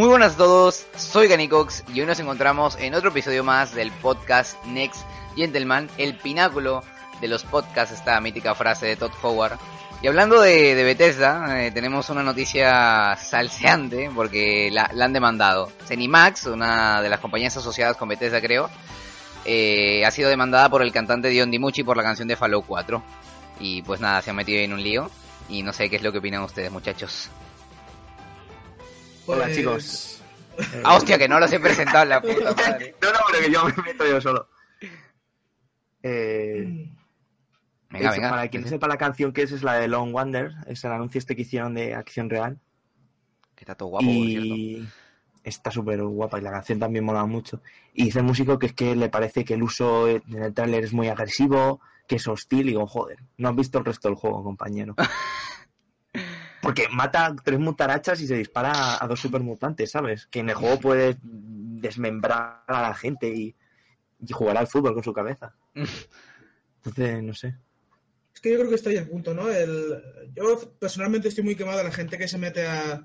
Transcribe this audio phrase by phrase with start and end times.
[0.00, 3.92] Muy buenas a todos, soy Ganicox y hoy nos encontramos en otro episodio más del
[3.92, 5.02] podcast Next
[5.36, 6.82] Gentleman, el pináculo
[7.20, 9.58] de los podcasts, esta mítica frase de Todd Howard.
[10.00, 15.70] Y hablando de, de Bethesda, eh, tenemos una noticia salseante porque la, han demandado.
[15.84, 18.70] Zenimax, una de las compañías asociadas con Bethesda creo,
[19.44, 23.02] eh, ha sido demandada por el cantante Dion DiMucci por la canción de Fallout 4.
[23.58, 25.10] Y pues nada, se han metido en un lío
[25.50, 27.28] y no sé qué es lo que opinan ustedes muchachos.
[29.30, 30.22] Hola Pues, chicos.
[30.84, 32.94] Ah, hostia, que no los he presentado la puta madre.
[33.00, 34.48] No, no, pero que yo me meto yo solo.
[36.02, 36.90] Eh,
[37.90, 38.30] Venga, eso, venga.
[38.30, 40.92] Para quien no sepa la canción que es, es la de Long Wander, es el
[40.92, 42.58] anuncio este que hicieron de Acción Real.
[43.54, 44.46] Que está todo guapo, por cierto.
[44.46, 44.88] y
[45.44, 47.62] está súper guapa y la canción también mola mucho.
[47.94, 50.84] Y dice el músico que es que le parece que el uso en el tráiler
[50.84, 54.16] es muy agresivo, que es hostil y digo, joder, no has visto el resto del
[54.16, 54.94] juego, compañero.
[56.70, 60.26] Porque mata tres mutarachas y se dispara a dos supermutantes, ¿sabes?
[60.26, 63.56] Que en el juego puedes desmembrar a la gente y,
[64.30, 65.52] jugar al fútbol con su cabeza.
[65.74, 67.56] Entonces, no sé.
[68.32, 69.50] Es que yo creo que está ahí el punto, ¿no?
[69.50, 70.00] El,
[70.32, 73.04] yo personalmente estoy muy quemado de la gente que se mete a,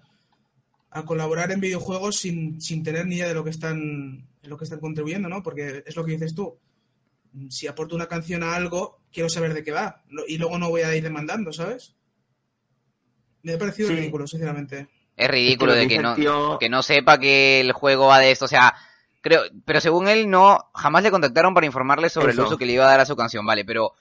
[0.92, 3.80] a colaborar en videojuegos sin, sin tener ni idea de lo que están
[4.44, 5.42] en lo que están contribuyendo, ¿no?
[5.42, 6.60] Porque es lo que dices tú.
[7.50, 10.04] Si aporto una canción a algo, quiero saber de qué va.
[10.28, 11.96] Y luego no voy a ir demandando, ¿sabes?
[13.46, 13.96] Me ha parecido Sí.
[13.96, 14.88] ridículo, sinceramente.
[15.16, 18.08] Es ridículo Es que lo de que no, tío- que no sepa que el juego
[18.08, 18.76] va de esto, o sea,
[19.22, 22.74] creo, pero según él no, jamás le contactaron para informarle sobre el uso que le
[22.74, 23.94] iba a dar a su canción, vale, pero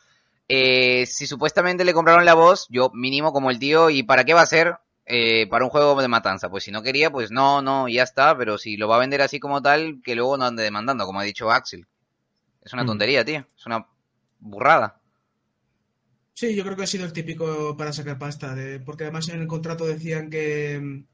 [0.49, 4.35] eh, si supuestamente le compraron la voz, yo mínimo como el tío, ¿y para qué
[4.35, 4.77] va a ser?
[5.07, 8.03] Eh, para un juego de matanza, pues si no quería, pues no, no, y ya
[8.03, 11.05] está, pero si lo va a vender así como tal, que luego no ande demandando,
[11.05, 11.87] como ha dicho Axel.
[12.63, 12.87] Es una Mm.
[12.87, 13.87] tontería, tío, es una
[14.41, 15.01] burrada.
[16.35, 19.41] Sí, yo creo que ha sido el típico para sacar pasta, de, porque además en
[19.41, 21.05] el contrato decían que,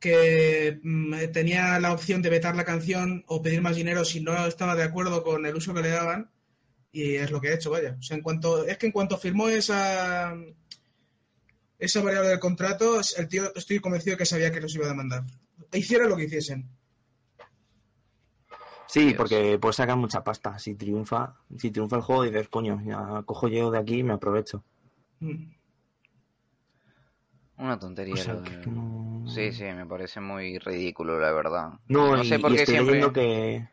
[0.00, 4.46] que mm, tenía la opción de vetar la canción o pedir más dinero si no
[4.46, 6.30] estaba de acuerdo con el uso que le daban,
[6.92, 7.96] y es lo que ha hecho, vaya.
[7.98, 10.34] O sea, en cuanto, es que en cuanto firmó esa,
[11.78, 15.24] esa variable del contrato, el tío estoy convencido que sabía que los iba a demandar.
[15.72, 16.68] Hiciera lo que hiciesen.
[18.88, 19.14] Sí, Dios.
[19.16, 20.58] porque puedes sacar mucha pasta.
[20.58, 24.14] Si triunfa, si triunfa el juego, dices, coño, ya cojo yo de aquí y me
[24.14, 24.64] aprovecho.
[25.20, 25.44] Mm.
[27.58, 28.14] Una tontería.
[28.14, 31.72] O sea, lo de- no- Sí, sí, me parece muy ridículo, la verdad.
[31.88, 32.94] No, no y, sé por qué estoy siempre...
[32.94, 33.68] leyendo que,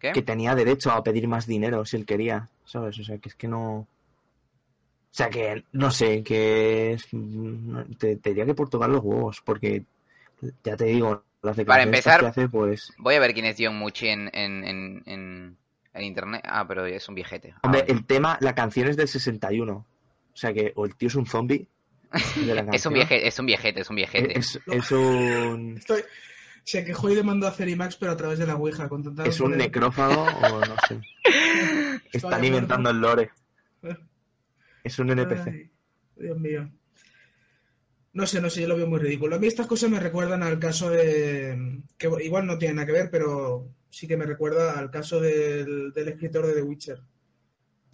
[0.00, 0.12] ¿Qué?
[0.12, 2.98] que tenía derecho a pedir más dinero si él quería, ¿sabes?
[2.98, 3.76] O sea, que es que no...
[3.80, 3.86] O
[5.18, 6.98] sea, que no sé, que
[7.98, 9.84] Te, te diría que por tocar los huevos, porque
[10.64, 12.92] ya te digo, las Para empezar- que hace, pues...
[12.98, 15.56] Voy a ver quién es John Muchi en, en, en, en,
[15.94, 16.42] en internet.
[16.44, 17.52] Ah, pero es un viejete.
[17.56, 17.92] Ah, Hombre, vale.
[17.92, 19.72] el tema, la canción es del 61.
[19.74, 19.86] O
[20.36, 21.68] sea que o el tío es un zombie
[22.72, 24.38] es un viejete, es un viejete, es un viejete.
[24.38, 25.76] Es, es un...
[25.78, 26.02] Estoy,
[26.64, 28.88] se quejó y demandó a Cerimax, pero a través de la Ouija.
[28.88, 31.00] con tanta- Es un necrófago o no sé.
[32.12, 33.30] Están inventando el lore.
[34.82, 35.46] Es un NPC.
[35.48, 35.70] Ay,
[36.16, 36.70] Dios mío.
[38.18, 39.36] No sé, no sé, yo lo veo muy ridículo.
[39.36, 41.82] A mí estas cosas me recuerdan al caso de...
[41.96, 45.92] que igual no tiene nada que ver, pero sí que me recuerda al caso del,
[45.92, 46.98] del escritor de The Witcher.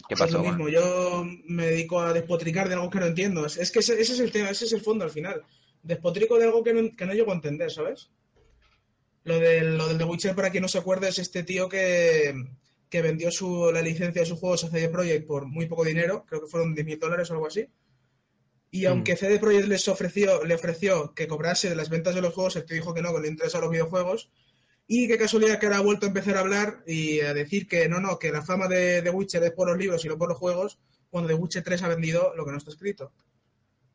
[0.07, 0.37] ¿Qué Es pasó?
[0.39, 0.57] lo man?
[0.57, 3.45] mismo, yo me dedico a despotricar de algo que no entiendo.
[3.45, 5.43] Es es que ese, ese es el tema, ese es el fondo al final.
[5.83, 8.09] Despotrico de algo que no, que no llego a entender, ¿sabes?
[9.25, 12.33] Lo del, lo del The Witcher, para quien no se acuerde, es este tío que,
[12.89, 16.25] que vendió su, la licencia de sus juegos a CD Projekt por muy poco dinero,
[16.27, 17.67] creo que fueron 10.000 dólares o algo así.
[18.71, 22.33] Y aunque CD Projekt les ofreció, le ofreció que cobrase de las ventas de los
[22.33, 24.29] juegos, el tío dijo que no, que le interesan los videojuegos.
[24.87, 27.87] Y qué casualidad que ahora ha vuelto a empezar a hablar y a decir que
[27.89, 30.29] no, no, que la fama de The Witcher es por los libros y no por
[30.29, 30.77] los juegos,
[31.09, 33.11] cuando The Witcher 3 ha vendido lo que no está escrito.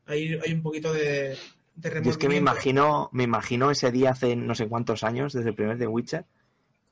[0.06, 1.36] Ahí hay un poquito de,
[1.76, 5.32] de Yo es que me imagino, me imagino ese día hace no sé cuántos años,
[5.32, 6.24] desde el primer de Witcher,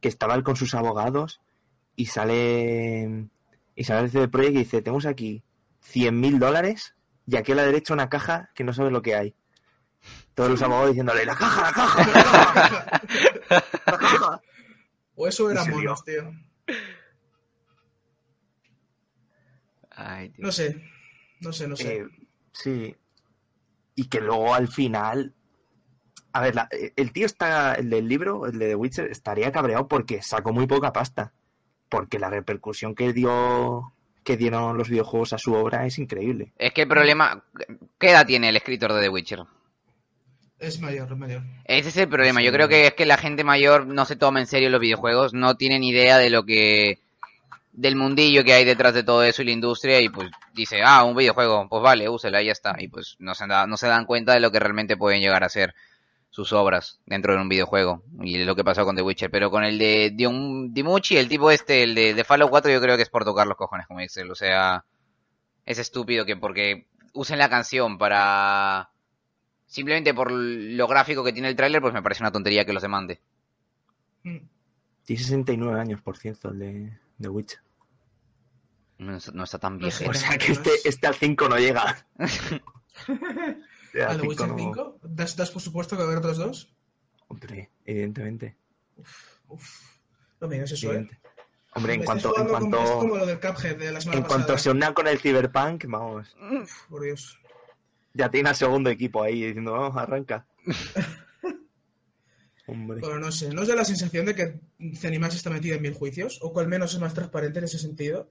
[0.00, 1.40] que estaba él con sus abogados
[1.96, 3.28] y sale
[3.74, 5.42] y sale el CD Projekt y dice, tenemos aquí
[5.80, 6.94] 100 mil dólares
[7.30, 9.34] y aquí a la derecha una caja que no sabe lo que hay.
[10.34, 13.02] Todos los abogados diciéndole, la caja, la caja, la caja,
[13.86, 14.40] la caja.
[15.16, 15.78] O eso era Y se lió.
[15.78, 16.32] monos, tío.
[19.90, 20.44] Ay, tío.
[20.44, 20.82] No sé,
[21.40, 21.96] no sé, no sé.
[21.98, 22.06] Eh,
[22.52, 22.96] sí.
[23.94, 25.34] Y que luego al final.
[26.32, 27.74] A ver, la- el tío está.
[27.74, 31.32] El del libro, el de The Witcher, estaría cabreado porque sacó muy poca pasta.
[31.88, 33.92] Porque la repercusión que dio.
[34.28, 36.52] Que dieron los videojuegos a su obra es increíble.
[36.58, 37.42] Es que el problema...
[37.98, 39.40] ¿Qué edad tiene el escritor de The Witcher?
[40.58, 41.42] Es mayor, es mayor.
[41.64, 42.40] Ese es el problema.
[42.40, 42.46] Sí.
[42.46, 45.32] Yo creo que es que la gente mayor no se toma en serio los videojuegos,
[45.32, 46.98] no tienen idea de lo que
[47.72, 51.04] del mundillo que hay detrás de todo eso y la industria y pues dice, ah,
[51.04, 52.74] un videojuego, pues vale, úsela y ya está.
[52.78, 55.42] Y pues no se, da- no se dan cuenta de lo que realmente pueden llegar
[55.44, 55.74] a ser
[56.30, 59.30] sus obras dentro de un videojuego y lo que pasó con The Witcher.
[59.30, 62.96] Pero con el de Dimucci, el tipo este, el de, de Fallout 4, yo creo
[62.96, 64.30] que es por tocar los cojones, como dice él.
[64.30, 64.84] O sea,
[65.64, 68.90] es estúpido que porque usen la canción para...
[69.66, 72.82] Simplemente por lo gráfico que tiene el tráiler, pues me parece una tontería que los
[72.82, 73.20] demande.
[74.22, 74.38] Mm.
[75.04, 77.60] Tiene 69 años, por cierto, el de The Witcher.
[78.98, 80.08] No, es- no está tan viejo.
[80.08, 82.06] O sea que este, este al 5 no llega.
[84.02, 84.98] ¿Al al The 5 Witcher no- 5?
[85.02, 86.74] ¿Das, das por supuesto que va a haber otros dos?
[87.28, 88.56] Hombre, evidentemente.
[89.48, 89.82] Uf.
[90.40, 90.94] No me digas eso, ¿eh?
[90.96, 91.18] evidente.
[91.74, 92.78] Hombre, en cuanto, en cuanto,
[94.12, 97.38] en cuanto se una con el Cyberpunk, vamos, Uf, por Dios.
[98.14, 100.46] ya tiene al segundo equipo ahí diciendo, vamos, arranca.
[102.66, 103.00] Hombre.
[103.00, 103.48] Bueno, no sé.
[103.50, 104.60] ¿No os da la sensación de que
[104.96, 106.38] Zenimax está metido en mil juicios?
[106.42, 108.30] O que al menos es más transparente en ese sentido.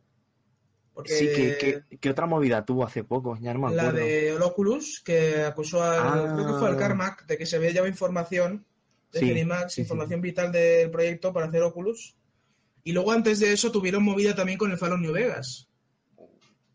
[0.98, 1.58] Porque Sí, que,
[1.90, 5.84] que- que otra movida tuvo hace poco, ya no me la de Oculus, que acusó
[5.84, 6.34] al, Ah.
[6.36, 8.66] creo que fue al Carmack, de que se había llevado información
[9.12, 9.20] de
[9.70, 12.16] Sí, información vital del proyecto para hacer Oculus.
[12.84, 15.70] Y luego antes de eso tuvieron movida también con el Fallout New Vegas.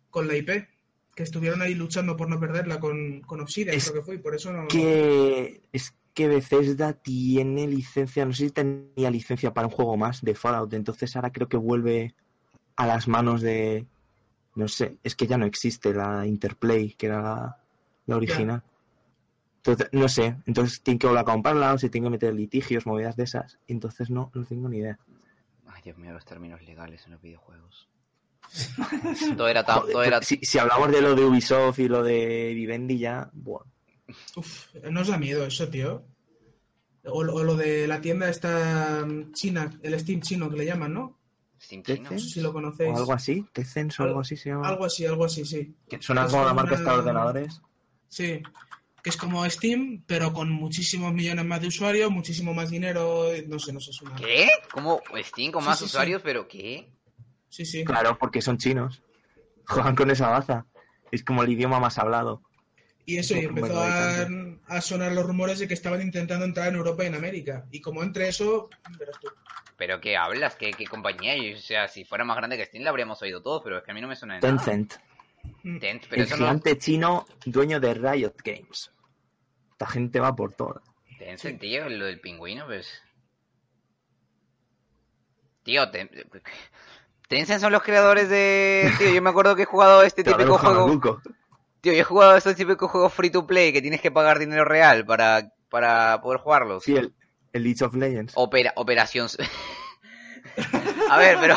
[0.08, 0.68] Con la IP.
[1.16, 4.14] Que estuvieron ahí luchando por no perderla con, con Obsidian, Es creo que fue.
[4.14, 4.68] y Por eso no...
[4.68, 10.22] Que es que Bethesda tiene licencia, no sé si tenía licencia para un juego más
[10.22, 12.14] de Fallout, entonces ahora creo que vuelve
[12.76, 13.86] a las manos de,
[14.54, 17.58] no sé, es que ya no existe la Interplay, que era la,
[18.06, 18.62] la original.
[19.58, 22.84] Entonces, no sé, entonces tienen que volver a comprarla o se tienen que meter litigios,
[22.86, 24.98] movidas de esas, entonces no, no tengo ni idea.
[25.68, 27.88] Ay, Dios mío, los términos legales en los videojuegos.
[29.36, 29.80] todo era tan...
[29.82, 30.20] Todo era...
[30.22, 33.66] si, si hablamos de lo de Ubisoft y lo de Vivendi ya, bueno,
[34.36, 36.04] Uf, no os da miedo eso, tío.
[37.04, 40.66] O, lo- o lo de la tienda esta mm, china, el Steam chino que le
[40.66, 41.18] llaman, ¿no?
[41.62, 42.10] Steam ¿Qué chino.
[42.10, 42.90] No sé si lo conocéis.
[42.92, 44.68] o algo así, Tencent o algo así se llama.
[44.68, 45.74] Algo así, algo así, sí.
[45.88, 47.60] Que suena como marca una- esta de ordenadores.
[48.08, 48.42] Sí.
[49.02, 53.58] Que es como Steam, pero con muchísimos millones más de usuarios, muchísimo más dinero, no
[53.58, 53.90] sé, no sé.
[53.90, 54.14] Es una...
[54.16, 54.48] ¿Qué?
[54.72, 55.88] ¿Cómo Steam con Sí, más sí, sí.
[55.90, 56.22] usuarios?
[56.22, 56.92] ¿Pero qué?
[57.48, 57.84] Sí, sí.
[57.84, 59.02] Claro, porque son chinos.
[59.66, 60.66] Juegan con esa baza.
[61.10, 62.42] Es como el idioma más hablado.
[63.04, 67.02] Y eso, y empezó a, sonar los rumores de que estaban intentando entrar en Europa
[67.02, 67.66] y en América.
[67.72, 69.28] Y como entre eso, verás tú.
[69.84, 70.54] ¿Pero qué hablas?
[70.54, 71.36] ¿Qué, qué compañía?
[71.36, 73.82] Yo, o sea, si fuera más grande que Steam la habríamos oído todos, pero es
[73.82, 74.56] que a mí no me suena de nada.
[74.64, 74.94] Tencent,
[75.64, 75.78] Mm.
[75.80, 76.44] Tencent, pero el eso no...
[76.44, 78.92] gigante chino dueño de Riot Games.
[79.72, 80.80] Esta gente va por todo.
[81.18, 83.02] Tencent, tío, lo del pingüino, pues...
[85.64, 86.10] Tío, Ten-
[87.26, 88.88] Tencent son los creadores de...
[88.98, 91.00] Tío, yo me acuerdo que he jugado este típico juego...
[91.80, 94.64] Tío, yo he jugado estos típicos juegos free to play que tienes que pagar dinero
[94.64, 96.84] real para, para poder jugarlos.
[96.84, 97.12] Sí, el,
[97.52, 98.32] el League of Legends.
[98.36, 99.28] Opera, operación.
[101.10, 101.56] A ver, pero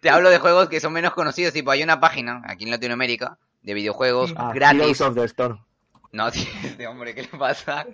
[0.00, 1.52] te hablo de juegos que son menos conocidos.
[1.52, 4.80] Tipo, hay una página aquí en Latinoamérica de videojuegos Ah, gratis.
[4.80, 5.64] Heroes of the Storm.
[6.12, 7.86] No, tío, este hombre, ¿qué le pasa?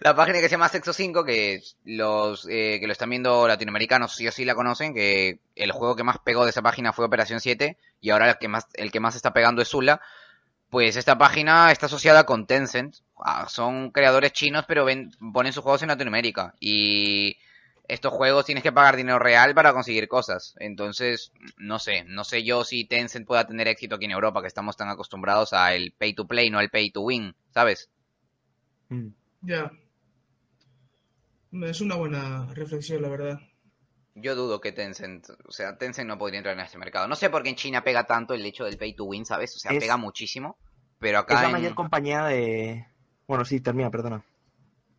[0.00, 4.14] La página que se llama Sexo 5, que los eh, que lo están viendo latinoamericanos
[4.14, 7.06] sí o sí la conocen, que el juego que más pegó de esa página fue
[7.06, 10.00] Operación 7 y ahora el que más el que más está pegando es Zula.
[10.68, 12.96] Pues esta página está asociada con Tencent.
[13.18, 16.54] Ah, Son creadores chinos, pero ven, ponen sus juegos en Latinoamérica.
[16.60, 17.36] Y
[17.88, 20.54] estos juegos tienes que pagar dinero real para conseguir cosas.
[20.58, 24.48] Entonces, no sé, no sé yo si Tencent pueda tener éxito aquí en Europa, que
[24.48, 27.88] estamos tan acostumbrados a el pay to play, no al pay to win, ¿sabes?
[28.88, 29.08] Mm.
[29.42, 29.70] Ya.
[31.52, 33.38] Es una buena reflexión, la verdad.
[34.14, 37.06] Yo dudo que Tencent, o sea, Tencent no podría entrar en este mercado.
[37.06, 39.54] No sé por qué en China pega tanto el hecho del pay to win, ¿sabes?
[39.56, 40.58] O sea, Es- pega muchísimo.
[40.98, 42.86] Pero Es acá la en- mayor compañía de...
[43.26, 44.24] Bueno, sí, termina, perdona.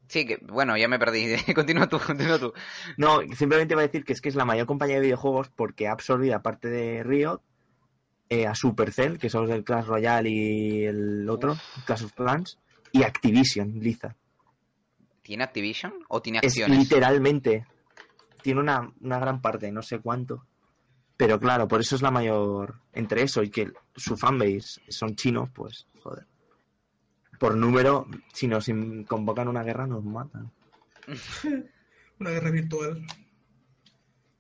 [0.08, 1.36] Sí, que, bueno, ya me perdí.
[1.56, 2.54] continúa tú, continúa tú.
[2.98, 5.88] No, simplemente iba a decir que es que es la mayor compañía de videojuegos porque
[5.88, 7.42] ha absorbido, aparte de Riot,
[8.30, 12.58] eh, a Supercell, que son los del Clash Royale y el otro, Clash of Clans,
[12.92, 14.16] y Activision, Blizzard.
[15.22, 16.80] ¿Tiene Activision o tiene Es acciones?
[16.80, 17.66] literalmente,
[18.42, 20.46] tiene una, una gran parte, no sé cuánto.
[21.18, 25.50] Pero claro, por eso es la mayor, entre eso y que su fanbase son chinos,
[25.54, 26.26] pues, joder.
[27.40, 28.68] Por número, si nos
[29.08, 30.52] convocan una guerra, nos matan.
[32.20, 33.06] Una guerra virtual.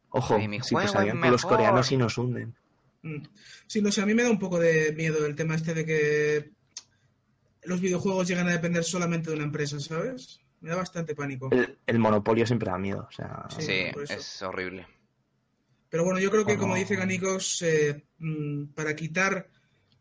[0.09, 2.55] Ojo, mi si pues es salían los coreanos y nos hunden.
[3.03, 3.21] Mm.
[3.67, 5.85] Sí, no sé, a mí me da un poco de miedo el tema este de
[5.85, 6.51] que
[7.63, 10.39] los videojuegos llegan a depender solamente de una empresa, ¿sabes?
[10.61, 11.49] Me da bastante pánico.
[11.51, 13.05] El, el monopolio siempre da miedo.
[13.07, 14.87] O sea, Sí, es horrible.
[15.89, 16.61] Pero bueno, yo creo que, Bueno.
[16.61, 19.49] como dice Ganicos, eh, mm, para quitar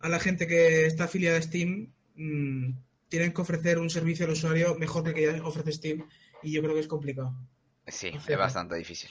[0.00, 2.70] a la gente que está afiliada a Steam, mm,
[3.08, 6.08] tienen que ofrecer un servicio al usuario mejor que el que ya ofrece Steam.
[6.42, 7.34] Y yo creo que es complicado.
[7.86, 9.10] Sí, es bastante difícil.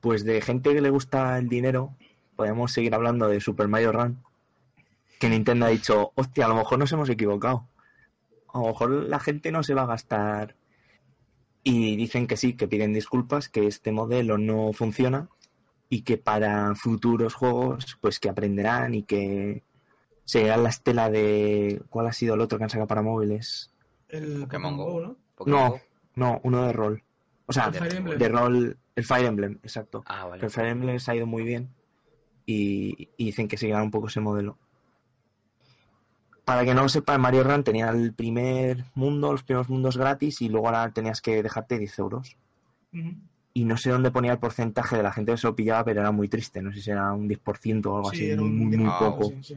[0.00, 1.96] pues de gente que le gusta el dinero,
[2.36, 4.22] podemos seguir hablando de Super Mario Run.
[5.18, 7.68] Que Nintendo ha dicho, hostia, a lo mejor nos hemos equivocado.
[8.52, 10.54] A lo mejor la gente no se va a gastar.
[11.64, 15.28] Y dicen que sí, que piden disculpas, que este modelo no funciona
[15.90, 19.64] y que para futuros juegos, pues que aprenderán y que
[20.28, 21.80] seguirán la estela de.
[21.88, 23.70] ¿Cuál ha sido el otro que han sacado para móviles?
[24.10, 25.00] El Pokémon Go.
[25.00, 25.16] ¿no?
[25.34, 25.80] Pokémon No, Go.
[26.16, 27.02] no, uno de rol.
[27.46, 30.02] O sea, El de rol, el Fire Emblem, exacto.
[30.06, 30.44] Ah, vale.
[30.44, 31.70] el Fire Emblem les ha ido muy bien
[32.44, 34.58] y, y dicen que seguirá un poco ese modelo.
[36.44, 40.40] Para que no lo sepa, Mario Run tenía el primer mundo, los primeros mundos gratis
[40.42, 42.36] y luego ahora tenías que dejarte 10 euros.
[43.52, 46.00] Y no sé dónde ponía el porcentaje de la gente que se lo pillaba, pero
[46.00, 46.62] era muy triste.
[46.62, 48.86] No sé si era un 10% o algo Sí, así, era muy, un muy, muy
[48.86, 49.24] diez- poco.
[49.28, 49.56] Sí, sí.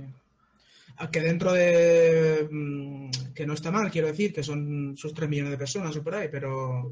[1.10, 2.48] Que dentro de.
[2.52, 6.04] mm, que no está mal, quiero decir, que son sus 3 millones de personas o
[6.04, 6.92] por ahí, pero.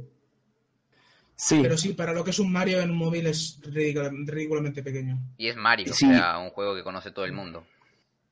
[1.36, 4.84] Sí, Pero sí, para lo que es un Mario en un móvil es ridícula- ridículamente
[4.84, 5.18] pequeño.
[5.38, 6.06] Y es Mario, Sí.
[6.06, 7.66] o sea, un juego que conoce todo el mundo.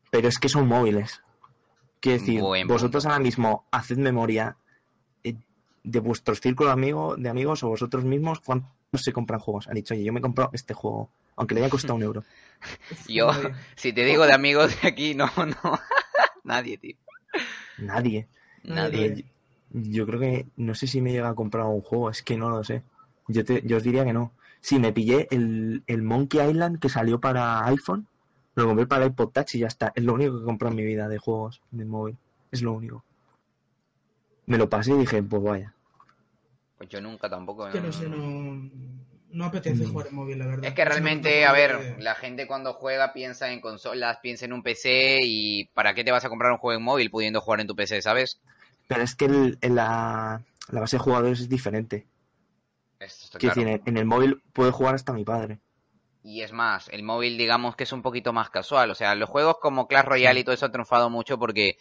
[0.09, 1.21] pero es que son móviles.
[1.99, 3.13] Quiero decir, Buen vosotros punto.
[3.13, 4.55] ahora mismo haced memoria
[5.23, 5.35] eh,
[5.83, 8.69] de vuestros círculos de, amigos, de amigos o vosotros mismos, ¿cuántos
[9.03, 9.67] se compran juegos?
[9.67, 12.23] Han dicho, oye, yo me he comprado este juego, aunque le haya costado un euro.
[13.07, 13.31] Yo,
[13.75, 15.79] si te digo de amigos de aquí, no, no.
[16.43, 16.95] Nadie, tío.
[17.77, 18.27] Nadie.
[18.63, 19.05] Nadie.
[19.05, 19.25] Eh,
[19.69, 22.49] yo creo que no sé si me llega a comprar un juego, es que no
[22.49, 22.83] lo sé.
[23.27, 24.31] Yo, te, yo os diría que no.
[24.61, 28.07] Sí, me pillé el, el Monkey Island que salió para iPhone,
[28.55, 29.91] lo compré para el iPod Touch y ya está.
[29.95, 32.17] Es lo único que he comprado en mi vida de juegos de móvil.
[32.51, 33.03] Es lo único.
[34.47, 35.73] Me lo pasé y dije, pues vaya.
[36.77, 37.67] Pues yo nunca tampoco.
[37.67, 38.69] Es que no sé, no.
[39.37, 39.91] No apetece Mm.
[39.91, 40.65] jugar en móvil, la verdad.
[40.65, 44.63] Es que realmente, a ver, la gente cuando juega piensa en consolas, piensa en un
[44.63, 47.67] PC y ¿para qué te vas a comprar un juego en móvil pudiendo jugar en
[47.67, 48.39] tu PC, sabes?
[48.87, 52.07] Pero es que el- en la, la base de jugadores es diferente.
[52.99, 53.69] Esto está Quiero claro.
[53.69, 55.59] decir, en, en el móvil puede jugar hasta mi padre.
[56.23, 58.89] Y es más, el móvil digamos que es un poquito más casual.
[58.89, 61.77] O sea, los juegos como Clash Royale y todo eso han triunfado mucho porque...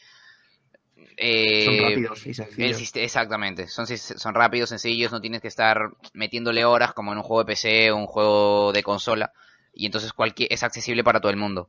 [1.16, 2.96] eh, Son rápidos y sencillos.
[2.96, 7.46] exactamente, son, rápidos, sencillos, no tienes que estar metiéndole horas como en un juego de
[7.46, 9.32] PC o un juego de consola.
[9.72, 11.68] Y entonces cualquier, es accesible para todo el mundo.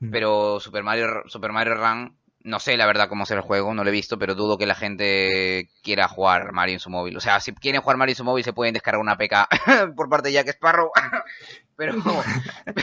[0.00, 0.10] Mm.
[0.10, 3.82] Pero Super Mario, Super Mario Run, no sé la verdad cómo será el juego, no
[3.82, 7.16] lo he visto, pero dudo que la gente quiera jugar Mario en su móvil.
[7.16, 9.48] O sea, si quieren jugar Mario en su móvil se pueden descargar una PK
[9.96, 10.90] por parte de Jack Sparrow.
[11.76, 11.94] pero,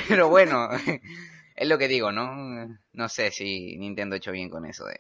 [0.08, 0.70] pero bueno,
[1.56, 2.68] es lo que digo, ¿no?
[2.94, 4.98] No sé si Nintendo ha hecho bien con eso de...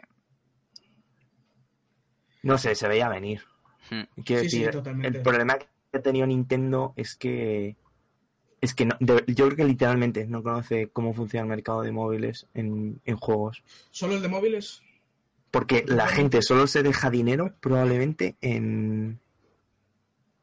[2.43, 3.41] No sé, se veía venir.
[3.89, 4.01] Hmm.
[4.23, 5.17] Quiero Sí, sí, decir, totalmente.
[5.17, 7.75] el problema que ha tenido Nintendo es que
[8.61, 11.91] es que no- de- yo creo que literalmente no conoce cómo funciona el mercado de
[11.91, 13.63] móviles en, en juegos.
[13.89, 14.83] ¿Solo el de móviles?
[15.49, 19.19] Porque la gente solo se deja dinero probablemente en,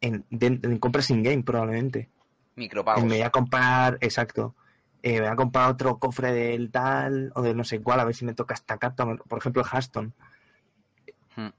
[0.00, 2.08] en, de- en compras in-game, probablemente.
[2.56, 3.04] Micropagos.
[3.04, 4.54] Me voy a comprar, exacto.
[5.02, 8.04] eh, me voy a comprar otro cofre del tal o de no sé cuál, a
[8.04, 9.06] ver si me toca esta carta.
[9.16, 10.08] Por ejemplo, Hearthstone.
[10.08, 10.12] Hmm.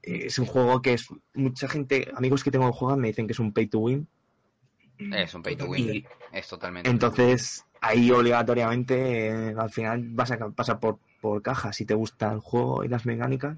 [0.02, 3.32] Es un juego que es mucha gente, amigos que tengo que juegan me dicen que
[3.32, 4.06] es un pay to win.
[4.98, 6.06] Es un pay to win.
[6.32, 6.90] Es totalmente.
[6.90, 12.32] Entonces, ahí obligatoriamente eh, al final vas a pasar por, por caja si te gusta
[12.32, 13.56] el juego y las mecánicas.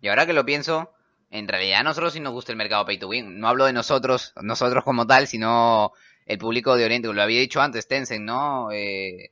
[0.00, 0.90] Y ahora que lo pienso,
[1.30, 3.38] en realidad a nosotros sí nos gusta el mercado pay to win.
[3.38, 5.92] No hablo de nosotros, nosotros como tal, sino
[6.26, 7.12] el público de Oriente.
[7.12, 8.72] Lo había dicho antes, Tencent, ¿no?
[8.72, 9.30] Eh,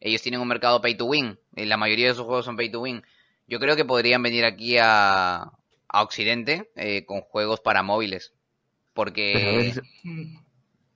[0.00, 1.38] ellos tienen un mercado pay to win.
[1.54, 3.02] eh, La mayoría de sus juegos son pay to win.
[3.50, 5.42] Yo creo que podrían venir aquí a,
[5.88, 8.32] a Occidente eh, con juegos para móviles.
[8.32, 9.74] A Porque...
[10.04, 10.36] Mm.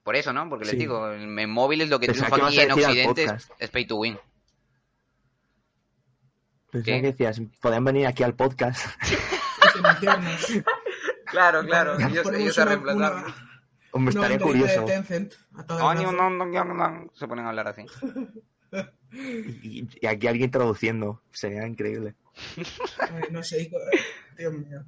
[0.03, 0.49] Por eso, ¿no?
[0.51, 3.29] Porque les digo, en móviles lo que Pensaba triunfa que aquí a en Occidente es,
[3.31, 3.51] podcast.
[3.59, 4.19] es pay to win.
[6.73, 7.01] pensaba ¿Qué?
[7.01, 8.87] que decías, podían venir aquí al podcast.
[9.73, 10.47] Financiarnos.
[11.27, 11.65] Claro,
[12.23, 13.35] Ponemos una- una-
[13.93, 14.81] Hombre, una estaría curioso.
[14.81, 14.85] a
[17.15, 17.85] Se ponen a hablar así.
[19.13, 21.23] Y, y aquí alguien traduciendo.
[21.33, 22.15] Sería increíble.
[23.09, 23.79] Ay, no sé, hijo-
[24.37, 24.85] Dios mío.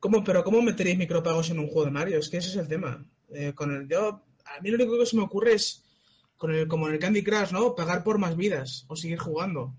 [0.00, 2.18] ¿Cómo, pero ¿cómo meteréis micropagos en un juego de Mario?
[2.18, 3.04] Es que ese es el tema.
[3.30, 5.84] Eh, con el, yo, a mí lo único que se me ocurre es,
[6.38, 7.74] con el, como en el Candy Crush, ¿no?
[7.76, 9.74] Pagar por más vidas o seguir jugando.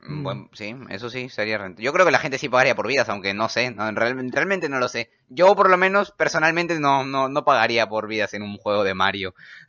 [0.00, 1.84] Mm, Bueno, sí, eso sí, sería rentable.
[1.84, 4.68] Yo creo que la gente sí pagaría por vidas, aunque no sé, no, real- realmente
[4.68, 5.10] no lo sé.
[5.28, 8.94] Yo por lo menos, personalmente, no, no, no pagaría por vidas en un juego de
[8.94, 9.34] Mario.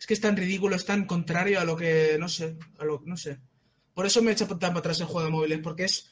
[0.00, 3.02] Es que es tan ridículo, es tan contrario a lo que, no sé, a lo,
[3.04, 3.38] no sé.
[3.94, 6.10] Por eso me echa tan para atrás el juego de móviles, porque es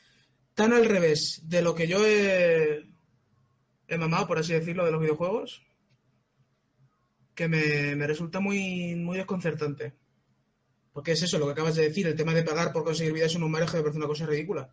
[0.54, 2.85] tan al revés de lo que yo he,
[3.99, 5.62] mamado, por así decirlo, de los videojuegos,
[7.35, 9.94] que me, me resulta muy, muy desconcertante.
[10.92, 13.35] Porque es eso, lo que acabas de decir, el tema de pagar por conseguir vidas
[13.37, 14.68] en un que me parece una cosa ridícula.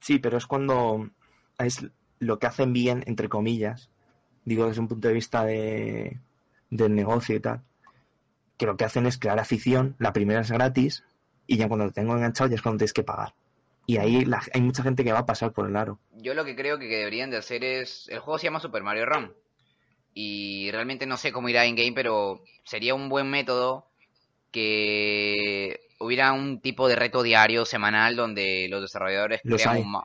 [0.00, 1.10] Sí, pero es cuando
[1.58, 1.86] es
[2.18, 3.90] lo que hacen bien, entre comillas,
[4.44, 6.20] digo desde un punto de vista de,
[6.70, 7.62] del negocio y tal,
[8.60, 11.02] que lo que hacen es crear afición, la primera es gratis,
[11.46, 13.32] y ya cuando lo tengo enganchado ya es cuando tienes que pagar.
[13.86, 15.98] Y ahí la- hay mucha gente que va a pasar por el aro.
[16.12, 18.06] Yo lo que creo que deberían de hacer es...
[18.10, 19.32] El juego se llama Super Mario Run.
[20.12, 23.86] Y realmente no sé cómo irá en game, pero sería un buen método
[24.50, 29.82] que hubiera un tipo de reto diario, semanal, donde los desarrolladores Los crean hay.
[29.82, 30.00] un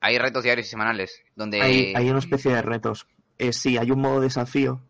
[0.00, 1.60] Hay retos diarios y semanales, donde...
[1.60, 3.08] Hay, hay una especie de retos.
[3.38, 4.80] Eh, sí, hay un modo desafío.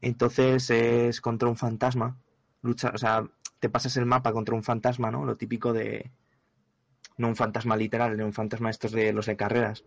[0.00, 2.16] Entonces es contra un fantasma.
[2.62, 3.24] Lucha, o sea,
[3.60, 5.24] te pasas el mapa contra un fantasma, ¿no?
[5.24, 6.10] Lo típico de.
[7.16, 9.84] No un fantasma literal, de un fantasma estos de los de carreras.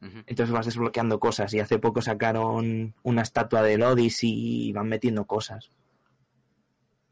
[0.00, 1.52] Entonces vas desbloqueando cosas.
[1.52, 5.70] Y hace poco sacaron una estatua del Odyssey y van metiendo cosas.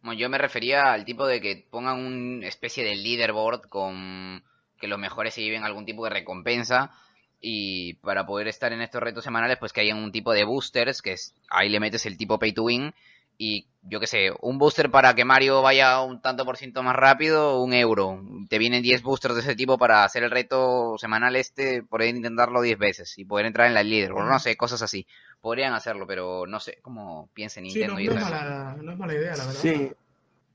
[0.02, 4.42] Bueno, yo me refería al tipo de que pongan una especie de leaderboard con
[4.78, 6.92] que los mejores se lleven algún tipo de recompensa
[7.40, 11.02] y para poder estar en estos retos semanales pues que hayan un tipo de boosters
[11.02, 12.92] que es ahí le metes el tipo pay to win
[13.40, 16.96] y yo qué sé, un booster para que Mario vaya un tanto por ciento más
[16.96, 18.20] rápido, un euro.
[18.48, 22.60] Te vienen 10 boosters de ese tipo para hacer el reto semanal este, poder intentarlo
[22.60, 25.06] 10 veces y poder entrar en la leaderboard, no sé, cosas así.
[25.40, 28.92] Podrían hacerlo, pero no sé cómo piensa Sí, Nintendo no, y no es mala, no
[28.92, 29.60] es mala idea, la verdad.
[29.60, 29.92] Sí.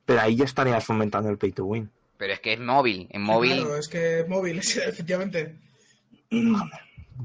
[0.05, 1.89] Pero ahí ya estarías fomentando el pay to win.
[2.17, 3.07] Pero es que es móvil.
[3.11, 5.55] En Sí, móvil, Claro, es que es móvil, sí, efectivamente.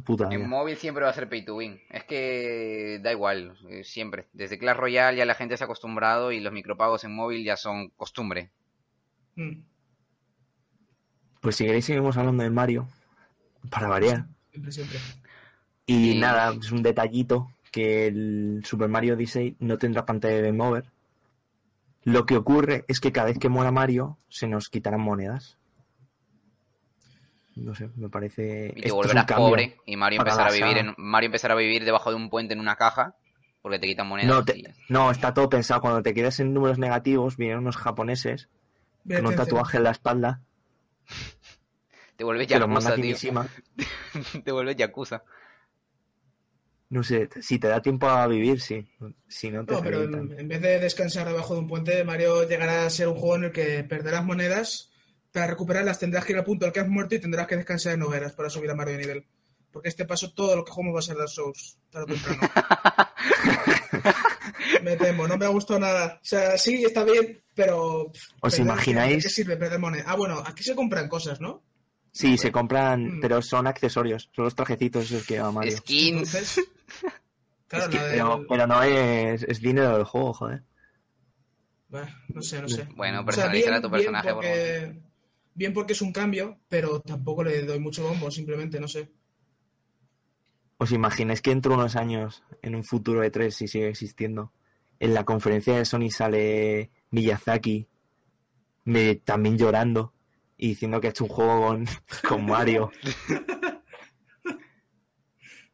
[0.04, 1.80] Puta en móvil siempre va a ser pay to win.
[1.90, 4.26] Es que da igual, eh, siempre.
[4.32, 7.56] Desde Clash Royale ya la gente se ha acostumbrado y los micropagos en móvil ya
[7.56, 8.50] son costumbre.
[9.36, 9.62] Mm,
[11.40, 12.88] Pues si queréis seguimos hablando de Mario.
[13.70, 14.26] Para variar.
[14.50, 14.98] Siempre, siempre.
[15.86, 16.18] Y Sí.
[16.18, 20.84] nada, es un detallito que el Super Mario Odyssey no tendrá pantalla de Game Over.
[22.04, 25.56] Lo que ocurre es que cada vez que muera Mario se nos quitarán monedas.
[27.58, 28.72] No sé, me parece.
[28.76, 32.10] Y te volverás pobre y Mario empezará a vivir en Mario empezará a vivir debajo
[32.10, 33.16] de un puente en una caja
[33.62, 34.30] porque te quitan monedas.
[34.36, 35.80] No, te- y- no, está todo pensado.
[35.80, 38.48] Cuando te quedas en números negativos, vienen unos japoneses
[39.06, 40.40] con un tatuaje en la espalda
[42.16, 44.42] Te vuelves que los manda Yakuza, tío.
[44.44, 45.22] te vuelves Yakuza.
[46.90, 48.88] No sé, si te da tiempo a vivir, sí.
[49.28, 52.48] Si no, te No, pero en, en vez de descansar debajo de un puente, Mario
[52.48, 54.90] llegará a ser un juego en el que perderás monedas.
[55.38, 57.92] Para recuperarlas tendrás que ir al punto al que has muerto y tendrás que descansar
[57.94, 59.26] en hogueras para subir a Mario de nivel.
[59.70, 62.52] Porque este paso todo lo que jugamos va a ser Dark Souls, tarde o temprano.
[64.82, 66.18] me temo, no me ha gustado nada.
[66.20, 68.10] O sea, sí, está bien, pero...
[68.40, 69.22] ¿Os perder- imagináis?
[69.24, 70.04] ¿Qué sirve perder moneda?
[70.06, 71.62] Ah, bueno, aquí se compran cosas, ¿no?
[72.12, 73.20] Sí, se compran, Mm.
[73.20, 74.30] pero son accesorios.
[74.34, 75.76] Son los trajecitos esos que lleva Mario.
[75.76, 76.34] Skins.
[76.34, 76.64] Entonces...
[77.68, 80.62] Claro, Es que- la del- pero, pero no es, es dinero del juego, joder.
[81.90, 82.88] Bah, no sé, no sé.
[82.96, 84.98] Bueno, O sea, personalizar a tu personaje por porque,
[85.58, 89.10] bien porque es un cambio, pero tampoco le doy mucho bombo, simplemente, no sé.
[90.78, 94.52] ¿Os imagináis que dentro de unos años, en un futuro de 3, si sigue existiendo,
[95.00, 97.88] en la conferencia de Sony sale Miyazaki
[98.84, 100.14] me, también llorando
[100.56, 101.86] y diciendo que ha hecho un juego con,
[102.28, 102.90] con Mario?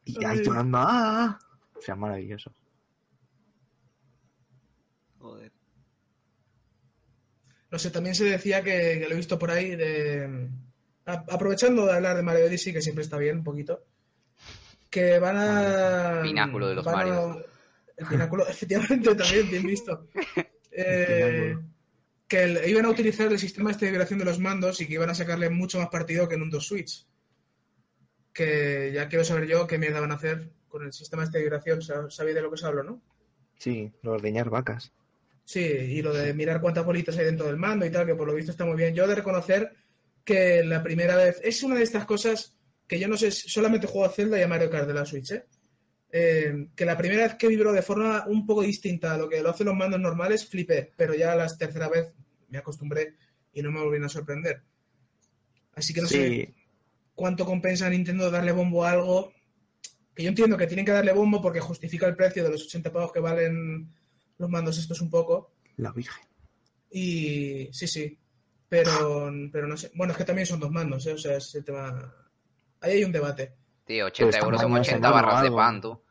[0.03, 1.39] y ahí llorando, ¡ah!
[1.75, 2.51] O sea, maravilloso.
[5.19, 5.54] Joder.
[7.75, 10.47] No sé, también se decía que, que lo he visto por ahí de...
[11.07, 13.83] a- aprovechando de hablar de Mario Odyssey, que siempre está bien, un poquito,
[14.89, 16.21] que van a...
[16.23, 17.37] Pináculo de los Marios.
[17.97, 20.07] El pináculo, efectivamente, también, bien visto.
[20.77, 21.57] Eh,
[22.29, 24.93] que el- iban a utilizar el sistema este de vibración de los mandos y que
[24.93, 27.05] iban a sacarle mucho más partido que en un 2 Switch.
[28.33, 31.43] Que ya quiero saber yo qué mierda van a hacer con el sistema este de
[31.45, 31.81] vibración.
[31.81, 33.01] Sa- Sabéis de lo que os hablo, ¿no?
[33.57, 34.93] Sí, lo de ordeñar vacas.
[35.45, 38.27] Sí, y lo de mirar cuántas bolitas hay dentro del mando y tal, que por
[38.27, 38.95] lo visto está muy bien.
[38.95, 39.71] Yo he de reconocer
[40.23, 44.07] que la primera vez es una de estas cosas que yo no sé, solamente juego
[44.07, 45.45] a Zelda y a Mario Kart de la Switch, ¿eh?
[46.11, 49.41] Eh, que la primera vez que vibró de forma un poco distinta a lo que
[49.41, 52.13] lo hacen los mandos normales, flipé, pero ya la tercera vez
[52.49, 53.15] me acostumbré
[53.53, 54.61] y no me volvieron a sorprender.
[55.73, 56.53] Así que no sé
[57.13, 59.33] cuánto compensa a Nintendo darle bombo a algo
[60.15, 62.91] que yo entiendo que tienen que darle bombo porque justifica el precio de los 80
[62.93, 63.91] pavos que valen
[64.37, 65.51] los mandos estos un poco.
[65.77, 66.23] la Virgen.
[66.91, 68.19] Y sí, sí.
[68.69, 69.91] Pero, pero no sé.
[69.95, 71.13] Bueno, es que también son dos mandos, ¿eh?
[71.13, 72.13] O sea, ese tema.
[72.81, 73.55] Ahí hay un debate.
[73.85, 76.01] Tío, 80 Pero euros son muy 80 bien, barras de pan, tú.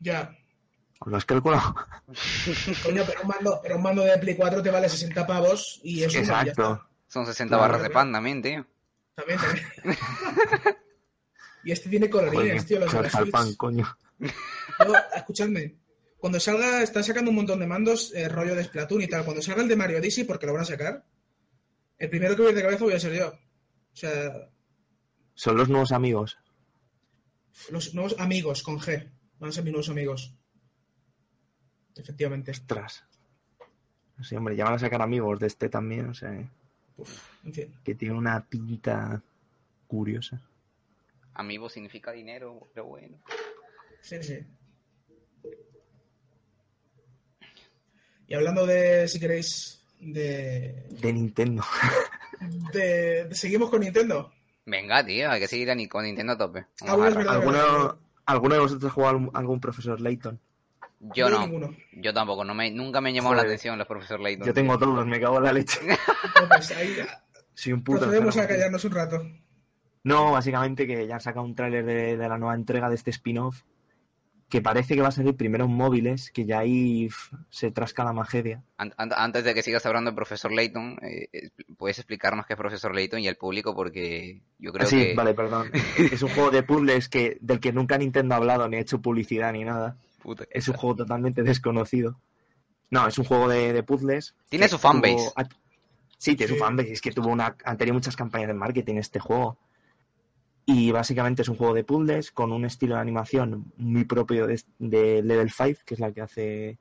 [0.00, 0.36] Ya.
[1.06, 1.74] ¿Lo has calculado?
[2.82, 6.02] Coño, pero un mando, pero un mando de Play 4 te vale 60 pavos y
[6.02, 6.50] eso ya Exacto.
[6.50, 6.88] está.
[7.08, 8.66] Son 60 Claro, barras de pan también, tío.
[9.14, 9.66] También, también.
[11.64, 12.92] y este tiene colorines, tío, los
[13.30, 13.56] pan, Switch.
[13.56, 13.96] coño.
[14.18, 15.76] Yo, escuchadme.
[16.24, 19.26] Cuando salga, están sacando un montón de mandos, eh, rollo de Splatoon y tal.
[19.26, 21.04] Cuando salga el de Mario Odyssey, porque lo van a sacar,
[21.98, 23.28] el primero que voy a ir de cabeza voy a ser yo.
[23.28, 24.48] O sea,
[25.34, 26.38] Son los nuevos amigos.
[27.68, 29.06] los nuevos amigos con G.
[29.38, 30.34] Van a ser mis nuevos amigos.
[31.94, 32.52] Efectivamente.
[32.52, 33.04] Ostras.
[34.16, 37.70] No sé, hombre, ya van a sacar amigos de este también, o sea, En fin.
[37.84, 39.20] que tiene una pinta
[39.86, 40.40] curiosa.
[41.34, 43.18] Amigo significa dinero, pero bueno.
[44.00, 44.38] Sí, sí.
[48.28, 51.62] Y hablando de, si queréis, de, De Nintendo.
[52.72, 54.32] de, de- seguimos con Nintendo.
[54.66, 56.66] Venga, tío, hay que seguir a con Nintendo a tope.
[56.86, 57.34] Ah, bueno, verdad.
[57.36, 60.40] ¿Alguno, ¿Alguno de vosotros ha jugado algún, algún profesor Layton?
[61.14, 64.20] Yo No no, yo tampoco, no me, nunca me han llamado la atención los profesor
[64.20, 64.46] Layton.
[64.46, 65.80] Yo tengo todos, me cago en la leche.
[66.42, 66.96] Entonces, ahí
[67.52, 68.00] Soy un puto.
[68.00, 69.22] procedemos a callarnos un rato.
[70.02, 73.10] No, básicamente que ya han sacado un tráiler de, de la nueva entrega de este
[73.10, 73.62] spin-off
[74.48, 77.08] que parece que va a salir primero en móviles, que ya ahí
[77.50, 78.62] se trasca la magedia.
[78.76, 82.52] An- an- Antes de que sigas hablando del profesor Layton, eh, eh, ¿puedes explicarnos qué
[82.52, 83.74] es profesor Layton y al público?
[83.74, 85.14] Porque yo creo Ah, sí, que...
[85.14, 85.70] vale, perdón.
[85.98, 89.00] es un juego de puzzles que, del que nunca Nintendo ha hablado ni ha hecho
[89.02, 89.96] publicidad ni nada.
[90.22, 92.20] Puta, Es un juego totalmente desconocido.
[92.90, 94.34] No, es un juego de, de puzzles.
[94.48, 95.14] Tiene su fanbase.
[95.16, 95.48] tuvo-
[96.16, 96.58] Sí, tiene Sí.
[96.58, 96.92] su fanbase.
[96.92, 99.58] Es que tuvo una, han tenido muchas campañas de marketing este juego.
[100.66, 104.62] Y básicamente es un juego de puzzles con un estilo de animación muy propio de,
[104.78, 106.78] de Level 5, que es la que hace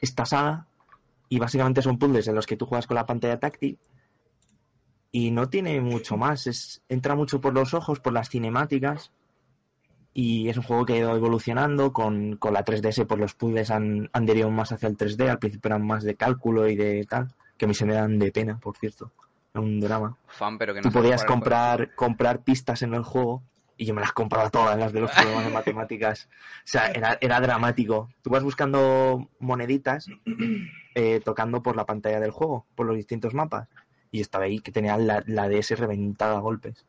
[0.00, 0.66] esta saga.
[1.28, 3.78] Y básicamente son puzzles en los que tú juegas con la pantalla táctil.
[5.12, 6.46] Y no tiene mucho más.
[6.48, 9.12] Es, entra mucho por los ojos, por las cinemáticas.
[10.12, 11.92] Y es un juego que ha ido evolucionando.
[11.92, 15.28] Con, con la 3DS, pues los puzzles han, han derivado más hacia el 3D.
[15.28, 17.32] Al principio eran más de cálculo y de tal.
[17.56, 19.12] Que a mí se me dan de pena, por cierto.
[19.54, 20.16] Un drama.
[20.28, 23.42] fan, pero que no Tú podías comprar, comprar pistas en el juego
[23.76, 26.28] y yo me las compraba todas, las de los problemas de matemáticas.
[26.30, 28.08] O sea, era, era dramático.
[28.22, 30.06] Tú vas buscando moneditas
[30.94, 33.68] eh, tocando por la pantalla del juego, por los distintos mapas.
[34.10, 36.86] Y yo estaba ahí que tenía la, la DS reventada a golpes.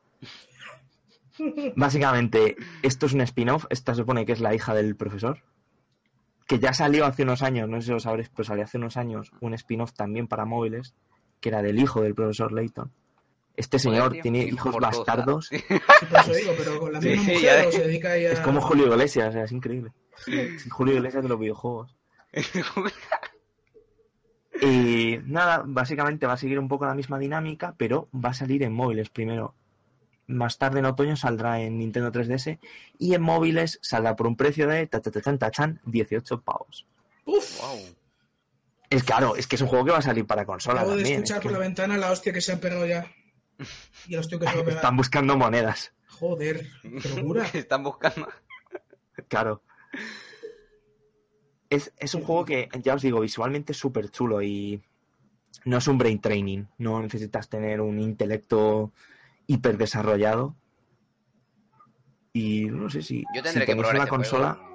[1.76, 3.66] Básicamente, esto es un spin-off.
[3.70, 5.40] Esta se supone que es la hija del profesor.
[6.48, 8.98] Que ya salió hace unos años, no sé si lo sabréis, pero salió hace unos
[8.98, 10.94] años un spin-off también para móviles,
[11.44, 12.90] que era del hijo del profesor Layton.
[13.58, 15.50] Este señor tío, tiene hijo hijos bastardos.
[15.52, 15.60] Sí,
[16.10, 17.68] por eso digo, pero con la Sí, misma ya mujer ves.
[17.68, 18.32] o se dedica ahí a...
[18.32, 19.92] Es como Julio Iglesias, o sea, es increíble.
[20.26, 21.96] Es Julio Iglesias de los videojuegos.
[24.62, 28.64] Y nada, básicamente va a seguir un poco la misma dinámica, pero va a salir
[28.64, 29.56] en móviles primero.
[30.28, 32.60] Más tarde en otoño saldrá en Nintendo 3DS
[32.98, 36.42] y en móviles saldrá por un precio de ta, ta, ta, tan, ta, chan, 18
[36.42, 36.86] pavos.
[37.26, 37.80] Uf, wow.
[38.94, 41.02] Es claro, es que es un juego que va a salir para consola acabo de
[41.02, 41.24] también.
[41.24, 43.12] escuchar es por que la ventana la hostia que se han pegado ya.
[44.08, 44.70] Y los que se va a pegar.
[44.70, 46.68] Están buscando monedas, Joder,
[47.02, 47.44] qué locura.
[47.54, 48.28] Están buscando.
[49.28, 49.64] claro.
[51.72, 54.80] Es, es un juego que, ya os digo, visualmente es súper chulo y
[55.66, 56.66] no es un brain training.
[56.78, 58.92] No necesitas tener un intelecto
[59.48, 60.56] hiper desarrollado.
[62.32, 64.54] Y no sé si, Yo si tendré que tenéis probar una este consola.
[64.54, 64.74] juego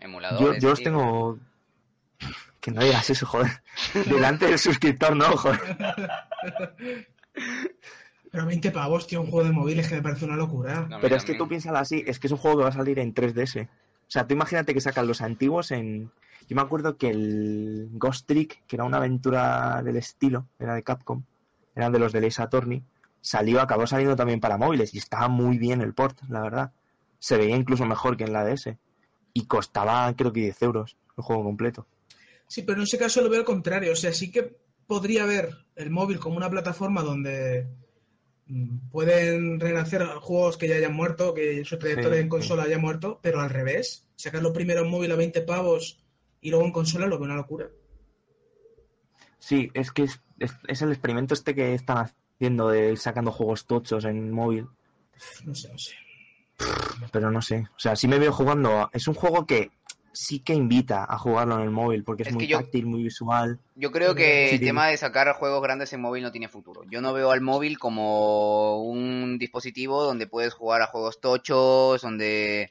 [0.00, 1.38] en Yo, yo os tengo.
[2.66, 3.62] Que no digas eso, joder.
[4.06, 5.60] Delante del suscriptor, no, joder.
[8.32, 10.84] Pero 20 pavos, tío, un juego de móviles que me parece una locura.
[10.90, 12.72] No, Pero es que tú piénsalo así, es que es un juego que va a
[12.72, 13.68] salir en 3DS.
[13.68, 13.70] O
[14.08, 16.10] sea, tú imagínate que sacan los antiguos en.
[16.48, 20.82] Yo me acuerdo que el Ghost Trick, que era una aventura del estilo, era de
[20.82, 21.22] Capcom,
[21.76, 22.82] eran de los de Ace Attorney,
[23.20, 26.72] salió, acabó saliendo también para móviles y estaba muy bien el port, la verdad.
[27.20, 28.74] Se veía incluso mejor que en la DS.
[29.34, 31.86] Y costaba, creo que 10 euros el juego completo.
[32.48, 33.92] Sí, pero en ese caso lo veo al contrario.
[33.92, 34.56] O sea, sí que
[34.86, 37.66] podría ver el móvil como una plataforma donde
[38.46, 42.78] mm, pueden renacer juegos que ya hayan muerto, que su trayectoria Sí, en consola haya
[42.78, 44.06] muerto, pero al revés.
[44.16, 45.98] Sacarlo primero en móvil a 20 pavos
[46.40, 47.68] y luego en consola lo veo una locura.
[49.38, 51.98] Sí, es que es, es- es el experimento este que están
[52.38, 54.66] haciendo de ir sacando juegos tochos en móvil.
[55.44, 55.94] No sé, no sé.
[57.12, 57.66] pero no sé.
[57.76, 58.70] O sea, sí me veo jugando.
[58.80, 59.70] a- Es un juego que
[60.16, 63.02] sí que invita a jugarlo en el móvil porque es, Es muy yo- táctil, muy
[63.02, 63.58] visual.
[63.74, 66.82] Yo creo que Sí, el tema de sacar juegos grandes en móvil no tiene futuro.
[66.90, 72.70] Yo no veo al móvil como un dispositivo donde puedes jugar a juegos tochos, donde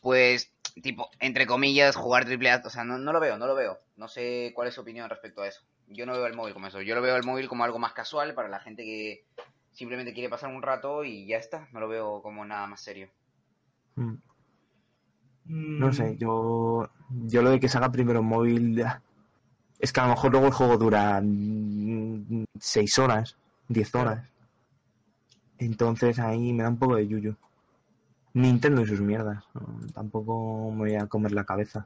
[0.00, 2.62] pues tipo, entre comillas, jugar triple A.
[2.64, 3.80] O sea, no, no lo veo, no lo veo.
[3.96, 5.62] No sé cuál es su opinión respecto a eso.
[5.88, 6.80] Yo no veo el móvil como eso.
[6.82, 9.24] Yo lo veo el móvil como algo más casual para la gente que
[9.72, 11.68] simplemente quiere pasar un rato y ya está.
[11.72, 13.08] No lo veo como nada más serio.
[13.96, 14.14] Mm.
[15.48, 18.84] Mm, No sé, yo, yo lo de que se haga primero en móvil
[19.78, 21.22] es que a lo mejor luego el juego dura
[22.58, 23.36] 6 horas,
[23.68, 24.26] 10 horas.
[25.58, 27.36] Entonces ahí me da un poco de yuyu.
[28.34, 29.44] Nintendo y sus mierdas.
[29.54, 29.62] ¿no?
[29.94, 31.84] Tampoco me voy a comer la cabeza.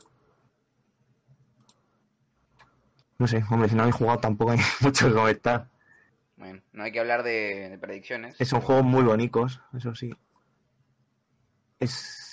[3.18, 5.68] No sé, hombre, si no he jugado tampoco hay mucho que comentar.
[6.36, 8.36] Bueno, no hay que hablar de, de predicciones.
[8.40, 10.10] Son juegos muy bonitos, eso sí.
[11.78, 12.29] Es...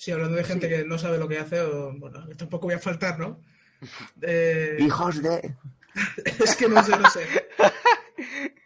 [0.00, 0.74] Sí, hablando de gente Sí.
[0.74, 3.38] que no sabe lo que hace, o, bueno, tampoco voy a faltar, ¿no?
[4.22, 5.54] Eh, Hijos de...
[6.42, 7.20] es que no sé, no sé.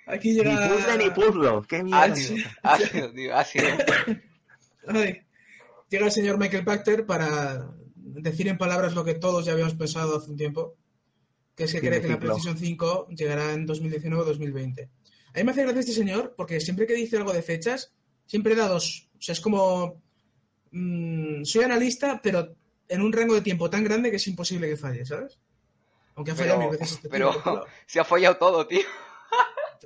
[0.07, 0.68] Aquí Ni llega...
[0.68, 2.05] puzzle ni puzzle, qué mierda.
[2.05, 3.66] Ácido, ácido, tío, ácido.
[4.87, 5.23] Ay,
[5.90, 10.18] llega el señor Michael Pachter para decir en palabras lo que todos ya habíamos pensado
[10.18, 10.77] hace un tiempo,
[11.57, 12.20] que es que cree que la.
[12.20, 14.83] PlayStation 5 llegará en 2019 o 2020.
[15.35, 17.92] A mí me hace gracia este señor porque siempre que dice algo de fechas,
[18.27, 19.09] siempre da dos.
[19.18, 20.01] O sea, es como...
[20.74, 22.54] mm, soy analista, pero
[22.88, 25.38] en un rango de tiempo tan grande que es imposible que falle, ¿sabes?
[26.16, 27.32] Aunque ha fallado Pero, mil veces este pero
[27.87, 28.80] se ha follado todo, tío.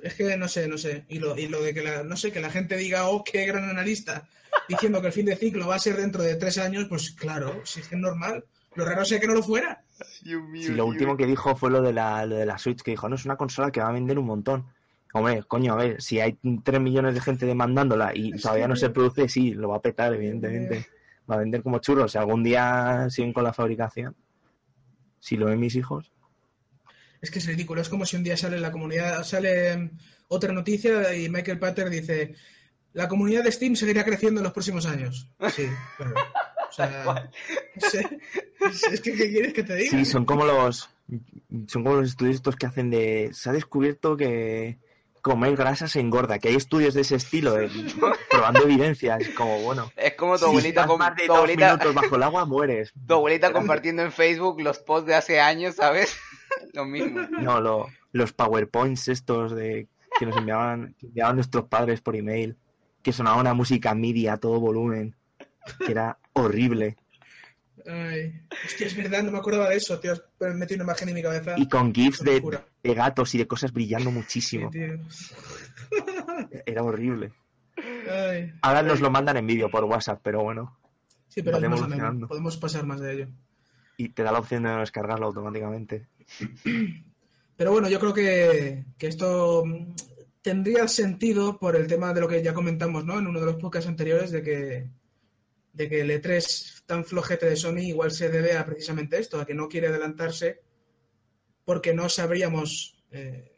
[0.03, 1.05] es que no sé, no sé.
[1.07, 3.45] Y lo, y lo de que la, no sé, que la gente diga, oh, qué
[3.45, 4.27] gran analista,
[4.67, 7.61] diciendo que el fin de ciclo va a ser dentro de tres años, pues claro,
[7.65, 8.45] si es que es normal.
[8.75, 9.83] Lo raro sería que no lo fuera.
[10.21, 10.67] Dios mío.
[10.67, 13.09] Sí, lo último que dijo fue lo de la, lo de la Switch, que dijo,
[13.09, 14.67] no, es una consola que va a vender un montón.
[15.13, 18.91] Hombre, coño, a ver, si hay 3 millones de gente demandándola y todavía no se
[18.91, 20.85] produce, sí, lo va a petar, evidentemente.
[21.29, 22.11] Va a vender como churros.
[22.11, 24.15] Si algún día siguen con la fabricación,
[25.19, 26.11] si lo ven mis hijos,
[27.21, 27.81] Es que es ridículo.
[27.81, 29.91] Es como si un día sale en la comunidad, sale
[30.27, 32.35] otra noticia y Michael Pater dice,
[32.93, 35.27] la comunidad de Steam seguirá creciendo en los próximos años.
[35.51, 35.65] Sí,
[35.97, 36.15] claro.
[36.69, 37.31] O sea.
[38.59, 39.89] Es, es que, ¿qué quieres que te diga?
[39.89, 40.89] sí, son como los
[41.67, 43.29] son como los estudios estos que hacen de...
[43.31, 44.77] Se ha descubierto que
[45.21, 47.69] comer grasa se engorda, que hay estudios de ese estilo, de-
[48.29, 49.91] probando evidencias, como bueno.
[49.95, 52.23] Es como tu si abuelita, estás con- más de tu dos abuelita, minutos bajo el
[52.23, 52.93] agua, mueres.
[53.07, 56.17] tu abuelita compartiendo en Facebook los posts de hace años, ¿sabes?
[56.73, 57.19] Lo mismo.
[57.39, 59.87] No, lo- los PowerPoints estos de
[60.19, 62.57] que nos enviaban, que enviaban nuestros padres por email,
[63.03, 65.15] que sonaba una música MIDI a todo volumen,
[65.85, 66.97] que era horrible.
[67.91, 70.13] Ay, hostia, es verdad, no me acordaba de eso, tío.
[70.37, 71.55] Pero me metí una imagen en mi cabeza.
[71.57, 72.41] Y con GIFs de,
[72.93, 74.69] gatos y de cosas brillando muchísimo.
[76.65, 77.31] Era horrible.
[78.07, 78.53] Ay.
[78.61, 80.77] Ahora nos lo mandan en vídeo por WhatsApp, pero bueno.
[81.29, 83.27] Sí, pero Vale más podemos pasar más de ello.
[83.97, 86.07] Y te da la opción de descargarlo automáticamente.
[87.57, 89.93] Pero bueno, yo creo que, que esto mm,
[90.41, 93.19] tendría sentido por el tema de lo que ya comentamos, ¿no?
[93.19, 94.87] En uno de los podcasts anteriores, de que,
[95.73, 99.45] de que el E3 tan flojete de Sony igual se debe a precisamente esto, a
[99.45, 100.59] que no quiere adelantarse
[101.63, 103.51] porque no sabríamos eh,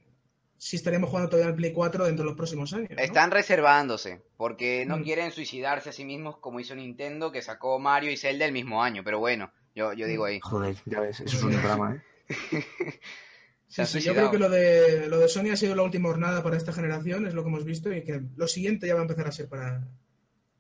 [0.58, 2.90] si estaríamos jugando todavía en Play 4 dentro de los próximos años.
[2.92, 2.98] ¿no?
[3.02, 5.04] Están reservándose, porque no Mm.
[5.04, 8.84] quieren suicidarse a sí mismos como hizo Nintendo, que sacó Mario y Zelda el mismo
[8.84, 9.02] año.
[9.06, 10.42] Pero bueno, yo, yo digo ahí.
[10.42, 12.02] Joder, ya ves, eso es un drama, ¿eh?
[13.68, 16.44] Sí, sí, yo creo que lo de, lo de Sony ha sido la última jornada
[16.44, 19.04] para esta generación, es lo que hemos visto, y que lo siguiente ya va a
[19.04, 19.88] empezar a ser para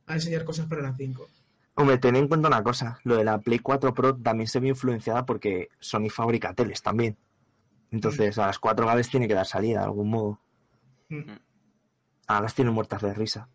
[0.05, 1.27] a enseñar cosas para la 5.
[1.75, 4.67] Hombre, ten en cuenta una cosa, lo de la Play 4 Pro también se ve
[4.67, 7.17] influenciada porque Sony fabrica teles también.
[7.91, 10.39] Entonces a las 4 gales tiene que dar salida de algún modo.
[11.09, 11.31] Mm.
[12.27, 13.49] Ahora las tienen muertas de risa.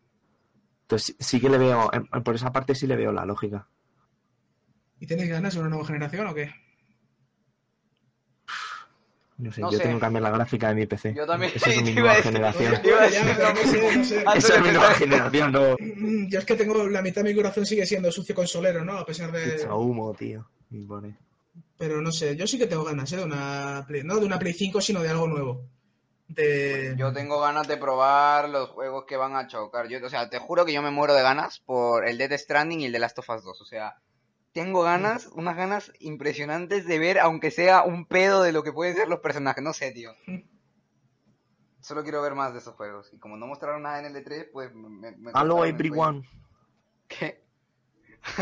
[0.82, 3.68] Entonces sí que le veo, em, por esa parte sí le veo la lógica.
[4.98, 6.52] ¿Y tenéis ganas de una nueva generación o qué?
[9.38, 9.82] No sé, No yo sé.
[9.84, 11.12] tengo que cambiar la gráfica de mi PC.
[11.14, 11.52] Yo también.
[11.54, 12.72] Esa es mi nueva generación.
[12.82, 13.06] de
[14.38, 15.76] es mi nueva generación, no.
[15.78, 18.98] Mm, Yo es que tengo la mitad de mi corazón sigue siendo sucio consolero, ¿no?
[18.98, 19.56] A pesar de.
[19.56, 20.48] Echa humo, tío.
[21.78, 23.16] Pero no sé, yo sí que tengo ganas, ¿eh?
[23.18, 24.02] De una Play...
[24.02, 25.62] No de una Play 5, sino de algo nuevo.
[26.28, 26.94] De.
[26.96, 29.86] Yo tengo ganas de probar los juegos que van a chocar.
[29.88, 32.80] Yo, o sea, te juro que yo me muero de ganas por el Dead Stranding
[32.80, 33.60] y el de Last of Us 2.
[33.60, 33.94] O sea,
[34.56, 38.96] tengo ganas, unas ganas impresionantes de ver, aunque sea un pedo de lo que pueden
[38.96, 39.62] ser los personajes.
[39.62, 40.12] No sé, tío.
[41.80, 43.12] Solo quiero ver más de esos juegos.
[43.12, 44.88] Y como no mostraron nada en el E3, pues me...
[45.12, 46.26] me- Hello everyone.
[47.06, 47.44] ¿Qué?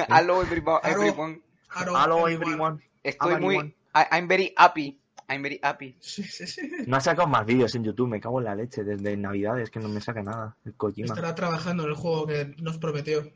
[0.08, 0.40] Hello
[0.84, 1.42] everyone.
[1.74, 2.28] Hello.
[2.28, 2.80] everyone.
[2.80, 2.80] Hello.
[3.02, 3.56] Estoy muy...
[3.92, 5.00] I- I'm very happy.
[5.28, 5.96] I'm very happy.
[5.98, 6.70] Sí, sí, sí.
[6.86, 8.84] No ha sacado más vídeos en YouTube, me cago en la leche.
[8.84, 10.56] Desde Navidades que no me saca nada.
[10.64, 11.06] El Kojima.
[11.06, 13.28] Estará trabajando en el juego que nos prometió.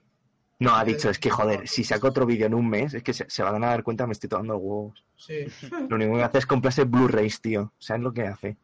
[0.61, 3.12] No, ha dicho, es que joder, si saco otro vídeo en un mes, es que
[3.12, 5.05] se, se van a dar cuenta, me estoy tomando huevos.
[5.16, 5.47] Sí.
[5.88, 7.73] Lo único que hace es comprarse Blu-rays, tío.
[7.79, 8.57] ¿Sabes lo que hace?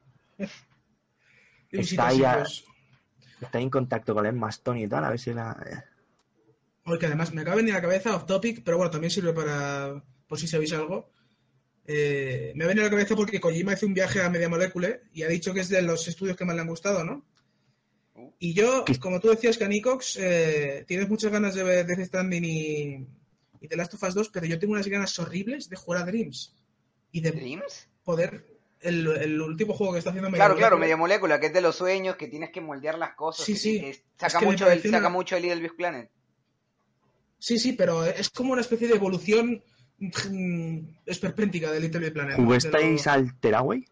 [1.70, 2.64] Está ahí a- sitios.
[3.40, 5.84] Está en contacto con el Emma Stone y tal, a ver si la...
[6.82, 9.32] Porque además me acaba de venir a la cabeza off topic, pero bueno, también sirve
[9.32, 10.02] para.
[10.26, 11.10] por si sabéis algo.
[11.86, 15.02] Eh, me ha venido a la cabeza porque Kojima hizo un viaje a Media Molecule
[15.12, 17.24] y ha dicho que es de los estudios que más le han gustado, ¿no?
[18.38, 23.06] Y yo, como tú decías, Canicox, eh, tienes muchas ganas de ver Death Stranding y,
[23.60, 26.06] y The Last of Us 2, pero yo tengo unas ganas horribles de jugar a
[26.06, 26.54] Dreams.
[27.12, 27.88] Y de ¿Dreams?
[28.04, 28.46] poder.
[28.80, 30.84] El, el último juego que está haciendo Media Claro, claro, Molecule.
[30.86, 33.46] media molécula, que es de los sueños, que tienes que moldear las cosas.
[33.46, 33.80] Sí, que- sí.
[33.80, 36.10] que saca, Es que mucho el, saca una- mucho el Little Big Planet.
[37.38, 39.62] Sí, sí, pero es como una especie de evolución
[39.98, 42.36] mm, esperpéntica de Little Big Planet.
[42.36, 43.84] ¿Jugasteis al Teraway?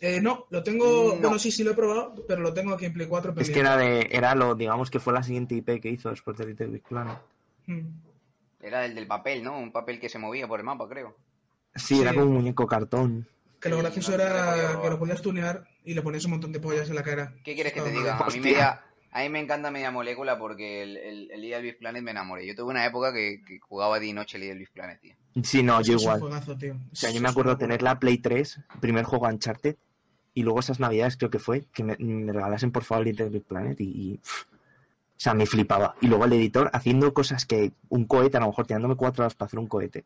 [0.00, 1.14] Eh, no, lo tengo.
[1.14, 1.20] No.
[1.20, 3.34] Bueno, sí, sí lo he probado, pero lo tengo aquí en Play 4.
[3.38, 6.36] Es que era de, era lo, digamos que fue la siguiente IP que hizo después
[6.38, 7.18] de Little Big Planet.
[7.66, 7.80] Mm.
[8.62, 9.58] Era el del papel, ¿no?
[9.58, 11.16] Un papel que se movía por el mapa, creo.
[11.74, 12.00] Sí, Sí.
[12.02, 13.26] era como un muñeco cartón.
[13.60, 16.32] Que lo Sí, gracioso no, no era que lo podías tunear y le ponías un
[16.32, 17.32] montón de pollas en la cara.
[17.44, 18.16] ¿Qué quieres que te diga?
[18.16, 18.42] A mí, Hostia.
[18.42, 22.10] media, a mí me encanta Media Molécula porque el, el, el Little Big Planet me
[22.10, 22.46] enamoré.
[22.46, 25.14] Yo tuve una época que, que jugaba día y noche Little Big Planet, tío.
[25.42, 26.20] Sí, no, yo igual.
[26.20, 26.74] juegazo, tío.
[26.92, 29.76] O sea, Es- yo me acuerdo tener la Play 3, primer juego Uncharted,
[30.34, 33.44] y luego esas navidades creo que fue, que me, me regalasen por favor Little Big
[33.44, 35.94] Planet y, y, pff, o sea, me flipaba.
[36.00, 39.34] Y luego el editor haciendo cosas que un cohete, a lo mejor tirándome cuatro horas
[39.34, 40.04] para hacer un cohete.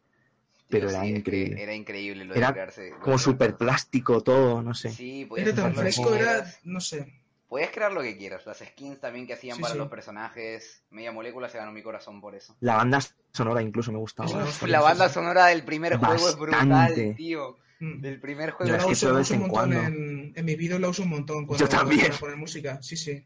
[0.69, 1.63] Pero era sí, increíble.
[1.63, 2.83] Era increíble lo Era de crearse.
[2.83, 4.91] de Como súper plástico todo, no sé.
[4.91, 6.45] Sí, podías Era tan fresco, era.
[6.65, 7.21] No sé.
[7.49, 8.45] Puedes crear lo que quieras.
[8.45, 9.79] Las skins también que hacían Sí, para sí.
[9.79, 10.83] los personajes.
[10.91, 12.57] Media Molécula se ganó mi corazón por eso.
[12.61, 12.99] La banda
[13.33, 14.29] sonora incluso me gustaba.
[14.67, 17.57] La banda sonora del primer juego es brutal, tío.
[17.79, 18.01] Mm.
[18.01, 19.77] Del primer juego Yo la que uso, la de uso vez un en montón cuando.
[19.87, 22.01] en, en mi vídeo, la uso un montón cuando, Yo también.
[22.09, 22.83] para poner música.
[22.83, 23.25] Sí, sí.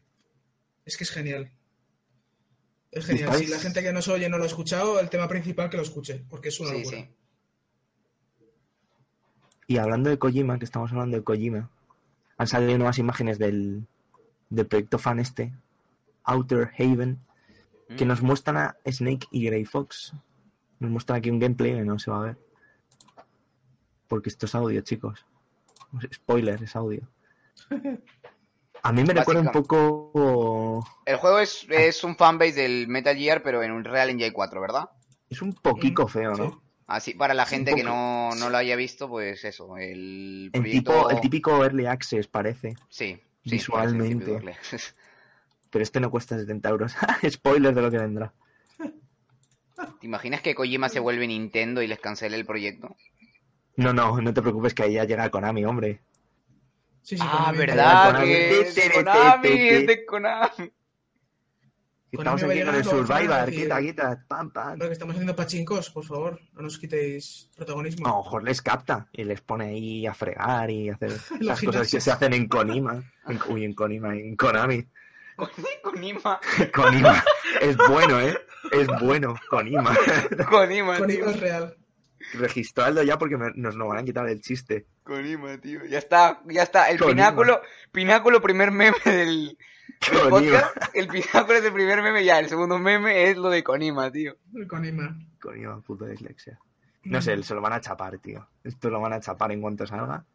[0.85, 1.49] Es que es genial.
[2.91, 3.29] Es genial.
[3.29, 3.45] ¿Estáis?
[3.47, 5.83] Si la gente que nos oye no lo ha escuchado, el tema principal que lo
[5.83, 6.97] escuche, porque es una Sí, locura.
[6.97, 7.09] sí.
[9.67, 11.69] Y hablando de Kojima, que estamos hablando de Kojima,
[12.37, 13.87] han salido nuevas imágenes del,
[14.51, 15.51] del proyecto fan este,
[16.25, 17.19] Outer Haven,
[17.97, 18.07] que Mm.
[18.07, 20.13] nos muestran a Snake y Grey Fox.
[20.79, 22.37] Nos muestran aquí un gameplay que no se va a ver.
[24.07, 25.25] Porque esto es audio, chicos.
[26.13, 27.01] Spoiler, es audio.
[28.83, 30.85] A mí me recuerda un poco...
[31.05, 34.59] El juego es, es un fanbase del Metal Gear, pero en un Real Engine 4,
[34.61, 34.89] ¿verdad?
[35.29, 36.49] Es un poquito Mm, feo, ¿no?
[36.51, 36.57] sí.
[36.87, 41.09] Así, para la gente que no, no lo haya visto, pues eso, el El, tipo,
[41.09, 42.73] el típico Early Access parece.
[42.89, 44.41] Sí, sí, visualmente.
[45.69, 46.93] Pero este no cuesta 70 euros.
[47.29, 48.33] Spoiler de lo que vendrá.
[49.99, 52.95] ¿Te imaginas que Kojima se vuelve Nintendo y les cancele el proyecto?
[53.77, 56.01] No, no, no te preocupes que ahí ya llega Konami, hombre.
[57.01, 58.23] Sí, sí, ah, Konami- ¿verdad?
[58.23, 60.71] Que es Konami, es de Konami.
[62.11, 64.77] Estamos aquí con el Survivor, quita, quita, pam, pam.
[64.77, 68.05] Lo que estamos haciendo pachincos, por favor, no nos quitéis protagonismo.
[68.07, 71.89] A lo mejor les capta y les pone ahí a fregar y hacer las cosas
[71.89, 73.01] que se hacen en Konima.
[73.27, 74.85] En- uy, en Konima, en Konami.
[75.83, 76.39] Konima.
[76.73, 77.23] Konima.
[77.61, 78.37] Es bueno, ¿eh?
[78.71, 79.95] Es bueno, Konima.
[80.49, 81.25] Konima, Con tío.
[81.29, 81.77] es real.
[82.33, 84.85] Registradlo ya porque me- nos lo van a quitar el chiste.
[85.03, 85.85] Konima, tío.
[85.85, 86.89] Ya está, ya está.
[86.89, 89.57] El pináculo, pináculo, primer meme del,
[90.11, 90.75] del podcast.
[90.93, 92.39] El pináculo es el primer meme, ya.
[92.39, 94.35] El segundo meme es lo de Konima, tío.
[94.67, 95.17] Con Ima.
[95.41, 96.59] Konima, puto dislexia.
[97.03, 98.47] No sé, se lo van a chapar, tío.
[98.63, 100.25] Esto lo van a chapar en cuanto salga.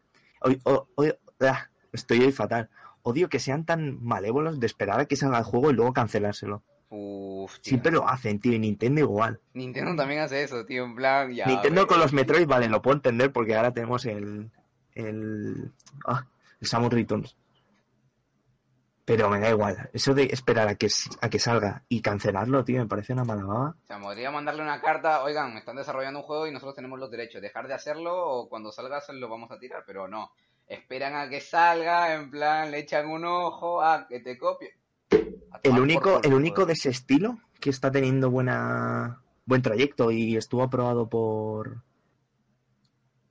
[0.40, 2.68] Hoy, hoy- hoy- ah, estoy hoy fatal.
[3.02, 6.64] Odio que sean tan malévolos de esperar a que salga el juego y luego cancelárselo.
[6.88, 7.58] Uf.
[7.62, 9.40] Siempre lo hacen, tío, y Nintendo igual.
[9.54, 10.84] Nintendo también hace eso, tío.
[10.84, 11.46] En plan, ya.
[11.46, 14.50] Nintendo con los Metroid, vale, lo puedo entender porque ahora tenemos el.
[14.94, 15.72] el.
[16.06, 16.26] Ah,
[16.60, 17.36] el Samus Returns.
[19.04, 19.88] Pero me da igual.
[19.92, 20.88] Eso de esperar a que,
[21.20, 23.76] a que salga y cancelarlo, tío, me parece una mala baba.
[23.84, 26.98] O sea, podría mandarle una carta, oigan, me están desarrollando un juego y nosotros tenemos
[26.98, 27.40] los derechos.
[27.40, 30.32] Dejar de hacerlo o cuando salga se lo vamos a tirar, pero no.
[30.66, 34.74] Esperan a que salga, en plan, le echan un ojo, a que te copie.
[35.62, 40.62] El único, el único de ese estilo que está teniendo buena buen trayecto y estuvo
[40.62, 41.82] aprobado por.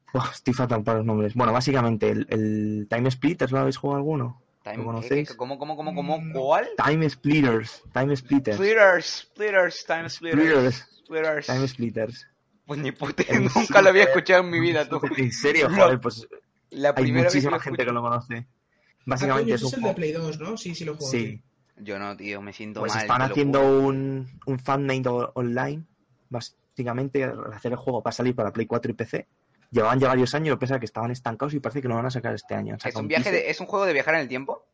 [0.13, 1.33] Buah, estoy fatal para los nombres.
[1.33, 4.41] Bueno, básicamente el, el Time Splitters, ¿lo habéis jugado alguno?
[4.63, 5.29] Time- ¿Lo ¿qué- conocéis?
[5.29, 6.19] qué- ¿Cómo, cómo, cómo, cómo?
[6.33, 6.69] ¿Cuál?
[6.83, 7.83] Time Splitters.
[7.93, 8.55] Time Splitters.
[8.57, 10.87] Splitters, splitters, time splitters.
[11.05, 11.45] Splitters.
[11.47, 12.27] Time Splitters.
[12.65, 13.23] Pues ni puta,
[13.55, 14.99] nunca lo había serio, escuchado en mi vida, tú.
[15.17, 16.27] En serio, joder, pues
[16.71, 18.47] La hay primera vez que muchísima gente que lo conoce.
[18.47, 19.93] Ah, Básicamente coño, es un es el de.
[19.93, 20.57] Play 2, ¿no?
[20.57, 21.11] Sí, sí lo juego.
[21.11, 21.43] Sí,
[21.77, 23.01] Yo no, tío, me siento pues mal.
[23.03, 25.03] están haciendo un, un fanmade
[25.33, 25.83] online,
[26.29, 29.27] básicamente hacer el juego para salir para Play 4 y PC.
[29.71, 32.11] Llevaban ya varios años, pese a que estaban estancados y parece que lo van a
[32.11, 32.77] sacar este año.
[32.83, 34.65] ¿Es un, viaje de- ¿Es un juego de viajar en el tiempo?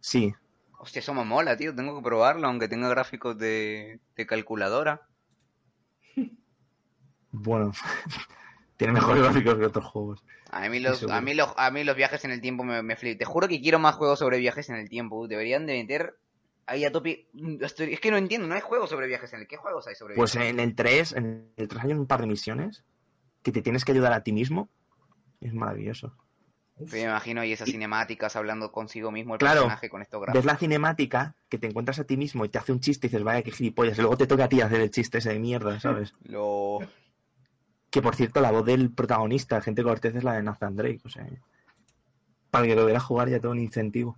[0.00, 0.34] Sí,
[0.82, 1.74] Hostia, eso me mola, tío.
[1.74, 5.02] Tengo que probarlo, aunque tenga gráficos de, de calculadora.
[7.32, 7.72] bueno,
[8.76, 10.24] tiene mejores gráficos que otros juegos.
[10.50, 12.96] A mí los, a mí los, a mí los viajes en el tiempo me, me
[12.96, 13.18] flipan.
[13.18, 15.28] Te juro que quiero más juegos sobre viajes en el tiempo.
[15.28, 16.18] Deberían de meter
[16.70, 17.28] ahí a tope.
[17.32, 19.46] mm, estoy- es que no entiendo, no hay juegos sobre viajes en el.
[19.46, 20.50] ¿Qué juegos hay sobre Pues viajes?
[20.52, 22.84] en el 3, en el 3 hay un par de misiones
[23.42, 24.68] que te tienes que ayudar a ti mismo.
[25.40, 26.14] Es maravilloso.
[26.78, 29.62] Yo me imagino y esas cinemáticas hablando consigo mismo el Claro.
[29.62, 32.72] personaje con estos Ves la cinemática que te encuentras a ti mismo y te hace
[32.72, 33.98] un chiste y dices, vaya, qué gilipollas.
[33.98, 36.14] Y luego te toca a ti hacer el chiste ese de mierda, ¿sabes?
[36.22, 36.78] Lo...
[37.90, 41.00] que por cierto, la voz del protagonista, Gente Cortez, es la de Nathan Drake.
[41.04, 41.26] O sea,
[42.50, 44.16] para el que lo viera jugar ya tengo un incentivo.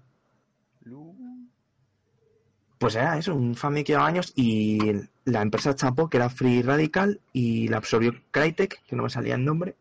[2.83, 4.80] Pues era eso, un fan que lleva años y
[5.24, 9.37] la empresa chapó, que era Free Radical, y la absorbió Crytek, que no me salía
[9.37, 9.76] el nombre,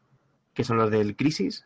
[0.53, 1.65] que son los del Crisis.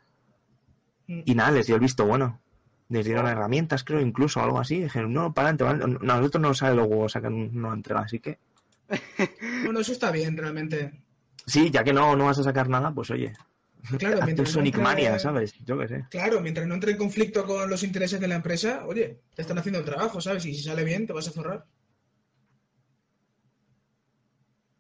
[1.08, 1.20] Mm.
[1.26, 2.40] Y nada, les dio el visto bueno.
[2.88, 4.80] Les dieron herramientas, creo, incluso algo así.
[4.80, 5.98] Dijeron, no, para adelante.
[6.06, 8.40] No, a nosotros no nos sale huevos sacar una entrega, así que.
[9.66, 11.02] Bueno, eso está bien, realmente.
[11.46, 13.34] Sí, ya que no, no vas a sacar nada, pues oye,
[13.98, 15.54] Claro, mientras no Sonic Mania, ¿sabes?
[15.66, 16.06] Yo qué sé.
[16.10, 19.58] Claro, mientras no entre en conflicto con los intereses de la empresa, oye, te están
[19.58, 20.46] haciendo el trabajo, ¿sabes?
[20.46, 21.66] Y si sale bien, te vas a forrar.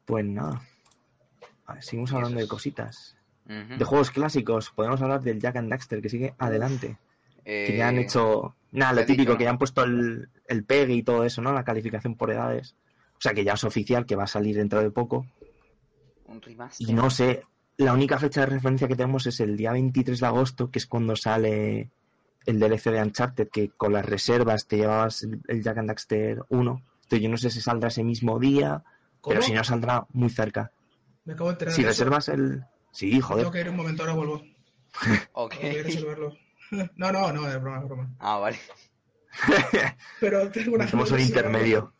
[0.05, 0.61] Pues nada.
[1.65, 3.17] A ver, seguimos hablando de cositas.
[3.45, 6.97] De juegos clásicos, podemos hablar del Jack and Daxter, que sigue adelante.
[7.43, 8.55] Que ya han Eh, hecho.
[8.71, 9.37] Nada, ¿qué lo típico, dicho?
[9.37, 11.53] que ya han puesto el, el PEG y todo eso, ¿no?
[11.53, 12.75] La calificación por edades.
[13.17, 15.27] O sea que ya es oficial, que va a salir dentro de poco.
[16.25, 16.89] Un remaster.
[16.89, 17.43] Y no sé,
[17.77, 20.87] la única fecha de referencia que tenemos es el día 23 de agosto, que es
[20.87, 21.89] cuando sale
[22.45, 26.81] el DLC de Uncharted, que con las reservas te llevabas el, Jack and Daxter 1.
[27.03, 28.83] Entonces yo no sé si saldrá ese mismo día,
[29.21, 29.33] ¿Cómo?
[29.33, 30.71] pero si no saldrá muy cerca.
[31.25, 32.03] Me acabo de enterar Si de eso.
[32.03, 32.63] reservas el...
[32.91, 33.51] Sí, Tengo joder.
[33.51, 34.41] que ir un momento, ahora vuelvo.
[35.33, 35.55] Ok.
[35.59, 36.37] Tengo que reservarlo.
[36.95, 38.09] No, no, no, es broma, es broma.
[38.19, 38.57] Ah, vale.
[40.19, 41.93] Pero tengo una Somos un intermedio.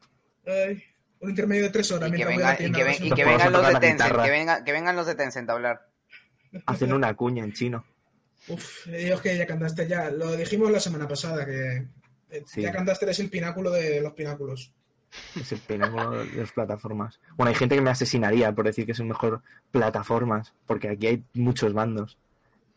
[0.46, 0.82] Ay,
[1.26, 2.10] un intermedio de tres horas.
[2.10, 5.06] Y que, venga, y ven- y vengan los de Tencent, que, venga- que vengan los
[5.08, 5.88] de Tencent a hablar.
[6.66, 7.86] Hacen una cuña en chino.
[8.48, 10.10] Uf, Dios que ya cantaste ya.
[10.12, 11.88] Lo dijimos la semana pasada, que
[12.30, 12.62] eh, Sí.
[12.62, 14.72] ya cantaste es el pináculo de los pináculos.
[15.40, 17.20] Es el pináculo de las plataformas.
[17.36, 21.08] Bueno, hay gente que me asesinaría por decir que es el mejor plataformas, porque aquí
[21.08, 22.18] hay muchos bandos.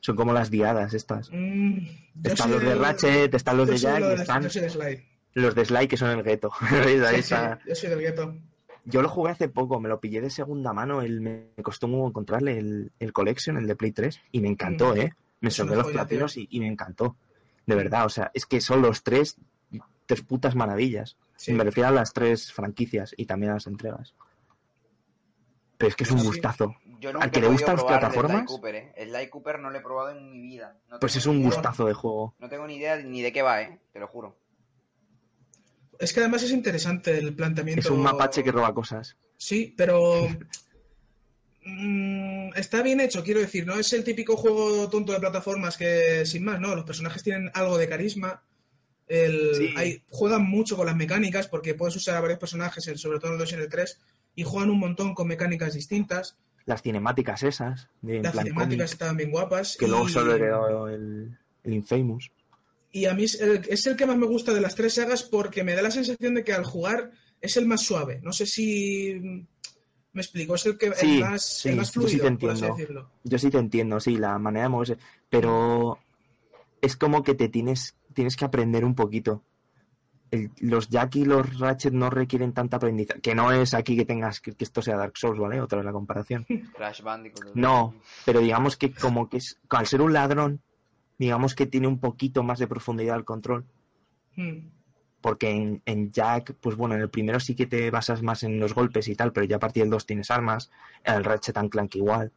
[0.01, 1.29] Son como las diadas estas.
[1.33, 1.79] Mm,
[2.25, 4.71] Están los de Ratchet, están los de Jack lo y de- están Yo soy de
[4.71, 5.09] Sly.
[5.35, 6.51] Los de Sly que son el gueto.
[6.61, 7.35] Sí, sí,
[7.67, 8.35] yo soy del gueto.
[8.85, 12.09] Yo lo jugué hace poco, me lo pillé de segunda mano, el, me costó mucho
[12.09, 14.99] encontrarle el, el Collection, el de Play 3, y me encantó, Mm.
[15.01, 15.13] ¿eh?
[15.41, 17.15] Me una los platinos y, y me encantó.
[17.67, 19.37] De verdad, o sea, es que son los tres,
[20.07, 21.17] tres putas maravillas.
[21.37, 21.53] Sí.
[21.53, 24.15] Me refiero a las tres franquicias y también a las entregas.
[25.77, 26.27] Pero es que es un Sí.
[26.27, 26.75] gustazo.
[26.99, 28.37] Yo nunca Al que le gustan las el plataformas.
[28.39, 28.93] Sly Cooper, ¿eh?
[28.97, 30.77] El Sly Cooper no lo he probado en mi vida.
[30.91, 32.35] No Pues es un idea- gustazo de juego.
[32.41, 33.79] No tengo ni idea ni de qué va, ¿eh?
[33.93, 34.35] Te lo juro.
[35.99, 37.81] Es que además es interesante el planteamiento.
[37.81, 39.17] Es un mapache que roba cosas.
[39.37, 40.29] Sí, pero
[41.65, 46.25] mm, está bien hecho, quiero decir, no es el típico juego tonto de plataformas que
[46.25, 48.43] sin más, no, los personajes tienen algo de carisma.
[49.09, 49.75] El, Sí.
[49.77, 53.35] hay, juegan mucho con las mecánicas porque puedes usar a varios personajes, sobre todo en
[53.35, 54.01] el 2 y en el 3,
[54.37, 56.37] y juegan un montón con mecánicas distintas.
[56.67, 59.77] Las cinemáticas esas, de, Las cinemáticas estaban bien guapas.
[59.79, 62.31] que y, luego solo heredó el, el Infamous.
[62.93, 65.23] Y a mí es el, es el que más me gusta de las tres sagas
[65.23, 67.11] porque me da la sensación de que al jugar
[67.41, 68.21] es el más suave.
[68.23, 69.47] No sé si mm,
[70.15, 72.29] me explico, es el, que, Sí, el, más, sí, el más yo sí fluido, te
[72.29, 72.67] entiendo.
[72.75, 73.11] decirlo.
[73.25, 74.97] Yo sí te entiendo, sí, la manera de moverse.
[75.29, 75.99] Pero
[76.81, 79.43] es como que te tienes, tienes que aprender un poquito.
[80.31, 83.21] El- los Jack y los Ratchet no requieren tanta aprendizaje.
[83.21, 85.61] Que no es aquí que tengas que, que esto sea Dark Souls, ¿vale?
[85.61, 86.47] Otra vez la comparación.
[86.75, 87.55] Crash Bandicoot.
[87.55, 90.61] No, pero digamos que como que es, al ser un ladrón,
[91.19, 93.65] digamos que tiene un poquito más de profundidad el control.
[94.37, 94.69] Mm.
[95.21, 98.61] Porque en, en Jack, pues bueno, en el primero sí que te basas más en
[98.61, 100.71] los golpes y tal, pero ya a partir del 2 tienes armas.
[101.05, 102.31] En el Ratchet and Clank igual.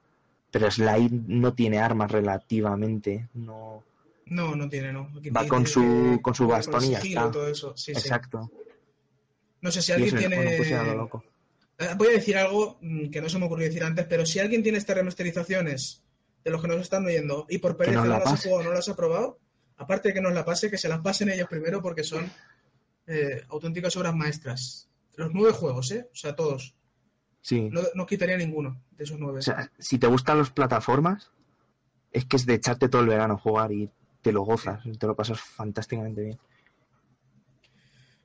[0.50, 3.30] Pero Sly no tiene armas relativamente.
[3.36, 3.84] No.
[4.26, 5.12] No, no tiene, no.
[5.18, 7.30] Aquí Va tiene con su- con su bastón y está.
[7.30, 7.76] todo eso.
[7.78, 8.00] Sí, sí.
[8.00, 8.50] Exacto.
[9.62, 10.58] No sé si alguien tiene.
[10.58, 11.24] bueno, loco.
[11.78, 14.40] Eh, Voy a decir algo mm, que no se me ocurrió decir antes, pero si
[14.40, 16.02] alguien tiene estas remasterizaciones
[16.44, 18.74] de los que nos están oyendo y por pereza no la las ha jugado, no
[18.74, 19.39] las ha probado,
[19.78, 22.32] aparte de que nos la pase, que se las pasen ellos primero porque son
[23.08, 24.89] eh, auténticas obras maestras.
[25.16, 26.08] Los nueve juegos, ¿eh?
[26.12, 26.76] O sea, todos.
[27.42, 27.70] Sí.
[27.70, 29.39] No, no quitaría ninguno de esos nueve.
[29.39, 31.32] O sea, si te gustan las plataformas,
[32.12, 33.89] es que es de echarte todo el verano a jugar y
[34.22, 36.39] te lo gozas, te lo pasas fantásticamente bien.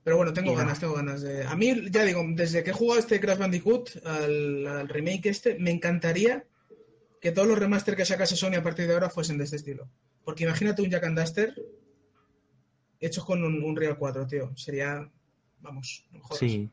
[0.04, 1.44] Pero bueno, tengo Y ganas, tengo ganas de.
[1.44, 5.58] A mí, ya digo, desde que he jugado este Crash Bandicoot, al, al remake este,
[5.58, 6.44] me encantaría
[7.20, 9.88] que todos los remaster que sacase Sony a partir de ahora fuesen de este estilo.
[10.24, 11.54] Porque imagínate un Jack and Duster
[13.00, 14.56] hechos con un, un Real 4, tío.
[14.56, 15.08] Sería,
[15.60, 16.38] vamos, no jodas.
[16.38, 16.70] Sí,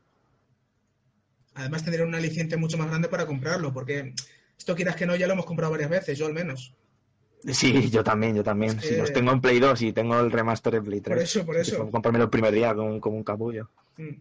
[1.54, 4.12] Además tendría un aliciente mucho más grande para comprarlo, porque
[4.58, 6.74] esto quieras que no, ya lo hemos comprado varias veces, yo al menos.
[7.46, 8.72] Sí, yo también, yo también.
[8.78, 11.14] Es que- Si los tengo en Play 2 y tengo el remaster de Play 3.
[11.16, 11.90] Por eso, por eso.
[11.90, 13.70] Comprarme el primer día como, como un capullo.
[13.98, 14.14] Mm.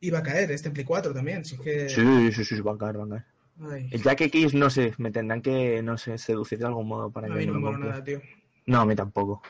[0.00, 1.88] Iba a caer este en Play 4 también, si es que...
[1.88, 3.35] Sí, sí, sí, van a caer, van a caer.
[3.60, 7.10] Ay, El Jack X, no sé, me tendrán que, no sé, seducir de algún modo
[7.10, 8.20] para a que mí no me mola nada, tío.
[8.66, 9.42] No, a mí tampoco.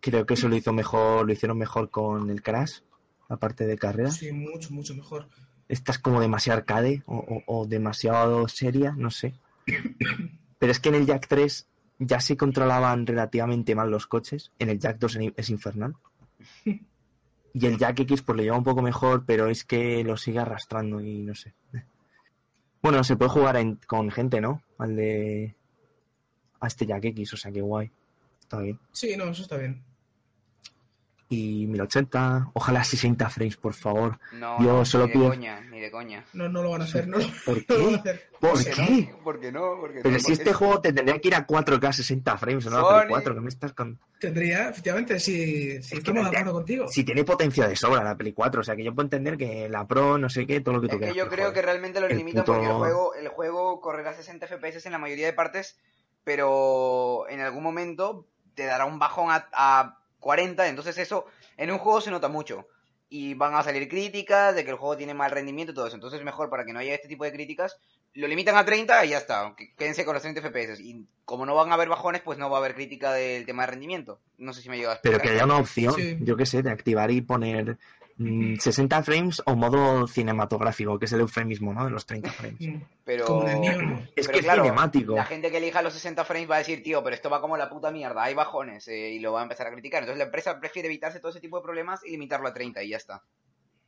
[0.00, 2.80] Creo que eso lo hizo mejor, lo hicieron mejor con el Crash,
[3.28, 4.16] la parte de carreras.
[4.16, 5.28] Sí, mucho, mucho mejor.
[5.68, 9.34] Esta es como demasiado arcade o, o- o demasiado seria, no sé.
[10.58, 11.66] Pero es que en el Jack 3
[11.98, 14.52] ya se controlaban relativamente mal los coches.
[14.58, 15.94] En el Jack 2 en- es infernal.
[17.52, 20.38] Y el Jack X pues lo lleva un poco mejor, pero es que lo sigue
[20.38, 21.52] arrastrando y no sé.
[22.82, 24.62] Bueno, se puede jugar en- con gente, ¿no?
[24.78, 25.54] Al de...
[26.60, 27.90] A este Jack X, o sea, que guay.
[28.40, 28.78] Está bien.
[28.92, 29.82] Sí, no, eso está bien.
[31.32, 34.18] Y 1080, ojalá 60 frames, por favor.
[34.32, 36.24] No, Yo no, solo ni de pido- coña, ni de coña.
[36.32, 38.10] No, no lo van a hacer, no ¿Por no lo van a qué?
[38.10, 38.30] hacer.
[38.40, 38.82] ¿Por ¿Por qué?
[39.12, 39.18] no?
[39.22, 39.60] ¿Por qué no?
[39.80, 40.18] ¿Por qué Pero no?
[40.18, 40.52] si ¿Por este qué?
[40.54, 43.08] juego te tendría que ir a 4K 60 frames, no a Sony.
[43.10, 44.00] 4, que me estás con...
[44.18, 46.88] Tendría, efectivamente, si, si Es que estamos de acuerdo contigo.
[46.88, 49.68] Si tiene potencia de sobra la Play 4, o sea que yo puedo entender que
[49.68, 51.16] la Pro, no sé qué, todo lo que tú Es que quieras.
[51.16, 54.48] yo creo que realmente lo el limitan puto- porque el juego, el juego correrá 60
[54.48, 55.78] FPS en la mayoría de partes,
[56.24, 61.78] pero en algún momento te dará un bajón a, a 40, entonces eso en un
[61.78, 62.66] juego se nota mucho.
[63.12, 65.96] Y van a salir críticas de que el juego tiene mal rendimiento y todo eso.
[65.96, 67.76] Entonces mejor para que no haya este tipo de críticas,
[68.14, 69.52] lo limitan a 30 y ya está.
[69.76, 70.80] Quédense con los 30 FPS.
[70.80, 73.64] Y como no van a haber bajones, pues no va a haber crítica del tema
[73.64, 74.20] de rendimiento.
[74.38, 75.22] No sé si me llega a Pero explicar.
[75.22, 76.18] que haya una opción, Sí.
[76.20, 77.78] yo qué sé, de activar y poner
[78.58, 81.84] 60 frames o modo cinematográfico, que es el eufemismo, ¿no?
[81.84, 82.60] De los 30 frames.
[82.60, 82.82] Mm.
[83.04, 83.46] Pero...
[83.46, 85.14] Es Pero que es cinemático.
[85.14, 87.56] La gente que elija los 60 frames va a decir, tío, pero esto va como
[87.56, 90.02] la puta mierda, hay bajones, eh, y lo va a empezar a criticar.
[90.02, 92.90] Entonces la empresa prefiere evitarse todo ese tipo de problemas y limitarlo a 30 y
[92.90, 93.22] ya está.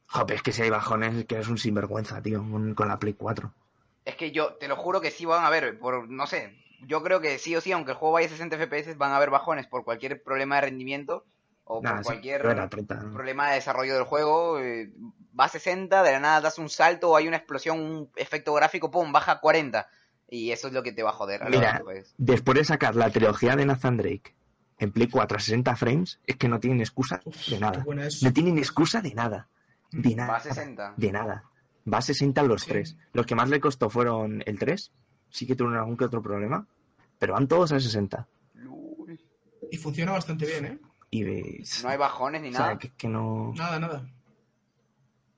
[0.07, 2.99] Joder, es que si hay bajones, es que es un sinvergüenza, tío, con, con la
[2.99, 3.53] Play 4.
[4.05, 7.03] Es que yo te lo juro que sí van a haber, por, no sé, yo
[7.03, 9.31] creo que sí o sí, aunque el juego vaya a 60 FPS, van a haber
[9.31, 11.25] bajones por cualquier problema de rendimiento
[11.75, 12.95] o por cualquier pero era 30.
[12.97, 13.13] ¿no?
[13.13, 14.59] problema de desarrollo del juego.
[14.61, 14.91] eh,
[15.39, 18.53] va a 60, de la nada das un salto o hay una explosión, un efecto
[18.55, 19.87] gráfico, pum, baja a 40.
[20.29, 21.43] Y eso es lo que te va a joder.
[21.43, 22.15] a Mira, hora, pues.
[22.19, 24.35] Después de sacar la trilogía de Nathan Drake
[24.79, 27.85] en Play 4 a 60 frames, es que no tienen excusa Uf, de nada.
[28.23, 29.49] No tienen excusa de nada.
[29.91, 30.31] De nada.
[30.33, 30.95] Va a 60.
[30.97, 31.45] De nada.
[31.93, 32.71] Va a 60 los Sí.
[32.71, 32.97] tres.
[33.13, 34.91] Los que más le costó fueron el 3.
[35.31, 36.67] Sí que tuvieron algún que otro problema.
[37.19, 38.27] Pero van todos a 60.
[38.55, 39.21] Lul.
[39.71, 40.79] Y funciona bastante bien, ¿eh?
[41.15, 41.83] Y ves.
[41.85, 42.79] No hay bajones ni o sea, nada.
[42.79, 43.53] que, que no.
[43.55, 44.09] Nada, nada.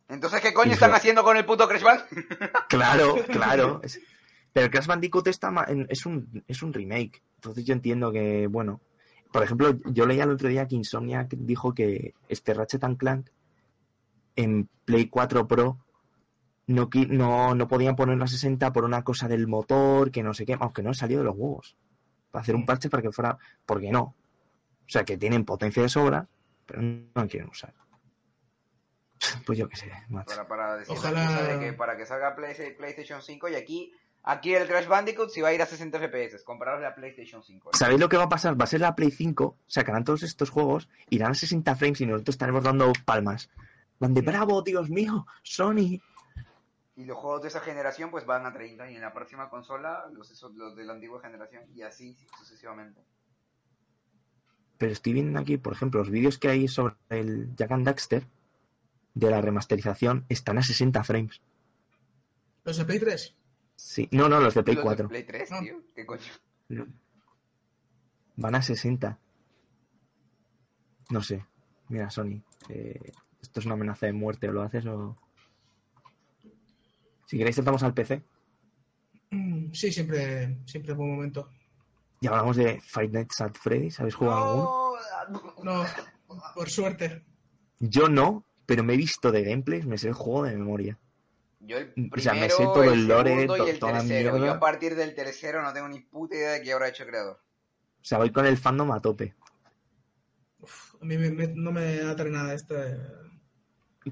[0.08, 2.02] Entonces, ¿qué coño Y están haciendo con el puto Crash Band?
[2.68, 3.80] Claro, claro.
[3.82, 4.00] Es-
[4.52, 5.52] Pero Crash Bandicoot está
[5.88, 7.22] es, un, es un remake.
[7.34, 8.80] Entonces yo entiendo que, bueno.
[9.32, 13.26] Por ejemplo, yo leía el otro día que Insomniac dijo que este Ratchet and Clank
[14.36, 15.78] en Play 4 Pro
[16.68, 20.46] no, no, no podían ponerlo a 60 por una cosa del motor, que no sé
[20.46, 21.76] qué, aunque no ha salido de los huevos.
[22.30, 23.36] Para hacer un parche para que fuera.
[23.66, 24.14] ¿Por qué no?
[24.86, 26.26] O sea, que tienen potencia de sobra,
[26.66, 27.72] pero no la quieren usar.
[29.46, 30.26] Pues yo qué sé, macho.
[30.36, 34.54] Para, para decir Ojalá- de que para que salga Play- PlayStation 5 y aquí, aquí
[34.54, 37.70] el Crash Bandicoot si va a ir a 60 FPS, compararos la PlayStation 5.
[37.72, 37.78] ¿no?
[37.78, 38.60] ¿Sabéis lo que va a pasar?
[38.60, 42.06] Va a ser la Play 5, sacarán todos estos juegos, irán a 60 frames y
[42.06, 43.48] nosotros estaremos dando palmas.
[43.98, 46.00] Van de bravo, Dios mío, Sony.
[46.96, 50.04] Y los juegos de esa generación pues van a 30 y en la próxima consola
[50.12, 53.00] los, esos- los de la antigua generación y así sucesivamente.
[54.78, 58.26] Pero estoy viendo aquí, por ejemplo, los vídeos que hay sobre el Jack and Daxter
[59.14, 61.40] de la remasterización están a 60 frames.
[62.64, 63.36] ¿Los de Play 3?
[63.76, 65.08] Sí, no, no, los de Play ¿Los 4.
[65.08, 65.60] Play 3, Ah.
[65.60, 65.80] tío?
[65.94, 66.22] ¿Qué coño?
[68.36, 69.18] Van a 60.
[71.10, 71.44] No sé.
[71.88, 72.42] Mira, Sony.
[72.68, 73.12] eh,
[73.42, 74.48] esto es una amenaza de muerte.
[74.48, 75.16] ¿O lo haces o.?
[77.26, 78.22] Si queréis, saltamos al PC.
[79.72, 81.50] Sí, siempre, siempre buen momento.
[82.24, 84.00] Y hablamos de Five Nights at Freddy's.
[84.00, 84.96] ¿Habéis jugado
[85.26, 85.54] alguno?
[85.62, 85.84] No,
[86.54, 87.22] por suerte.
[87.80, 90.98] Yo no, pero me he visto de gameplays, me sé el juego de memoria.
[91.60, 93.78] Yo el O primero, sea, me sé todo el, el lore, segundo to- y el
[93.78, 94.38] toda la tercero.
[94.38, 97.10] Yo a partir del tercero no tengo ni puta idea de qué habrá hecho el
[97.10, 97.36] creador.
[98.00, 99.34] O sea, voy con el fandom a tope.
[100.60, 102.74] Uf, a mí me- me- no me atrae nada esta.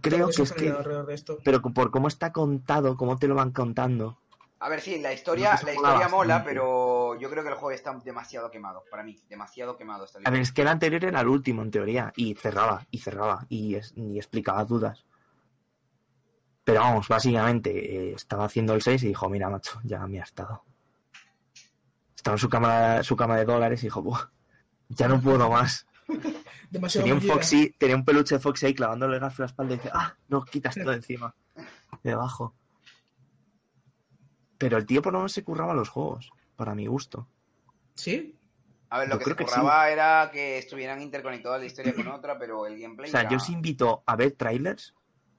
[0.03, 1.39] Creo todo que es que, de esto.
[1.45, 4.19] pero por cómo está contado, cómo te lo van contando.
[4.65, 7.73] A ver, sí, la historia, la mola historia mola, pero yo creo que el juego
[7.73, 8.85] está demasiado quemado.
[8.91, 11.63] Para mí, demasiado quemado está el A ver, es que el anterior era el último,
[11.63, 15.05] en teoría, y cerraba, y cerraba, y, es- y explicaba dudas.
[16.65, 17.71] Pero vamos, básicamente,
[18.11, 20.63] eh, estaba haciendo el 6 y dijo, mira, macho, ya me ha estado.
[22.15, 24.29] Estaba en su cama, su cama de dólares y dijo, Buah,
[24.91, 25.87] ya no puedo más.
[26.71, 27.21] Demasiado Tenía un.
[27.21, 30.15] Foxy, tenía un peluche de Foxy ahí clavándole el a la espalda y dice, ah,
[30.29, 31.35] no, quitas todo encima,
[32.05, 32.55] debajo.
[34.63, 37.27] Pero el tío por lo menos se curraba los juegos, para mi gusto.
[37.97, 38.37] ¿Sí?
[38.91, 39.51] A ver, lo Yo que se creo que sí.
[39.51, 43.31] curraba era que estuvieran interconectadas la historia con otra, pero el gameplay O sea, era-
[43.31, 44.95] yo os invito a ver trailers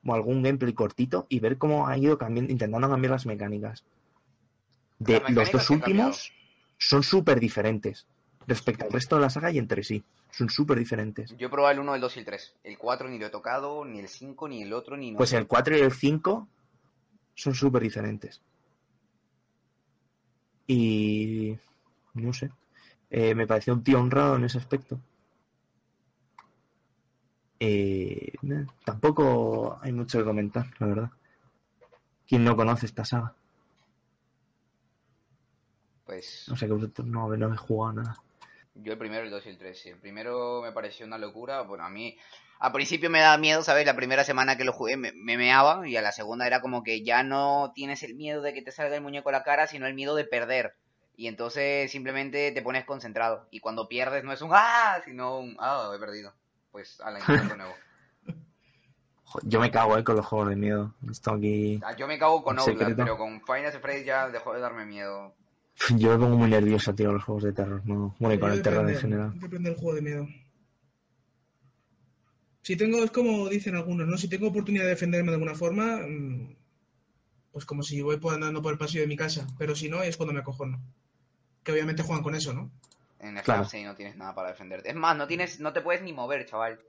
[0.05, 3.85] o algún gameplay cortito y ver cómo ha ido cambiando, intentando cambiar las mecánicas.
[4.99, 6.33] De Las los dos han últimos
[6.77, 8.05] son súper diferentes
[8.45, 10.03] respecto al resto de la saga y entre sí.
[10.31, 11.33] Son súper diferentes.
[11.37, 12.55] Yo he probado el 1, el 2 y el 3.
[12.65, 15.31] El 4 ni lo he tocado, ni el 5, ni el otro, ni no Pues
[15.31, 16.49] el 4 y el 5
[17.35, 18.41] son súper diferentes.
[20.67, 21.57] Y
[22.13, 22.51] no sé.
[23.09, 24.99] Eh, me pareció un tío honrado en ese aspecto.
[27.59, 28.33] Eh,
[28.83, 31.11] tampoco hay mucho que comentar, la verdad.
[32.27, 33.33] ¿Quién no conoce esta saga?
[36.05, 38.17] Pues O sea que vosotros no, no habéis jugado nada.
[38.75, 39.79] Yo el primero, el 2 y el 3.
[39.79, 41.61] Sí, el primero me pareció una locura.
[41.61, 42.17] Bueno, a mí
[42.59, 43.85] al principio me daba miedo, ¿sabes?
[43.85, 46.81] La primera semana que lo jugué me, me meaba y a la segunda era como
[46.83, 49.67] que ya no tienes el miedo de que te salga el muñeco a la cara,
[49.67, 50.75] sino el miedo de perder.
[51.15, 53.47] Y entonces simplemente te pones concentrado.
[53.51, 55.01] Y cuando pierdes no es un ¡ah!
[55.05, 55.91] sino un ¡ah!
[55.95, 56.33] He perdido.
[56.71, 57.75] Pues a la de nuevo.
[59.43, 60.93] Yo me cago eh, con los juegos de miedo.
[61.09, 61.81] Estoy aquí.
[61.83, 62.95] Ah, Yo me cago con secreto.
[62.97, 65.35] pero con Final Fantasy ya dejó de darme miedo.
[65.97, 67.81] Yo me pongo muy nervioso, tío, los juegos de terror.
[67.85, 69.39] No, bueno, y con Yo el terror en general.
[69.39, 70.27] Depende del juego de miedo.
[72.61, 74.17] Si tengo, es como dicen algunos, ¿no?
[74.17, 76.55] Si tengo oportunidad de defenderme de alguna forma, mm,
[77.51, 79.45] pues como si voy andando por el pasillo de mi casa.
[79.57, 80.81] Pero si no, es cuando me acojono.
[81.61, 82.71] Que obviamente juegan con eso, ¿no?
[83.19, 83.65] En el Claro.
[83.65, 84.89] sí no tienes nada para defenderte.
[84.89, 86.79] Es más, no tienes, no te puedes ni mover, chaval.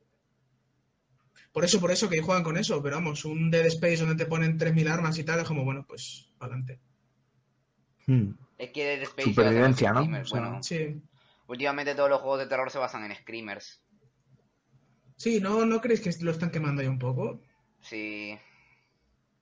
[1.53, 2.81] Por eso, por eso que juegan con eso.
[2.83, 5.85] Pero vamos, un Dead Space donde te ponen 3.000 armas y tal, es como, bueno,
[5.87, 6.79] pues, adelante.
[8.07, 8.31] Hmm.
[8.59, 10.01] Es que Dead Space Supervivencia, ¿no?
[10.01, 11.03] screamers, O sea, Bueno, Sí.
[11.49, 13.83] últimamente todos los juegos de terror se basan en screamers.
[15.17, 17.41] Sí, ¿no, ¿no creéis que lo están quemando ya un poco?
[17.81, 18.37] Sí.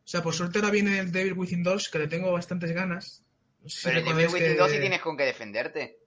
[0.05, 3.25] O sea, por suerte ahora viene el Devil Within 2, que le tengo bastantes ganas.
[3.63, 5.99] No sé si Pero el recordáis Devil Within que- 2 sí tienes con qué defenderte.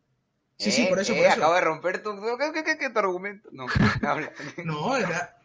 [0.58, 1.36] Sí, sí, Eh, por eso, eh, por eso.
[1.36, 2.12] Acabo de romper tu...
[2.40, 3.50] ¿Qué, qué, qué, qué tu argumento?
[3.52, 3.66] No.
[4.66, 5.38] No, era...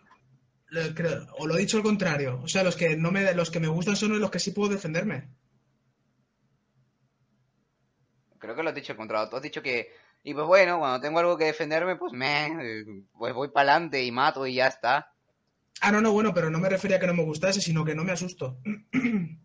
[0.68, 2.40] lo- creo- o lo he dicho al contrario.
[2.42, 4.70] O sea, los que no me los que me gustan son los que sí puedo
[4.72, 5.28] defenderme.
[8.40, 9.28] Creo que lo has dicho encontrado.
[9.28, 9.92] Tú has dicho que...
[10.24, 13.04] Y pues bueno, cuando tengo algo que defenderme, pues me...
[13.16, 15.12] Pues voy para adelante y mato y ya está.
[15.80, 17.94] Ah, no, no, bueno, pero no me refería a que no me gustase, sino que
[17.94, 18.58] no me asusto.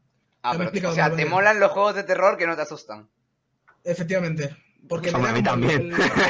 [0.48, 3.10] Ah, me pero, o sea, te molan los juegos de terror que no te asustan.
[3.84, 4.56] Efectivamente.
[4.88, 5.90] Porque mí también.
[5.90, 6.30] me da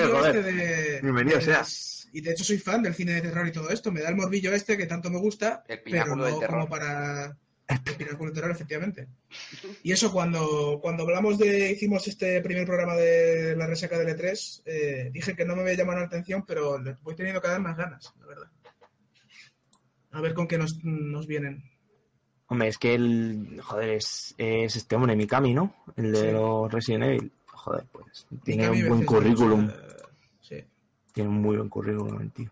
[0.00, 1.00] el A este de...
[1.02, 1.58] Bienvenido de sea.
[1.58, 3.90] las- Y de hecho soy fan del cine de terror y todo esto.
[3.90, 6.50] Me da el morbillo este que tanto me gusta, El pero pináculo no del terror.
[6.60, 7.36] como para...
[7.66, 9.08] Terror, efectivamente.
[9.82, 11.72] Y eso cuando, cuando hablamos de...
[11.72, 15.74] Hicimos este primer programa de la resaca del E3, eh, dije que no me había
[15.74, 18.50] llamado la atención, pero le voy teniendo cada vez más ganas, la verdad.
[20.12, 21.64] A ver con qué nos, nos vienen.
[22.46, 23.60] Hombre, es que el.
[23.62, 25.74] Joder, es, es este hombre, Mikami, ¿no?
[25.96, 26.30] El de Sí.
[26.30, 27.32] los Resident Evil.
[27.46, 28.26] Joder, pues.
[28.44, 29.66] Tiene Mikami un buen currículum.
[29.68, 29.76] sea,
[30.42, 30.64] sí.
[31.12, 32.50] Tiene un muy buen currículum, tío.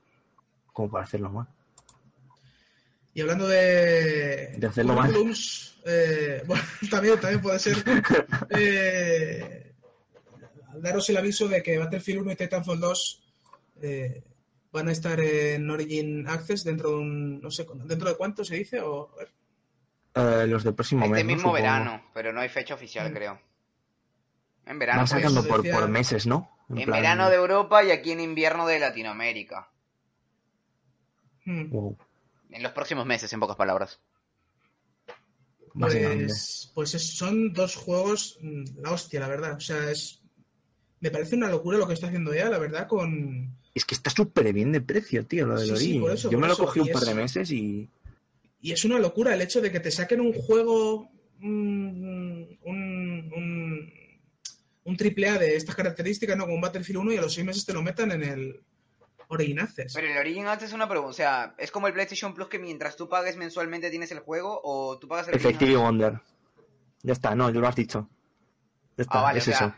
[0.73, 1.47] Como para hacerlo mal.
[3.15, 7.77] Y hablando de, De hacerlo currículums, eh, bueno, también, también puede ser
[8.51, 9.73] eh,
[10.77, 13.23] daros el aviso de que Battlefield 1 y Titanfall 2
[13.83, 14.23] eh,
[14.73, 18.57] van a estar en Origin Access dentro de un, no sé, dentro de cuánto se
[18.57, 19.15] dice, o
[20.15, 21.25] a ver, los del próximo Este mes.
[21.25, 21.27] ¿no?
[21.27, 21.55] mismo Supongo.
[21.55, 23.15] verano, pero no hay fecha oficial, Mm.
[23.15, 23.41] creo.
[24.65, 25.01] En verano.
[25.01, 25.11] Van pues.
[25.21, 26.51] sacando eso por, decía- por meses, ¿no?
[26.71, 29.69] En plan- verano de Europa y aquí en invierno de Latinoamérica.
[31.45, 31.99] hmm, Wow,
[32.53, 34.01] En los próximos meses, en pocas palabras.
[35.75, 40.19] pues, pues es- son dos juegos, mm, la hostia, la verdad, o sea, es
[41.01, 44.11] me parece una locura lo que está haciendo ya, la verdad, con Es que está
[44.11, 46.57] súper bien de precio, tío, lo del Sí, sí, por eso, Yo por me lo
[46.59, 47.89] cogí un par es- de meses y.
[48.61, 53.93] Y es una locura el hecho de que te saquen un juego, un, un, un,
[54.85, 56.45] un triple A de estas características, ¿no?
[56.45, 58.61] Como un Battlefield 1 y a los seis meses te lo metan en el
[59.29, 59.95] Origin Access.
[59.95, 61.11] Pero el Origin Access es una pregunta.
[61.11, 64.61] O sea, ¿es como el PlayStation Plus que mientras tú pagues mensualmente tienes el juego
[64.63, 65.77] o tú pagas el Effective?
[65.77, 66.21] Wonder.
[67.03, 68.09] Ya está, no, yo lo has dicho.
[68.97, 69.75] Ya está, Ah, vale, es o sea, eso.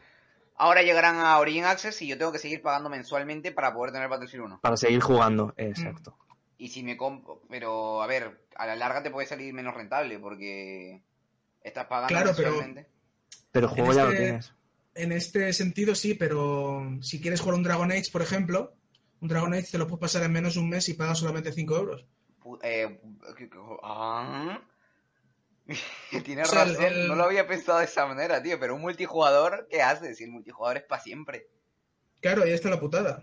[0.56, 4.08] ahora llegarán a Origin Access y yo tengo que seguir pagando mensualmente para poder tener
[4.08, 4.60] Battlefield 1.
[4.60, 5.60] Para seguir jugando, Mm.
[5.62, 6.16] exacto.
[6.58, 7.42] Y si me compro...
[7.48, 11.02] Pero, a ver, a la larga te puede salir menos rentable porque
[11.62, 12.90] estás pagando Claro, pero- mensualmente.
[13.52, 14.52] Pero el juego ya lo este- tienes.
[14.96, 18.74] En este sentido sí, pero si quieres jugar un Dragon Age, por ejemplo,
[19.24, 21.50] un Dragon Age te lo puedes pasar en menos de un mes y pagas solamente
[21.50, 22.06] 5 euros.
[22.62, 23.00] Eh,
[23.38, 24.60] ¿qué- qué- ah.
[26.24, 28.82] Tienes O sea, razón, el- no lo había pensado de esa manera, tío, pero un
[28.82, 30.18] multijugador, ¿qué haces?
[30.18, 31.46] Si el multijugador es para siempre.
[32.20, 33.22] Claro, ahí está la putada.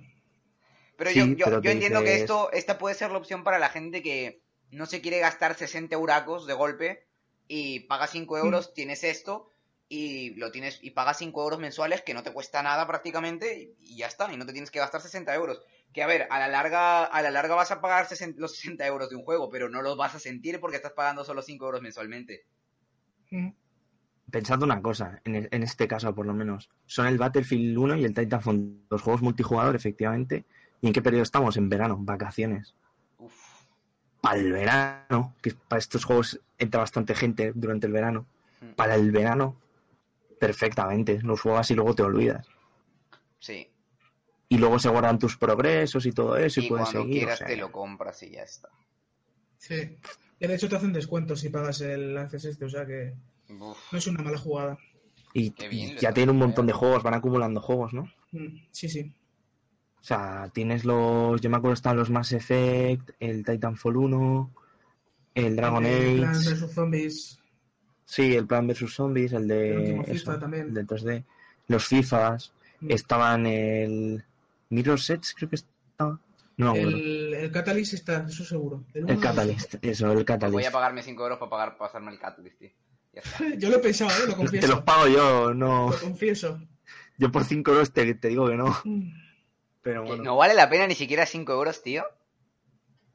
[0.98, 3.44] Pero Sí, yo, yo, pero yo que entiendo que esto, esta puede ser la opción
[3.44, 4.42] para la gente que
[4.72, 7.06] no se quiere gastar 60 euracos de golpe
[7.48, 9.50] y paga 5 euros, tienes esto
[9.94, 13.76] y lo tienes y pagas 5 euros mensuales que no te cuesta nada prácticamente y,
[13.92, 15.62] y ya está, y no te tienes que gastar 60 euros.
[15.92, 18.88] Que a ver, a la larga, a la larga vas a pagar 60 los 60
[18.88, 21.66] euros de un juego, pero no los vas a sentir porque estás pagando solo 5
[21.66, 22.46] euros mensualmente.
[23.32, 23.50] Mm.
[24.32, 26.70] Pensad una cosa, en, e- en este caso por lo menos.
[26.86, 30.46] Son el Battlefield 1 y el Titanfall, los juegos multijugador, efectivamente.
[30.80, 31.58] ¿Y en qué periodo estamos?
[31.58, 32.76] En verano, vacaciones.
[33.18, 33.34] Uf,
[34.22, 38.26] Para el verano, que para estos juegos entra bastante gente durante el verano.
[38.62, 38.70] Mm.
[38.76, 39.58] Para el verano,
[40.42, 41.20] perfectamente.
[41.22, 42.48] Los juegas y luego te olvidas.
[43.40, 43.68] sí.
[44.50, 47.16] Y luego se guardan tus progresos y todo eso y, Y puedes cuando seguir.
[47.16, 48.68] o quieras sea, te lo compras y ya está.
[49.58, 49.98] Sí.
[50.42, 53.14] Y de hecho te hacen descuentos si pagas el Access este, o sea que
[53.48, 54.78] Uf, no es una mala jugada.
[55.34, 55.54] Y,
[56.02, 58.12] ya tienen un montón de juegos, van acumulando juegos, ¿no?
[58.34, 59.14] Mm, Sí, sí.
[60.02, 61.40] O sea, tienes los.
[61.40, 64.54] Yo me acuerdo están los Mass Effect, el Titanfall 1,
[65.36, 66.56] el Dragon El Plan Age.
[66.68, 67.41] Zombies.
[68.12, 69.70] Sí, el Plan vs Zombies, el de.
[69.72, 70.68] El último eso, FIFA también.
[70.68, 71.24] El de 3D.
[71.70, 72.52] Los FIFAs.
[72.82, 72.92] Mm.
[72.92, 74.24] Estaban el.
[74.70, 76.20] Mirror Sets, creo que estaba.
[76.58, 76.76] No.
[76.76, 78.84] El, El, Catalyst está, eso seguro.
[78.94, 80.68] El Catalyst, eso, el voy Catalyst.
[80.68, 82.70] a pagarme 5 euros para pagar, pasarme el Catalyst, tío.
[83.14, 83.38] Ya está.
[83.38, 83.58] sé.
[83.58, 84.14] Yo lo he pensado, ¿eh?
[84.20, 84.86] lo Te los confieso.
[84.86, 85.90] pago yo, no.
[85.92, 86.60] Lo confieso.
[87.18, 88.78] Yo por 5 euros te, te digo que no.
[88.84, 89.10] Mm.
[89.82, 90.22] Pero bueno.
[90.24, 92.04] no vale la pena ni siquiera 5 euros, tío.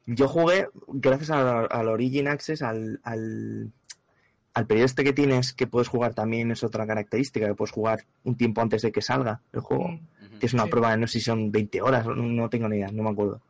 [0.07, 3.71] Yo jugué, gracias a- al Origin Access, al, al,
[4.57, 8.05] al periodo este que tienes, que puedes jugar también, es otra característica, que puedes jugar
[8.23, 9.85] un tiempo antes de que salga el juego.
[9.85, 10.39] Ujú.
[10.39, 10.69] Que es una Sí.
[10.69, 13.41] prueba, no sé si son 20 horas, no, no tengo ni idea, no me acuerdo.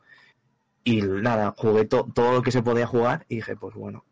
[0.84, 4.04] Y nada, jugué to- todo lo que se podía jugar y dije, pues bueno.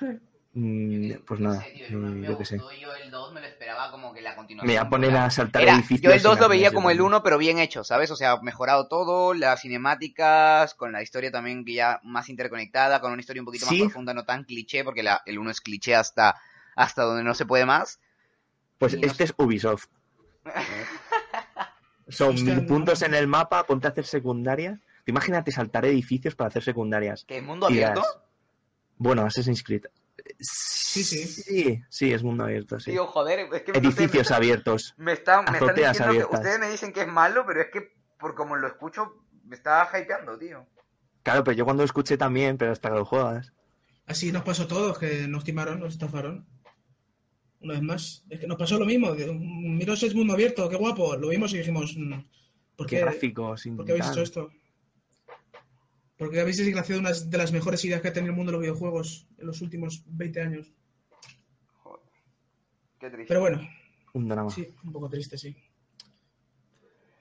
[0.54, 1.88] Mm, pues nada, eh,
[2.28, 2.58] yo qué sé.
[2.58, 4.66] Yo el 2 me lo esperaba como que la continuación.
[4.66, 6.02] Me voy a poner a saltar Era- edificios.
[6.02, 7.06] yo el y 2 lo veía como el cómo.
[7.08, 8.10] 1, pero bien hecho, ¿sabes?
[8.10, 13.12] O sea, mejorado todo, las cinemáticas, con la historia también que ya más interconectada, con
[13.12, 13.78] una historia un poquito Sí.
[13.78, 16.36] más profunda, no tan cliché, porque la- el 1 es cliché hasta,
[16.76, 17.98] hasta donde no se puede más.
[18.76, 19.86] Pues y no este es Ubisoft.
[22.08, 22.66] Son mil no.
[22.66, 24.78] puntos en el mapa, ponte a hacer secundarias.
[25.06, 27.24] Imagínate saltar edificios para hacer secundarias.
[27.24, 28.00] ¿Que es mundo abierto?
[28.02, 28.18] dirás,
[28.98, 29.84] Bueno, Assassin's Creed.
[30.38, 31.26] Sí, sí.
[31.26, 32.90] Sí, sí, es mundo abierto, sí.
[32.92, 34.94] Tío, joder, es que Edificios abiertos.
[34.96, 36.40] me, están, me están que abiertas.
[36.40, 39.88] ustedes me dicen que es malo, pero es que por como lo escucho, me está
[39.92, 40.66] hypeando, tío.
[41.22, 43.52] Claro, pero yo cuando lo escuché también, pero hasta que lo juegas.
[44.06, 46.46] Así nos pasó a todos, que nos timaron, nos estafaron.
[47.60, 48.24] Una vez más.
[48.28, 49.14] Es que nos pasó lo mismo.
[49.14, 51.16] Miros es mundo abierto, qué guapo.
[51.16, 52.14] Lo vimos y dijimos, mm,
[52.76, 54.50] ¿por Qué qué, gráfico, sin ¿por qué habéis hecho esto?
[56.16, 58.62] Porque habéis desgraciado una de las mejores ideas que ha tenido el mundo de los
[58.62, 60.72] videojuegos en los últimos 20 años.
[61.82, 62.00] Joder.
[63.00, 63.26] Qué triste.
[63.28, 63.68] Pero bueno,
[64.14, 64.50] Un drama.
[64.50, 65.56] sí, un poco triste, sí.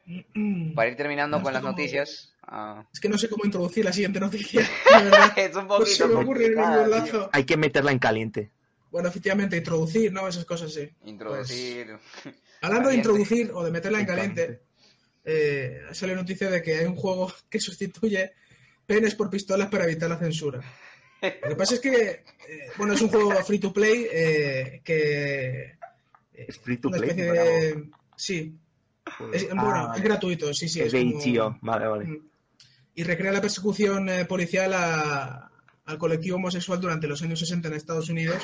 [0.76, 2.34] Para ir terminando No con las noticias.
[2.44, 4.62] ah, Es que no sé cómo introducir la siguiente noticia,
[4.92, 5.34] verdad.
[5.38, 6.96] es un No se poquito me ocurre ningún complicada, tío.
[7.18, 7.30] lazo.
[7.34, 8.52] Hay que meterla en caliente.
[8.92, 10.28] Bueno, efectivamente, introducir, ¿no?
[10.28, 10.90] Esas cosas, sí.
[11.06, 11.98] Introducir.
[12.62, 14.66] Hablando de introducir o de meterla en En caliente, caliente.
[15.24, 18.34] eh, sale noticia de que hay un juego que sustituye
[18.96, 20.60] penes por pistolas para evitar la censura.
[21.22, 22.24] Lo que pasa es que, eh,
[22.78, 25.62] bueno, es un juego free to play eh, que...
[26.34, 27.10] eh, Es free to play.
[27.14, 27.90] de...
[28.16, 28.58] Sí,
[29.34, 30.82] es, Ah, bueno, es gratuito, sí, sí.
[30.82, 31.58] es de como-.
[31.62, 32.06] Vale, vale.
[32.06, 32.28] Mm.
[32.96, 35.52] Y recrea la persecución eh, policial a-
[35.86, 38.42] al colectivo homosexual durante los años 60 en Estados Unidos.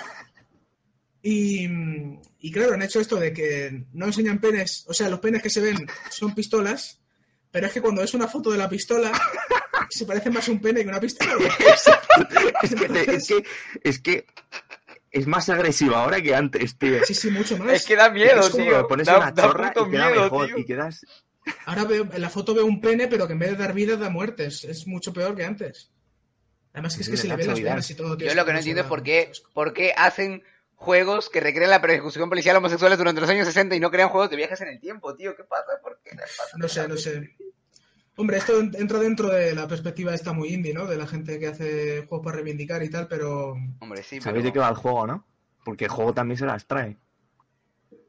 [1.21, 5.19] Y, mm, y claro, han hecho esto de que no enseñan penes, o sea, los
[5.19, 5.77] penes que se ven
[6.09, 7.01] son pistolas,
[7.51, 9.11] pero es que cuando ves una foto de la pistola,
[9.89, 11.33] se parece más un pene que una pistola.
[12.63, 13.43] es, que te- es que
[13.83, 14.25] es que
[15.11, 17.03] es más agresiva ahora que antes, tío.
[17.05, 17.71] Sí, sí, mucho más.
[17.73, 18.87] Es que da miedo, es como tío.
[18.87, 20.57] pones da, una da chorra puto y queda miedo, mejor tío.
[20.59, 21.05] y quedas
[21.65, 23.95] Ahora veo, en la foto veo un pene, pero que en vez de dar vida
[23.95, 24.65] da muertes.
[24.65, 25.91] Es mucho peor que antes.
[26.73, 28.17] Además que es que se le ven las venas y todo.
[28.17, 30.43] tío, Yo lo que no entiendo es por qué, por qué hacen
[30.75, 34.09] juegos que recrean la persecución policial a homosexuales durante los años 60 y no crean
[34.09, 35.35] juegos de viajes en el tiempo, tío.
[35.35, 35.71] ¿Qué pasa?
[35.81, 36.11] ¿Por qué?
[36.57, 37.35] No sé, no sé.
[38.17, 40.85] Hombre, esto en- entra dentro de la perspectiva esta muy indie, ¿no?
[40.87, 44.45] De la gente que hace juegos para reivindicar y tal, pero Hombre, sí, sabéis pero...
[44.45, 45.25] de qué va el juego, ¿no?
[45.63, 46.97] Porque el juego también se las trae.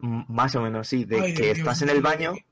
[0.00, 2.44] m- más o menos, sí, de Ay, que Dios estás en el baño, sí.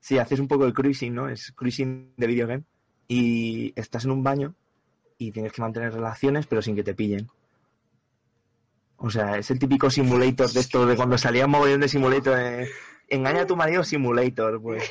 [0.00, 1.28] sí, haces un poco de cruising, ¿no?
[1.28, 2.64] Es cruising de videogame
[3.08, 4.54] y estás en un baño
[5.18, 7.28] y tienes que mantener relaciones pero sin que te pillen.
[8.96, 12.36] O sea, es el típico simulator de esto de cuando salía un mogollón de simulator
[12.36, 12.68] de
[13.08, 14.82] engaña a tu marido simulator, pues.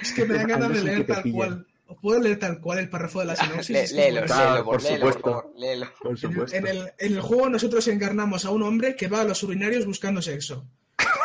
[0.00, 1.66] es que me dan ganas de leer tal cual.
[1.86, 3.70] ¿Os puedo leer tal cual el párrafo de la sinopsis?
[3.70, 4.26] Le- Es que es léelo.
[4.26, 5.22] Claro, léelo, por, por léelo, por supuesto.
[5.30, 5.86] favor, léelo.
[5.98, 6.56] Por En el, supuesto.
[6.56, 9.86] en, el, en el juego nosotros encarnamos a un hombre que va a los urinarios
[9.86, 10.66] buscando sexo.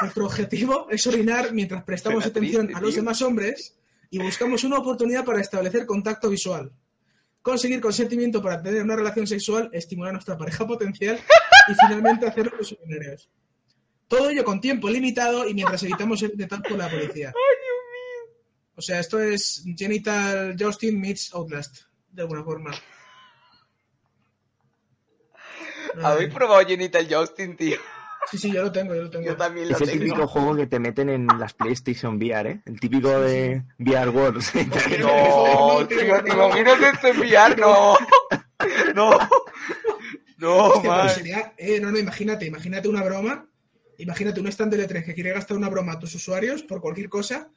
[0.01, 3.01] Nuestro objetivo es orinar mientras prestamos atención triste, a los tío.
[3.01, 3.75] demás hombres
[4.09, 6.71] y buscamos una oportunidad para establecer contacto visual.
[7.43, 11.19] Conseguir consentimiento para tener una relación sexual, estimular a nuestra pareja potencial
[11.69, 13.29] y finalmente hacer los millonarios.
[14.07, 17.33] Todo ello con tiempo limitado y mientras evitamos ser detectados por la policía.
[18.75, 21.81] O sea, esto es Genital Justin meets Outlast,
[22.11, 22.71] de alguna forma.
[26.01, 27.77] ¿Habéis probado Genital Justin, tío?
[28.31, 29.25] Sí, sí, yo lo tengo, yo lo tengo.
[29.25, 30.03] Yo también lo Es el tengo.
[30.05, 32.61] típico juego que te meten en las PlayStation VR, ¿eh?
[32.65, 34.51] El típico de VR Wars.
[34.99, 37.95] No, tío, te imaginas esto enviar, no.
[38.95, 39.17] No.
[40.37, 41.09] No, Hostia, man.
[41.09, 43.47] sería, eh, no, no, imagínate, imagínate una broma,
[43.97, 47.07] imagínate un stand de L3 que quiere gastar una broma a tus usuarios por cualquier
[47.07, 47.49] cosa,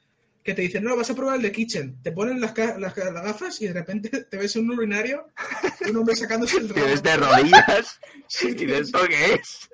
[0.47, 2.95] que te dicen, no, vas a probar el de Kitchen, te ponen las, las, las
[2.95, 5.27] gafas y de repente te ves en un urinario,
[5.89, 7.33] un hombre sacándose el ves de rabo.
[7.35, 7.99] rodillas.
[8.29, 9.69] Sí, ¿Y de esto qué es?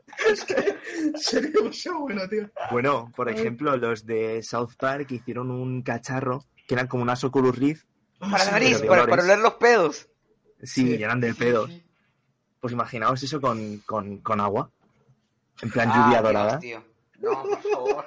[1.16, 2.50] sería demasiado bueno, tío.
[2.72, 7.56] Bueno, por ejemplo, los de South Park hicieron un cacharro que eran como unas Oculus
[7.56, 7.86] Rift.
[8.20, 10.08] Ah, Para sí, la nariz, para, oler los pedos.
[10.62, 11.04] Sí, Sí.
[11.04, 11.70] eran de pedos.
[12.60, 14.72] Pues imaginaos eso con, con, con agua.
[15.62, 16.60] En plan Ah, lluvia Dios, dorada.
[16.60, 16.84] tío.
[17.20, 18.06] No, por favor.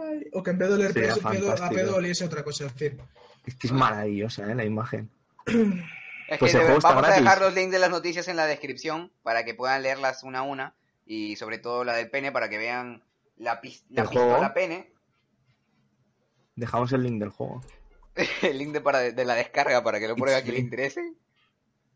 [0.00, 1.74] Ay, o que en vez de oler Sería pedo, pedo- a fantástico.
[1.82, 3.00] pedo oliese otra cosa, en fin.
[3.46, 4.54] Es que es maravillosa, ¿eh?
[4.54, 5.10] La imagen.
[6.30, 8.36] Es Pues que el juego está vamos a dejar los links de las noticias en
[8.36, 10.74] la descripción para que puedan leerlas una a una
[11.04, 13.02] y sobre todo la del pene para que vean
[13.36, 14.92] la, pis- la pistola pene,
[16.54, 17.62] Dejamos el link del juego.
[18.42, 21.14] el link de, para, de la descarga para que lo pruebe a quien le interese.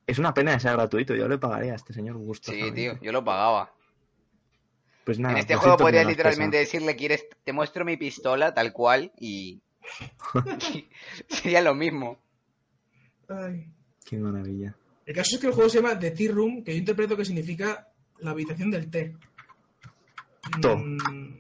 [0.07, 1.15] Es una pena que sea gratuito.
[1.15, 2.51] Yo le pagaré a este señor gusto.
[2.51, 3.73] Sí, tío, yo lo pagaba.
[5.05, 9.13] Pues nada, en este juego podrías literalmente decirle, ¿quieres, te muestro mi pistola tal cual?
[9.21, 9.61] Y
[11.29, 12.19] sería lo mismo.
[13.29, 13.67] Ay.
[14.05, 14.75] Qué maravilla.
[15.07, 17.25] El caso es que el juego se llama The Tea Room, que yo interpreto que
[17.25, 17.89] significa
[18.21, 19.15] la habitación del té.
[20.61, 20.77] To.
[20.77, 21.37] Mm,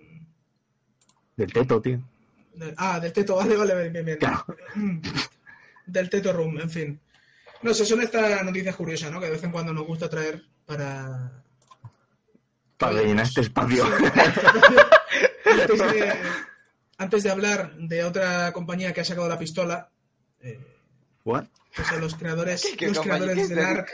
[1.36, 2.00] Del teto, tío.
[2.54, 4.18] del- ah, del teto, vale, vale, bien, bien.
[4.18, 4.44] Claro.
[4.74, 4.98] Mm,
[5.86, 7.00] Del teto room, en fin.
[7.62, 9.18] No sé, son estas noticias curiosas, ¿no?
[9.20, 11.43] Que de vez en cuando nos gusta traer para...
[12.78, 13.84] Para rellenar este espacio.
[15.44, 16.14] antes, de,
[16.98, 19.88] antes de hablar de otra compañía que ha sacado la pistola,
[20.40, 20.58] eh,
[21.24, 21.44] ¿What?
[22.00, 23.24] los creadores, ¿Qué los compañía?
[23.26, 23.70] creadores ¿Qué del es?
[23.78, 23.88] ARC,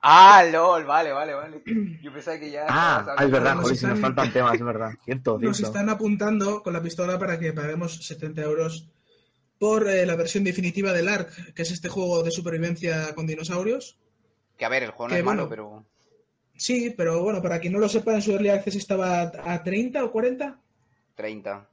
[0.00, 1.60] Ah, lol, vale, vale, vale.
[2.02, 2.66] Yo pensaba que ya...
[2.68, 4.90] Ah, es verdad, joder, si nos están- faltan temas, es verdad.
[5.04, 5.72] Cierto, nos cierto.
[5.76, 8.86] están apuntando con la pistola para que paguemos 70 euros
[9.58, 13.98] por eh, la versión definitiva del ARC, que es este juego de supervivencia con dinosaurios.
[14.56, 15.50] Que a ver, el juego no Que es malo, bueno.
[15.50, 15.84] pero...
[16.58, 20.04] Sí, pero bueno, para quien no lo sepa, en su Early Access estaba a 30
[20.04, 20.60] o 40.
[21.14, 21.68] 30.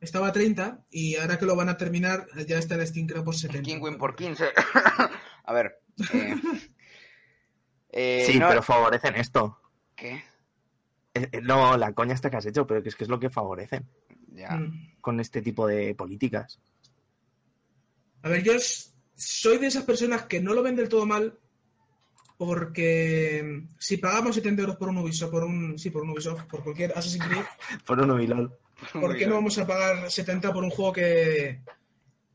[0.00, 3.24] Estaba a 30 y ahora que lo van a terminar ya está en Steam creo
[3.24, 3.62] por 70.
[3.62, 4.44] King Win por 15.
[5.44, 5.80] a ver.
[6.12, 6.34] eh,
[7.90, 9.58] eh, Sí, no- pero favorecen esto.
[9.96, 10.22] ¿Qué?
[11.14, 13.30] Eh, No, la coña esta que has hecho, pero que es que es lo que
[13.30, 13.88] favorecen
[14.28, 14.50] Ya.
[14.50, 14.96] Mm.
[15.00, 16.60] con este tipo de políticas.
[18.22, 18.52] A ver, yo
[19.16, 21.38] soy de esas personas que no lo ven del todo mal
[22.36, 26.62] porque si pagamos 70 euros por un Ubisoft, por un, sí, por un Ubisoft, por
[26.62, 27.44] cualquier Assassin's Creed,
[27.86, 28.56] Por un Ubilol.
[28.92, 31.60] ¿por qué no vamos a pagar 70 por un juego que,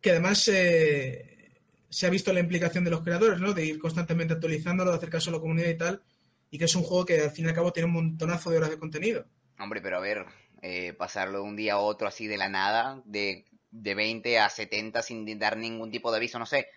[0.01, 1.51] que además eh,
[1.89, 3.53] se ha visto la implicación de los creadores, ¿no?
[3.53, 6.01] De ir constantemente actualizándolo, de hacer caso a la comunidad y tal,
[6.49, 8.57] y que es un juego que al fin y al cabo tiene un montonazo de
[8.57, 9.25] horas de contenido.
[9.59, 10.25] Hombre, pero a ver,
[10.63, 14.49] eh, pasarlo de un día a otro así de la nada, de, de 20 a
[14.49, 16.67] 70 sin dar ningún tipo de aviso, no sé.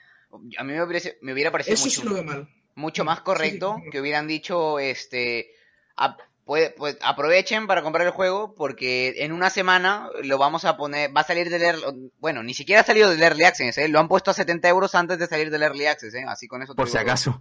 [0.59, 2.49] A mí me hubiera, me hubiera parecido Eso mucho, sí lo veo mal.
[2.75, 3.91] Mucho más correcto sí.
[3.91, 5.51] que hubieran dicho, este,
[5.97, 10.77] a- puede- pues, aprovechen para comprar el juego porque en una semana lo vamos a
[10.77, 13.89] poner, va a salir del Early, bueno, ni siquiera ha salido del Early Access, ¿eh?
[13.89, 16.25] lo han puesto a 70 euros antes de salir del Early Access, ¿eh?
[16.29, 17.41] así con eso Por si acaso.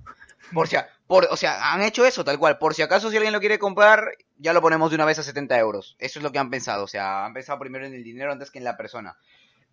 [0.54, 2.58] Por si, a- por, o sea, han hecho eso tal cual.
[2.60, 5.24] Por si acaso si alguien lo quiere comprar, ya lo ponemos de una vez a
[5.24, 5.96] 70 euros.
[6.00, 6.84] Eso es lo que han pensado.
[6.84, 9.18] O sea, han pensado primero en el dinero antes que en la persona.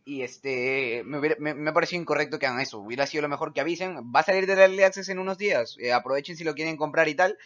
[0.04, 2.78] Y este, me, hubiera- me, me pareció incorrecto que hagan eso.
[2.78, 3.96] Hubiera sido lo mejor que avisen.
[4.14, 5.76] Va a salir del Early Access en unos días.
[5.78, 7.36] Eh, aprovechen si lo quieren comprar y tal.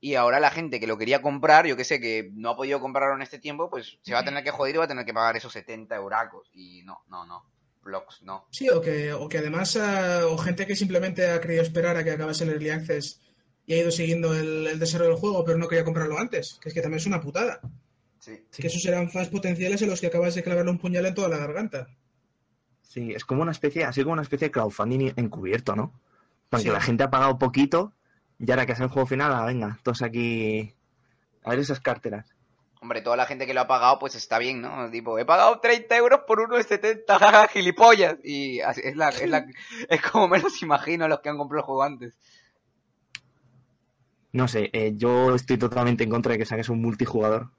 [0.00, 2.80] Y ahora la gente que lo quería comprar, yo que sé, que no ha podido
[2.80, 5.04] comprarlo en este tiempo, pues se va a tener que joder y va a tener
[5.04, 6.50] que pagar esos 70 euracos.
[6.52, 7.44] Y no, no, no.
[7.84, 8.46] Blocks, no.
[8.50, 12.04] Sí, o que, o que además, ah, o gente que simplemente ha querido esperar a
[12.04, 13.20] que acabase el Early Access
[13.66, 16.68] y ha ido siguiendo el, el desarrollo del juego, pero no quería comprarlo antes, que
[16.68, 17.60] es que también es una putada.
[18.22, 18.38] Sí.
[18.56, 21.28] Que esos serán fans potenciales en los que acabas de clavarle un puñal en toda
[21.28, 21.88] la garganta.
[22.82, 25.92] Sí, es como una especie, así como una especie de crowdfunding encubierto, ¿no?
[26.48, 26.70] Porque Sí.
[26.70, 27.92] la gente ha pagado poquito
[28.38, 30.72] y ahora que el juego final, ah, venga, todos aquí
[31.42, 32.32] a ver esas carteras.
[32.80, 34.88] Hombre, toda la gente que lo ha pagado, pues está bien, ¿no?
[34.90, 38.16] Tipo, he pagado 30 euros por uno de 70, jaja, gilipollas.
[38.22, 39.46] Y así- es, la, es, la,
[39.88, 42.16] es como me los imagino a los que han comprado el juego antes.
[44.32, 47.50] No sé, eh, yo estoy totalmente en contra de que saques un multijugador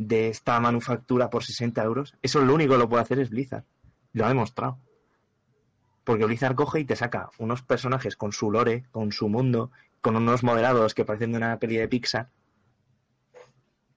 [0.00, 2.14] de esta manufactura por 60 euros.
[2.22, 3.64] Eso lo único que lo puede hacer es Blizzard.
[4.14, 4.78] Lo ha demostrado.
[6.04, 9.70] Porque Blizzard coge y te saca unos personajes con su lore, con su mundo,
[10.00, 12.30] con unos modelados que parecen de una peli de Pixar.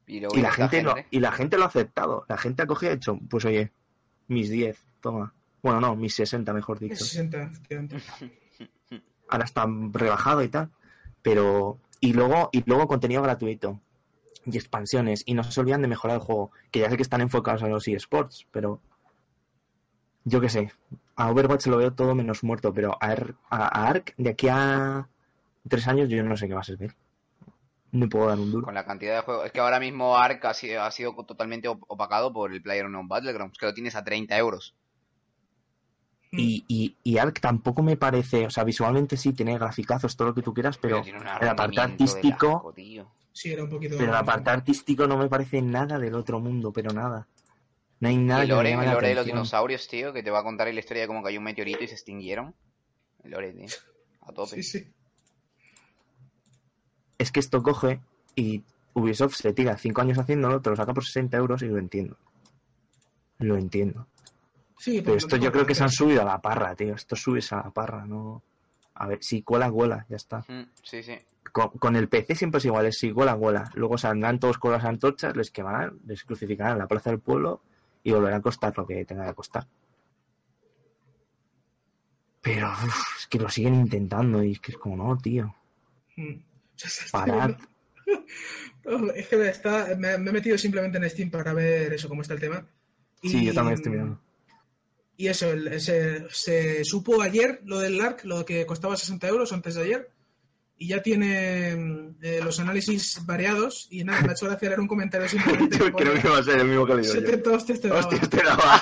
[0.06, 2.26] Y, y la, gente lo, y la gente lo ha aceptado.
[2.28, 3.72] La gente ha cogido y ha hecho, pues oye,
[4.28, 5.34] mis 10, toma.
[5.62, 6.98] Bueno, no, mis 60, mejor dicho.
[6.98, 7.50] 60,
[9.30, 10.70] Ahora está rebajado y tal.
[11.22, 11.80] Pero.
[12.02, 13.80] Y luego, y luego contenido gratuito.
[14.46, 15.24] Y expansiones.
[15.26, 16.52] Y no se olvidan de mejorar el juego.
[16.72, 18.82] Que ya sé que están enfocados a los eSports, pero.
[20.26, 20.72] Yo qué sé.
[21.16, 23.16] A Overwatch lo veo todo menos muerto, pero a,
[23.50, 25.08] a, Ark, de aquí a
[25.68, 26.96] tres años, yo no sé qué va a ser.
[27.92, 28.66] No puedo dar un duro.
[28.66, 29.46] Con la cantidad de juegos.
[29.46, 33.58] Es que ahora mismo Ark ha sido, ha sido totalmente opacado por el PlayerUnknown Battlegrounds,
[33.58, 34.76] que lo tienes a 30 euros.
[36.32, 40.34] Y, y, y, Ark tampoco me parece, o sea, visualmente sí tiene graficazos, todo lo
[40.34, 42.48] que tú quieras, pero, pero el apartado artístico.
[42.56, 42.74] Asco,
[43.34, 43.98] sí, era un poquito.
[43.98, 47.28] Pero el apartado artístico no me parece nada del otro mundo, pero nada.
[48.00, 48.42] No hay nada.
[48.42, 50.40] ¿Y el lore, que me el lore la de los dinosaurios, tío, que te va
[50.40, 52.56] a contar la historia de cómo cayó un meteorito y se extinguieron.
[53.24, 53.68] El lore, tío.
[54.22, 54.62] A tope.
[54.62, 54.94] Sí, sí.
[57.18, 58.02] Es que esto coge
[58.36, 58.64] y
[58.94, 62.18] Ubisoft se tira cinco años haciéndolo, te lo saca por 60 euros y lo entiendo.
[63.40, 64.08] Lo entiendo.
[64.78, 66.96] Sí, Pero porque esto yo creo que se han subido a la parra, tío.
[66.96, 68.44] Esto subes a la parra, no.
[68.96, 70.40] A ver, si cuela, cuela, ya está.
[70.48, 71.18] Mm, Sí, sí.
[71.54, 73.70] Con, con el PC siempre es igual, es si cuela, cuela.
[73.76, 77.62] Luego saldrán todos con las antorchas, les quemarán, les crucificarán en la plaza del pueblo
[78.04, 79.66] y volverán a costar lo que tenga que costar.
[82.42, 85.56] Pero uf, es que lo siguen intentando y es que es como, no, tío.
[86.18, 86.34] Mm.
[87.12, 87.56] Parad.
[89.16, 92.22] es que me, está, me, me he metido simplemente en Steam para ver eso, cómo
[92.22, 92.66] está el tema.
[93.22, 94.20] Y, Sí, yo también estoy mirando.
[95.16, 99.54] Y eso, el- se, se supo ayer lo del ARC, lo que costaba 60 euros
[99.54, 100.12] antes de ayer.
[100.84, 103.88] Y ya tiene mm, eh, los análisis variados.
[103.90, 105.78] Y nada, me ha hecho gracia leer un comentario simplemente.
[105.78, 107.22] Yo creo que va a ser el mismo que le digo yo.
[107.22, 108.02] 70 hostias te daba.
[108.02, 108.82] Hostia, este daba.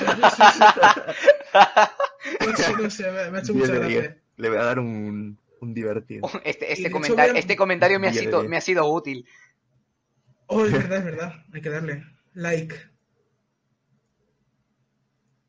[2.39, 4.01] No sé, no sé, me, me ha hecho 10 mucha gracia.
[4.01, 4.17] 10.
[4.37, 6.27] Le voy a dar un, un divertido.
[6.43, 8.49] Este, este, comentario, este comentario me ha, sido, diez.
[8.49, 9.27] me ha sido útil.
[10.47, 11.45] Oh, es verdad, es verdad.
[11.53, 12.75] Hay que darle like.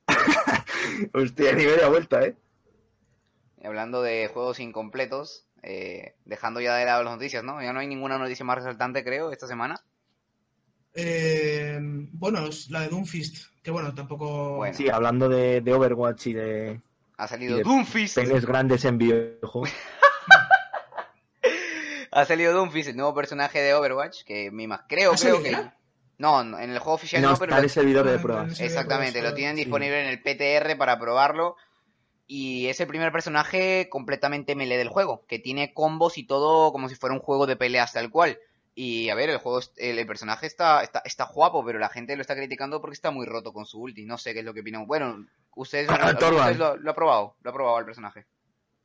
[1.14, 2.36] Hostia, ni media vuelta, ¿eh?
[3.64, 7.62] Hablando de juegos incompletos, eh, dejando ya de lado las noticias, ¿no?
[7.62, 9.80] Ya no hay ninguna noticia más resaltante, creo, esta semana.
[10.94, 11.78] Eh,
[12.12, 13.46] bueno, es la de Doomfist.
[13.62, 14.56] Que bueno, tampoco.
[14.56, 14.74] Bueno.
[14.76, 16.80] Sí, hablando de, de Overwatch y de
[17.16, 18.18] Ha salido de Doomfist.
[18.44, 19.70] grandes en videojuegos.
[22.14, 25.52] Ha salido Doomfist, el nuevo personaje de Overwatch, que me ima- creo, ¿Ha creo que...
[25.52, 25.74] ya?
[26.18, 28.18] No, no, en el juego oficial No, no, pero está lo- el servidor de
[28.50, 28.54] Ah.
[28.54, 29.62] Sí, Exactamente, pero lo tienen sí.
[29.64, 31.56] disponible en el PTR para probarlo.
[32.26, 36.88] Y es el primer personaje completamente melee del juego, que tiene combos y todo como
[36.88, 38.38] si fuera un juego de peleas tal cual.
[38.74, 42.16] Y a ver, el juego, el, el personaje está, está, está guapo, pero la gente
[42.16, 44.06] lo está criticando porque está muy roto con su ulti.
[44.06, 44.86] No sé qué es lo que opinan.
[44.86, 46.38] Bueno, ustedes, Ah, Torvald.
[46.38, 48.24] ustedes lo, lo ha probado, lo ha probado el personaje.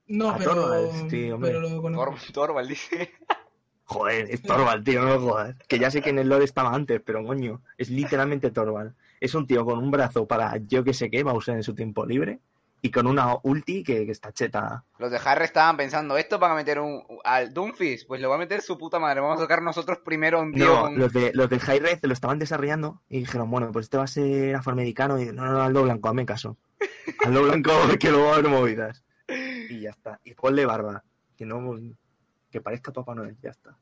[0.07, 0.53] No, A pero.
[0.55, 1.51] Torvalds, sí, hombre.
[1.51, 2.15] pero lo conozco.
[2.33, 3.11] Tor, Torvald dice.
[3.85, 5.55] Joder, es Torvald, tío, no lo jodas.
[5.69, 8.93] Que ya sé que en el lore estaba antes, pero coño, es literalmente Torvald.
[9.21, 11.63] Es un tío con un brazo para yo que sé qué va a usar en
[11.63, 12.39] su tiempo libre
[12.81, 14.83] y con una ulti que, que está cheta.
[14.99, 18.07] Los de Harry estaban pensando, ¿esto para meter un, al Doomfist?
[18.07, 19.21] Pues lo va a meter su puta madre.
[19.21, 20.99] Vamos a sacar nosotros primero un tío No, con...
[20.99, 24.07] los de los High Red lo estaban desarrollando y dijeron, bueno, pues este va a
[24.07, 26.57] ser afroamericano y no, no, no, hazlo blanco, hazme caso.
[27.25, 29.03] Hazlo blanco que luego va a haber movidas.
[29.27, 30.19] Y ya está.
[30.23, 31.03] Y ponle barba,
[31.35, 31.75] que no
[32.51, 33.77] que parezca Papá Noel, ya está.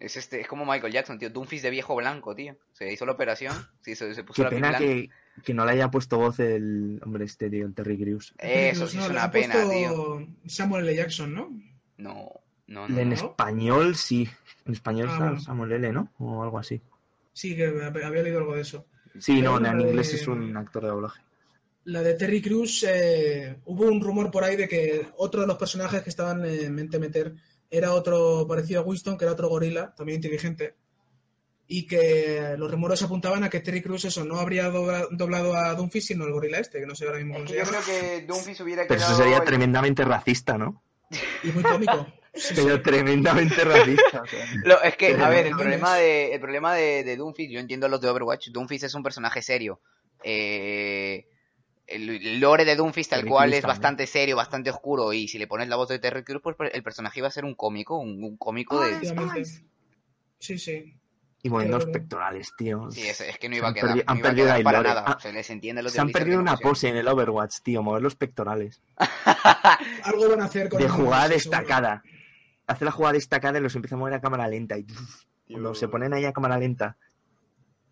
[0.00, 1.30] Es, este, es como Michael Jackson, tío.
[1.30, 2.56] Doomfist de viejo blanco, tío.
[2.72, 5.10] Se hizo la operación, sí, se, se puso Qué la pena que,
[5.44, 8.34] que no le haya puesto voz el hombre este, tío, el Terry Crews.
[8.38, 10.26] Eso sí No, es una pena, tío.
[10.46, 10.96] Samuel L.
[10.96, 11.50] Jackson, ¿no?
[11.98, 12.30] No,
[12.66, 12.98] no, no.
[12.98, 13.14] En no.
[13.14, 14.28] español sí.
[14.64, 15.40] En español Ah, bueno.
[15.40, 16.10] Samuel L, ¿no?
[16.18, 16.80] O algo así.
[17.32, 18.86] Sí, que hab- había leído algo de eso.
[19.18, 21.20] Sí, Pero no, en inglés es un actor de doblaje.
[21.84, 25.56] La de Terry Crews, eh, hubo un rumor por ahí de que otro de los
[25.58, 27.34] personajes que estaban en mente meter
[27.70, 30.74] era otro parecido a Winston, que era otro gorila, también inteligente.
[31.72, 35.72] Y que los rumores apuntaban a que Terry Crews eso no habría dobla- doblado a
[35.74, 37.64] Doomfist, sino el gorila este, que no sé ahora mismo Es cómo que se yo
[37.64, 37.84] llama.
[37.84, 40.82] creo que Doomfist hubiera Pero eso sería el- tremendamente racista, ¿no?
[41.44, 42.06] Y muy cómico.
[42.34, 42.54] Sí, sí.
[42.56, 44.22] Pero tremendamente racista.
[44.22, 44.46] o sea.
[44.64, 47.86] Lo- es que, a ver, el problema de, el problema de, de Doomfist, yo entiendo
[47.88, 49.80] los de Overwatch, Doomfist es un personaje serio.
[50.24, 51.26] Eh,
[51.90, 53.68] el, lore de Doomfist tal Terry cual es también.
[53.68, 56.82] bastante serio, bastante oscuro, y si le pones la voz de Terry Crews, pues el
[56.82, 58.90] personaje iba a ser un cómico, un, un cómico de...
[58.92, 59.44] Efectivamente.
[60.38, 60.94] Sí, sí.
[61.42, 62.90] Y moviendo los Pero- pectorales, tío.
[62.90, 64.78] Sí, es, es que no iba a han quedar, perdi- no iba a quedar para
[64.78, 64.88] lore.
[64.90, 65.04] nada.
[65.06, 68.14] Ah, Se les entiende Se han perdido una pose en el Overwatch, tío, mover los
[68.14, 68.82] pectorales.
[70.04, 71.34] Algo van a hacer con De el jugada seguro.
[71.34, 72.02] destacada.
[72.66, 74.76] Hace la jugada destacada y los empieza a mover a cámara lenta.
[74.78, 74.84] Y
[75.48, 76.96] cuando se ponen ahí a cámara lenta,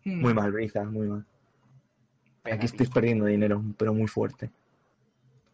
[0.05, 0.21] Hmm.
[0.21, 1.25] muy mal, Blizzard, muy mal.
[2.43, 4.49] Aquí estáis perdiendo dinero, pero muy fuerte.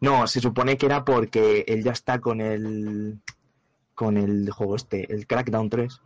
[0.00, 3.20] No, se supone que era porque él ya está con el.
[3.94, 6.00] con el juego este, el Crackdown 3.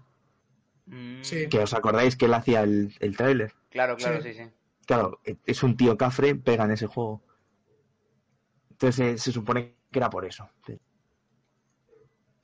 [0.86, 1.48] Mm, Sí.
[1.48, 3.52] Que os acordáis que él hacía el, el tráiler.
[3.70, 4.32] Claro, claro, Sí.
[4.32, 4.50] sí, sí.
[4.86, 7.22] Claro, es un tío cafre, pega en ese juego.
[8.70, 10.48] Entonces eh, se supone que era por eso.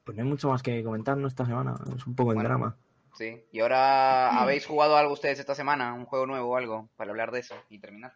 [0.05, 1.27] Pues no hay mucho más que comentar ¿no?
[1.27, 1.75] esta semana.
[1.97, 2.49] Es un poco el Bueno.
[2.49, 2.77] drama.
[3.15, 3.43] Sí.
[3.51, 5.95] ¿Y ahora habéis jugado algo ustedes esta semana?
[5.95, 6.89] ¿Un juego nuevo o algo?
[6.97, 8.13] Para hablar de eso y terminar.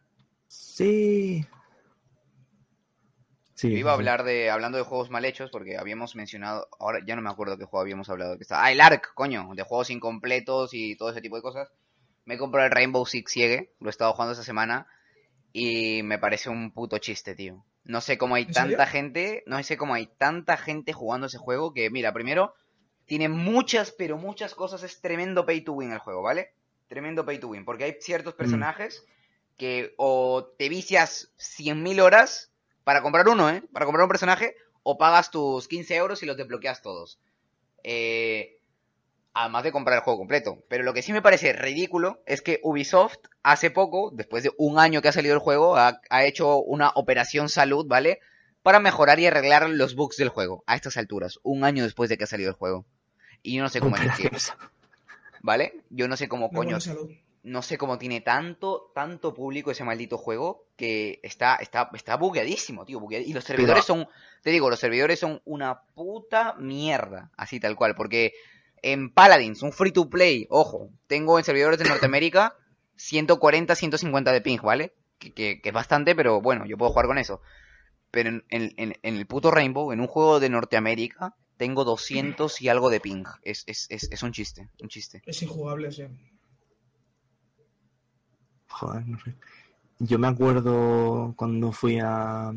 [0.50, 1.46] Sí.
[3.54, 3.70] Sí.
[3.70, 7.14] Yo iba a hablar de, hablando de juegos mal hechos, porque habíamos mencionado, ahora ya
[7.14, 8.36] no me acuerdo qué juego habíamos hablado.
[8.36, 11.70] Que está, ah, el ARC, coño, de juegos incompletos y todo ese tipo de cosas.
[12.24, 14.88] Me he comprado el Rainbow Six Siege, lo he estado jugando esta semana
[15.52, 17.64] y me parece un puto chiste, tío.
[17.84, 18.86] No sé cómo hay ¿En tanta serio?
[18.86, 22.54] gente, no sé cómo hay tanta gente jugando ese juego que, mira, primero,
[23.06, 26.54] tiene muchas, pero muchas cosas, es tremendo pay to win el juego, ¿vale?
[26.88, 29.06] Tremendo pay to win, porque hay ciertos personajes
[29.60, 32.50] que o te vicias 100.000 horas
[32.82, 33.62] para comprar uno, ¿eh?
[33.74, 37.20] Para comprar un personaje, o pagas tus 15 euros y los desbloqueas todos.
[37.84, 38.58] Eh,
[39.34, 40.64] además de comprar el juego completo.
[40.70, 44.78] Pero lo que sí me parece ridículo es que Ubisoft hace poco, después de un
[44.78, 48.20] año que ha salido el juego, ha, ha hecho una operación salud, ¿vale?
[48.62, 50.64] Para mejorar y arreglar los bugs del juego.
[50.66, 52.86] A estas alturas, un año después de que ha salido el juego.
[53.42, 54.54] Y yo no sé cómo es.
[55.42, 55.74] ¿vale?
[55.90, 57.10] Yo no sé cómo coño salud.
[57.42, 62.84] No sé cómo tiene tanto, tanto público ese maldito juego que está, está, está bugueadísimo,
[62.84, 63.00] tío.
[63.00, 64.08] buguead- Y los servidores son,
[64.42, 68.32] te digo, los servidores son una puta mierda, así tal cual, porque
[68.82, 72.54] en Paladins, un free to play, ojo, tengo en servidores de Norteamérica
[72.96, 74.94] 140, 150 de ping, ¿vale?
[75.18, 77.40] Que, que- que es bastante, pero bueno, yo puedo jugar con eso.
[78.10, 82.60] Pero en, en- en- en el puto Rainbow, en un juego de Norteamérica, tengo 200
[82.62, 83.24] y algo de ping.
[83.42, 85.22] Es, es, es, es un chiste, un chiste.
[85.26, 86.04] Es injugable, sí.
[88.70, 89.34] Joder, no sé.
[89.98, 92.54] Yo me acuerdo cuando fui a, a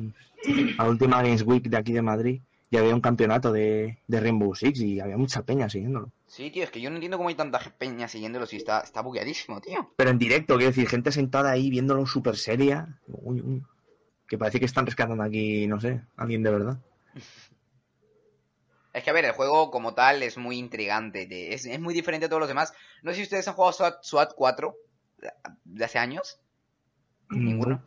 [0.78, 4.56] la última Games Week de aquí de Madrid y había un campeonato de, de Rainbow
[4.56, 6.12] Six y había mucha peña siguiéndolo.
[6.26, 9.02] Sí, tío, es que yo no entiendo cómo hay tanta peña siguiéndolo si está, está
[9.02, 9.92] bugueadísimo, tío.
[9.96, 13.00] Pero en directo, quiero decir, gente sentada ahí viéndolo súper seria.
[13.08, 13.64] Uy, uy,
[14.28, 16.80] que parece que están rescatando aquí, no sé, alguien de verdad.
[18.94, 22.28] Es que, a ver, el juego como tal es muy intrigante, es, es muy diferente
[22.28, 22.74] a todos los demás.
[23.02, 24.76] No sé si ustedes han jugado SWAT, SWAT 4
[25.66, 26.40] de hace años.
[27.30, 27.82] Ninguno.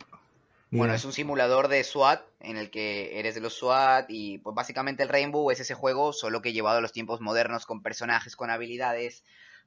[0.69, 4.53] Bueno, es un simulador de SWAT en el que eres de los SWAT y pues
[4.53, 8.35] básicamente el Rainbow es ese juego solo que llevado a los tiempos modernos con personajes,
[8.35, 9.23] con habilidades,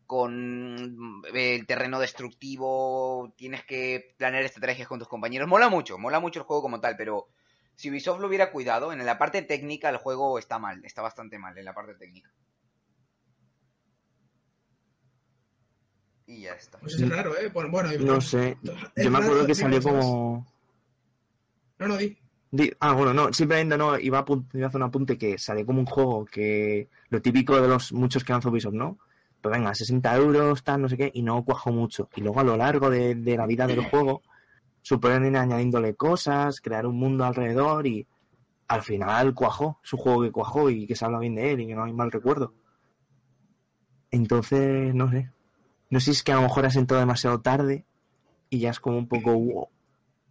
[0.06, 5.48] con mm, el terreno destructivo, tienes que planear estrategias con tus compañeros.
[5.48, 7.28] Mola mucho, mola mucho el juego como tal, pero
[7.76, 11.38] si Ubisoft lo hubiera cuidado, en la parte técnica el juego está mal, está bastante
[11.38, 12.30] mal en la parte técnica.
[16.30, 16.78] Y ya está.
[16.78, 17.48] Pues es raro, ¿eh?
[17.52, 18.56] Bueno, No sé.
[18.62, 20.46] Yo me acuerdo que salió como.
[21.78, 22.16] No, no, di.
[22.52, 24.24] Di- Ah, bueno, no, simplemente no, iba a,
[24.54, 27.92] iba a hacer un apunte que salió como un juego que lo típico de los
[27.92, 28.98] muchos que lanzó Ubisoft, ¿no?
[29.40, 32.08] Pues venga, 60 euros, tal, no sé qué, y no cuajó mucho.
[32.14, 34.22] Y luego a lo largo de, de la vida del juego,
[34.82, 38.06] superen añadiéndole cosas, crear un mundo alrededor y
[38.68, 39.80] al final cuajó.
[39.82, 41.84] Es un juego que cuajó y que se habla bien de él y que no
[41.84, 42.52] hay mal recuerdo.
[44.10, 45.30] Entonces, no sé.
[45.90, 47.84] No sé si es que a lo mejor has entrado demasiado tarde
[48.48, 49.68] y ya es como un poco wow,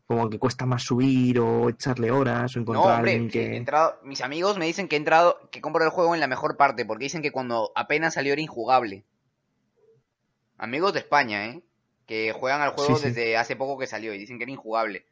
[0.07, 3.39] como que cuesta más subir o echarle horas o No, encontrar a hombre, alguien sí,
[3.39, 6.21] he que entrado- mis amigos me dicen que he entrado, que compro el juego en
[6.21, 9.03] la mejor parte, porque dicen que cuando apenas salió era injugable.
[10.57, 11.61] Amigos de España, ¿eh?
[12.05, 13.07] Que juegan al juego Sí, sí.
[13.09, 15.05] desde hace poco que salió y dicen que era injugable.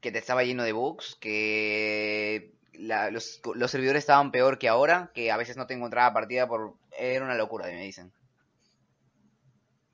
[0.00, 5.10] Que te estaba lleno de bugs, que la- los, los servidores estaban peor que ahora,
[5.14, 6.74] que a veces no te encontraba partida por...
[6.96, 8.12] Era una locura, me dicen.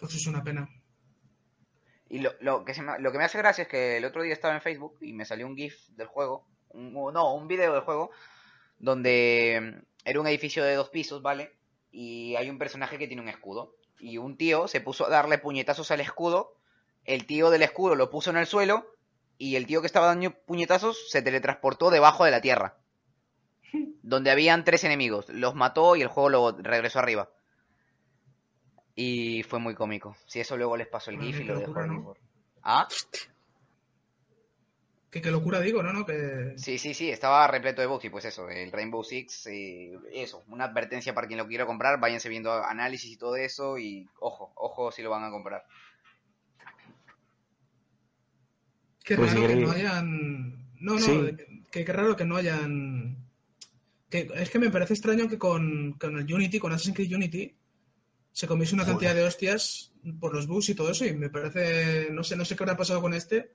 [0.04, 0.68] Pues es una pena.
[2.08, 4.22] Y lo, lo que se me, lo que me hace gracia es que el otro
[4.22, 7.72] día estaba en Facebook y me salió un GIF del juego, un- no, un video
[7.72, 8.10] del juego,
[8.78, 11.56] donde era un edificio de dos pisos, ¿vale?
[11.90, 13.76] Y hay un personaje que tiene un escudo.
[13.98, 16.56] Y un tío se puso a darle puñetazos al escudo,
[17.04, 18.86] el tío del escudo lo puso en el suelo
[19.38, 22.76] y el tío que estaba dando puñetazos se teletransportó debajo de la tierra.
[24.02, 25.28] Donde habían tres enemigos.
[25.30, 27.30] Los mató y el juego lo regresó arriba.
[28.94, 30.16] Y fue muy cómico.
[30.26, 32.14] Si eso luego les pasó el GIF y lo dejó locura, ¿no?
[32.62, 32.88] ¿Ah?
[35.10, 35.92] Que qué locura digo, ¿no?
[35.92, 36.54] no que...
[36.56, 39.46] Sí, sí, sí, estaba repleto de bugs y pues eso, el Rainbow Six,
[40.12, 44.08] eso, una advertencia para quien lo quiera comprar, váyanse viendo análisis y todo eso y
[44.18, 45.64] ojo, ojo si lo van a comprar.
[49.04, 50.68] Qué Pues raro que no hayan...
[50.80, 51.30] No, no, Sí.
[51.70, 53.16] que, qué raro que no hayan...
[54.10, 57.54] Que, es que me parece extraño que con, con el Unity, con Assassin's Creed Unity,
[58.34, 58.94] se comiese una Joder.
[58.96, 62.08] cantidad de hostias por los bugs y todo eso y me parece...
[62.10, 63.52] No sé, no sé qué habrá pasado con este,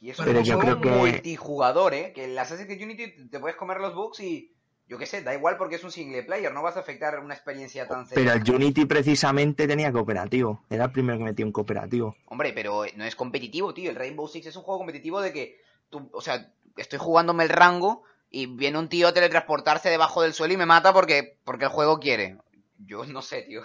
[0.00, 2.12] Y es Pero un yo creo que- multijugador, ¿eh?
[2.12, 4.48] Que en la Assassin's Creed Unity te puedes comer los bugs y...
[4.88, 7.32] Yo qué sé, da igual porque es un single player, no vas a afectar una
[7.34, 8.42] experiencia tan Pero seria.
[8.44, 10.64] el Unity precisamente tenía cooperativo.
[10.68, 12.16] Era el primero que metió un cooperativo.
[12.26, 13.88] Hombre, pero no es competitivo, tío.
[13.90, 17.48] El Rainbow Six es un juego competitivo de que tú, o sea, estoy jugándome el
[17.50, 21.64] rango y viene un tío a teletransportarse debajo del suelo y me mata porque, porque
[21.66, 22.36] el juego quiere.
[22.78, 23.62] Yo no sé, tío.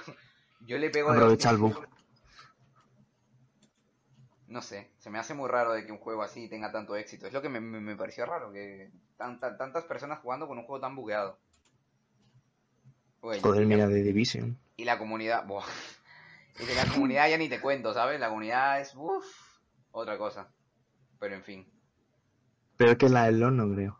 [0.66, 1.86] Yo le pego de Aprovecha el bug.
[4.48, 7.28] No sé, se me hace muy raro de que un juego así tenga tanto éxito.
[7.28, 10.58] Es lo que me, me- me pareció raro, que tan- tan- tantas personas jugando con
[10.58, 11.38] un juego tan bugueado.
[13.22, 14.58] Oye, Joder, mira, de Division.
[14.78, 15.66] y la comunidad, buah.
[16.60, 18.20] Y de la comunidad ya ni te cuento, ¿sabes?
[18.20, 19.26] La comunidad es, uff,
[19.92, 20.48] otra cosa.
[21.20, 21.68] Pero en fin.
[22.78, 24.00] Pero que la del LoL no creo.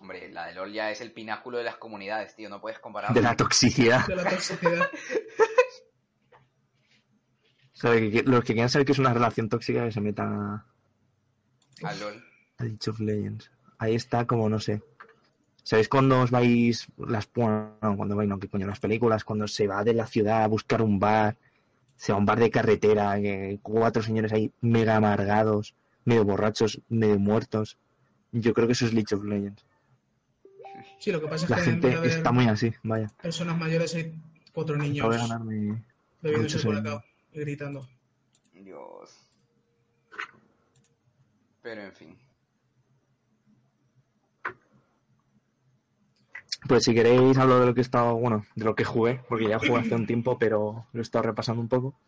[0.00, 2.48] Hombre, la de LOL ya es el pináculo de las comunidades, tío.
[2.48, 3.12] No puedes comparar.
[3.12, 4.06] De la toxicidad.
[4.06, 4.88] De la toxicidad.
[7.74, 10.00] O sea, que- que- los que quieran saber que es una relación tóxica que se
[10.00, 10.66] metan a,
[11.84, 12.24] a LOL.
[12.58, 13.50] a League of Legends.
[13.78, 14.82] Ahí está como, no sé.
[15.62, 19.46] ¿Sabéis cuando os vais, las, bueno, no, cuando vais, no, qué coño, las películas, cuando
[19.46, 21.36] se va de la ciudad a buscar un bar,
[21.94, 26.80] se va a un bar de carretera, que cuatro señores ahí mega amargados, medio borrachos,
[26.88, 27.78] medio muertos.
[28.32, 29.64] Yo creo que eso es League of Legends.
[30.98, 33.08] Sí, lo que pasa es La que en gente está muy así, vaya.
[33.22, 34.14] personas mayores hay
[34.52, 35.84] cuatro niños Acabo de ganarme
[36.22, 36.94] bebiéndose muchos por años.
[36.96, 37.88] acá y gritando.
[38.54, 39.30] Dios.
[41.62, 42.18] Pero en fin.
[46.66, 49.48] Pues si queréis hablo de lo que he estado, bueno, de lo que jugué, porque
[49.48, 51.98] ya jugué hace un tiempo, pero lo he estado repasando un poco.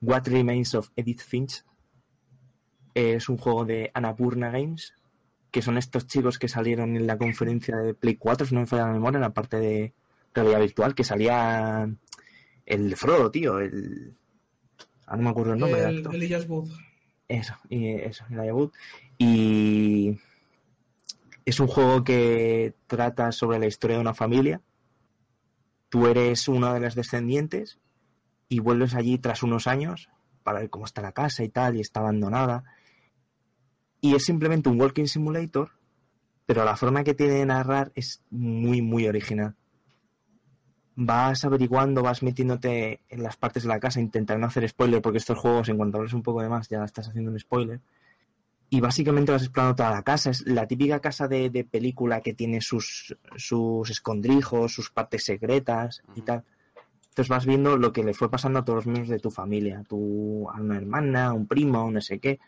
[0.00, 1.64] What Remains of Edith Finch
[2.94, 4.94] es un juego de Annapurna Games,
[5.50, 8.66] que son estos chicos que salieron en la conferencia de Play 4, si no me
[8.66, 9.92] falla la memoria, en la parte de
[10.34, 11.88] realidad virtual, que salía
[12.66, 14.14] el Frodo, tío, el...
[15.06, 16.70] Ah, no me acuerdo el nombre El, el Wood.
[17.28, 18.72] Eso, y eso, el Wood.
[19.16, 20.18] Y
[21.46, 24.60] es un juego que trata sobre la historia de una familia.
[25.88, 27.78] Tú eres una de las descendientes
[28.50, 30.10] y vuelves allí tras unos años
[30.42, 32.64] para ver cómo está la casa y tal, y está abandonada.
[34.00, 35.70] Y es simplemente un walking simulator,
[36.46, 39.54] pero la forma que tiene de narrar es muy, muy original.
[40.94, 45.18] Vas averiguando, vas metiéndote en las partes de la casa, intentar no hacer spoiler, porque
[45.18, 47.80] estos juegos, en cuanto hables un poco de más, ya estás haciendo un spoiler.
[48.70, 50.30] Y básicamente vas explorando toda la casa.
[50.30, 56.02] Es la típica casa de, de película que tiene sus, sus escondrijos, sus partes secretas
[56.14, 56.44] y tal.
[57.18, 59.82] Entonces vas viendo lo que le fue pasando a todos los miembros de tu familia,
[59.88, 62.38] tu, a una hermana, a un primo, a no sé qué.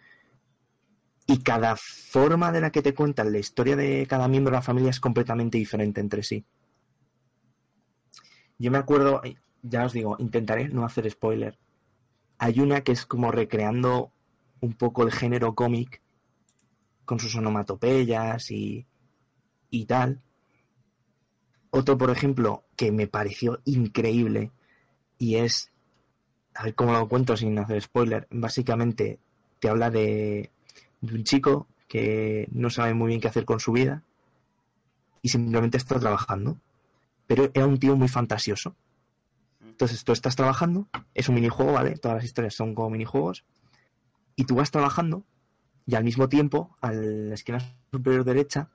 [1.27, 4.63] Y cada forma de la que te cuentan la historia de cada miembro de la
[4.63, 6.45] familia es completamente diferente entre sí.
[8.59, 9.23] Yo me acuerdo,
[9.63, 11.59] ya os digo, intentaré no hacer spoiler.
[12.39, 14.13] Hay una que es como recreando
[14.61, 16.03] un poco el género cómic
[17.05, 18.87] con sus onomatopeyas y,
[19.71, 20.23] y tal.
[21.71, 24.53] Otro, por ejemplo, que me pareció increíble
[25.19, 25.73] y es,
[26.55, 29.21] a ver cómo lo cuento sin hacer spoiler, básicamente
[29.61, 30.51] te habla de,
[31.01, 34.02] de un chico que no sabe muy bien qué hacer con su vida
[35.22, 36.59] y simplemente está trabajando.
[37.27, 38.74] Pero era un tío muy fantasioso.
[39.60, 41.97] Entonces tú estás trabajando, es un minijuego, ¿vale?
[41.97, 43.44] Todas las historias son como minijuegos.
[44.36, 45.24] Y tú vas trabajando
[45.86, 47.59] y al mismo tiempo, a la esquina
[47.90, 48.70] superior derecha,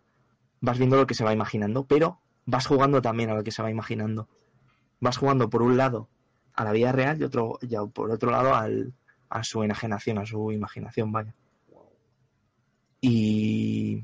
[0.60, 3.62] vas viendo lo que se va imaginando, pero vas jugando también a lo que se
[3.62, 4.28] va imaginando.
[5.00, 6.10] Vas jugando por un lado
[6.54, 8.94] a la vida real y otro, y por otro lado al,
[9.30, 11.34] a su enajenación, a su imaginación, vaya.
[13.08, 14.04] Y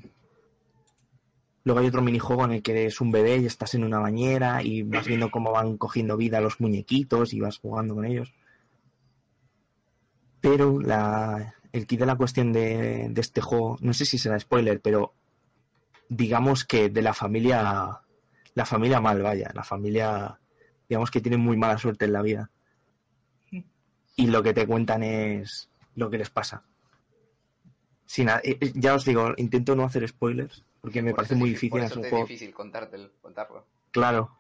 [1.64, 4.62] luego hay otro minijuego en el que eres un bebé y estás en una bañera
[4.62, 8.32] y vas viendo cómo van cogiendo vida los muñequitos y vas jugando con ellos.
[10.40, 14.40] Pero la, el kit de la cuestión de, de este juego, no sé si será
[14.40, 15.16] spoiler, pero
[16.08, 18.02] digamos que de la familia,
[18.54, 20.40] la familia mal, vaya, la familia,
[20.88, 22.52] digamos que tiene muy mala suerte en la vida.
[24.16, 26.66] Y lo que te cuentan es lo que les pasa.
[28.12, 31.52] Sin, eh, eh, ya os digo, intento no hacer spoilers, porque me Por parece muy
[31.54, 32.26] es por difícil eso hacer un es juego.
[32.26, 33.66] difícil contártelo, contarlo.
[33.92, 34.38] Claro,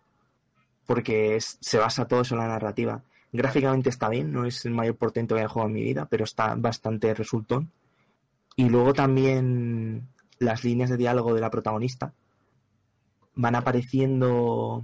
[0.85, 3.01] porque es- se basa todo eso en la narrativa.
[3.31, 6.25] Gráficamente está bien, no es el mayor portento que haya jugado en mi vida, pero
[6.25, 7.71] está bastante resultón.
[8.57, 12.13] Y luego también las líneas de diálogo de la protagonista
[13.35, 14.83] van apareciendo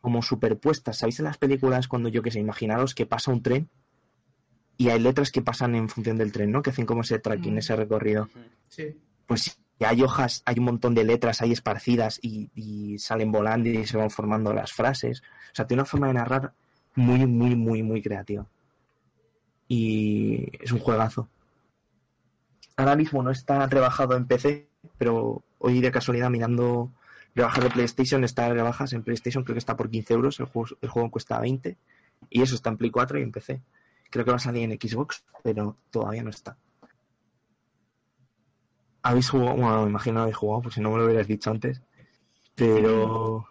[0.00, 0.96] como superpuestas.
[0.96, 3.68] ¿Sabéis en las películas cuando yo que sé, imaginaros que pasa un tren
[4.78, 6.62] y hay letras que pasan en función del tren, ¿no?
[6.62, 7.58] Que hacen como ese tracking, Mm.
[7.58, 8.28] ese recorrido.
[8.68, 8.96] Sí.
[9.26, 13.84] pues hay hojas, hay un montón de letras ahí esparcidas y, y salen volando y
[13.86, 15.20] se van formando las frases.
[15.52, 16.52] O sea, tiene una forma de narrar
[16.94, 18.46] muy, muy, muy, muy creativa.
[19.68, 21.28] Y es un juegazo.
[22.76, 26.92] ahora mismo no está rebajado en PC, pero hoy de casualidad mirando
[27.34, 30.68] rebajas de PlayStation, está rebajas en PlayStation, creo que está por 15 euros, el juego,
[30.80, 31.76] el juego cuesta 20,
[32.30, 33.60] y eso está en Play 4 y en PC.
[34.10, 36.56] Creo que va a salir en Xbox, pero todavía no está.
[39.02, 39.56] ¿Habéis jugado?
[39.56, 41.80] Bueno, me imagino habéis jugado, por si no me lo hubieras dicho antes.
[42.54, 43.46] Pero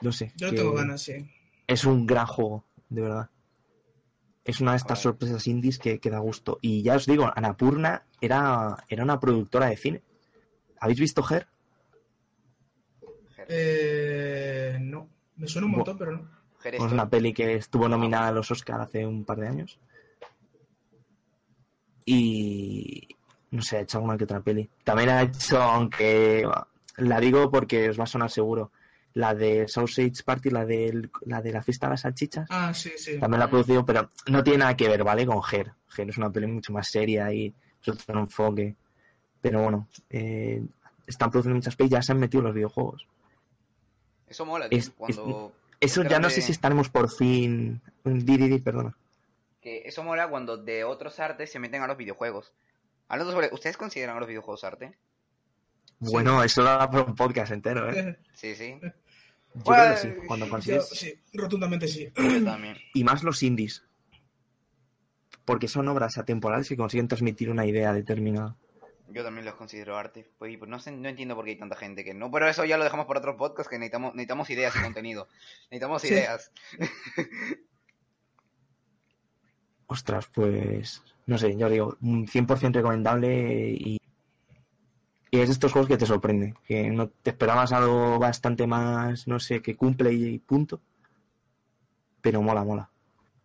[0.00, 0.32] no sé.
[0.36, 1.30] Yo tengo ganas, sí.
[1.66, 3.30] Es un gran juego, de verdad.
[4.44, 6.58] Es una de estas sorpresas indies que, que da gusto.
[6.60, 10.02] Y ya os digo, Anapurna era, era una productora de cine.
[10.80, 11.48] ¿Habéis visto Her?
[13.48, 15.08] Eh, no.
[15.36, 16.28] Me suena un Bu- montón, pero no.
[16.64, 19.78] Es una peli que estuvo nominada a los Oscar hace un par de años.
[22.04, 23.08] Y
[23.50, 24.68] no sé, ha hecho alguna que otra peli.
[24.82, 26.46] También ha hecho, aunque
[26.98, 28.70] la digo porque os va a sonar seguro,
[29.14, 32.46] la de Sausage Party, la de la de la fiesta de las salchichas.
[32.50, 33.18] Ah, sí, sí.
[33.18, 35.24] También la ha producido, pero no tiene nada que ver, ¿vale?
[35.26, 35.72] Con Her.
[35.96, 38.74] Her es una peli mucho más seria y es otro enfoque.
[39.40, 40.62] Pero bueno, eh,
[41.06, 43.06] están produciendo muchas pelis, ya se han metido los videojuegos.
[44.26, 44.78] Eso mola, tío.
[44.78, 45.52] Es- cuando...
[45.80, 47.80] Eso ya no sé si estaremos por fin.
[48.04, 48.96] Di, di, di, perdona.
[49.64, 52.52] Que eso mola cuando de otros artes se meten a los videojuegos.
[53.08, 53.48] Hablando sobre...
[53.52, 54.94] ¿Ustedes consideran a los videojuegos arte?
[55.98, 58.18] Bueno, eso da para un podcast entero, ¿eh?
[58.34, 58.78] Sí, sí.
[58.82, 58.90] Yo
[59.64, 60.88] Bueno, creo que sí, cuando yo- consigues.
[60.90, 62.12] sí, rotundamente sí.
[62.14, 62.76] Yo también.
[62.92, 63.82] Y más los indies.
[65.46, 68.56] Porque son obras atemporales que consiguen transmitir una idea determinada.
[69.08, 70.28] Yo también los considero arte.
[70.38, 72.30] Pues, pues no, sé, no entiendo por qué hay tanta gente que no.
[72.30, 75.28] Pero eso ya lo dejamos para otro podcast que necesitamos, necesitamos ideas y contenido.
[75.70, 76.08] Necesitamos Sí.
[76.08, 76.52] ideas.
[79.94, 81.02] Ostras, pues.
[81.26, 84.00] No sé, yo digo, un 100% recomendable y.
[85.30, 86.54] Y es de estos juegos que te sorprende.
[86.66, 90.80] Que no te esperabas algo bastante más, no sé, que cumple y punto.
[92.20, 92.90] Pero mola, mola.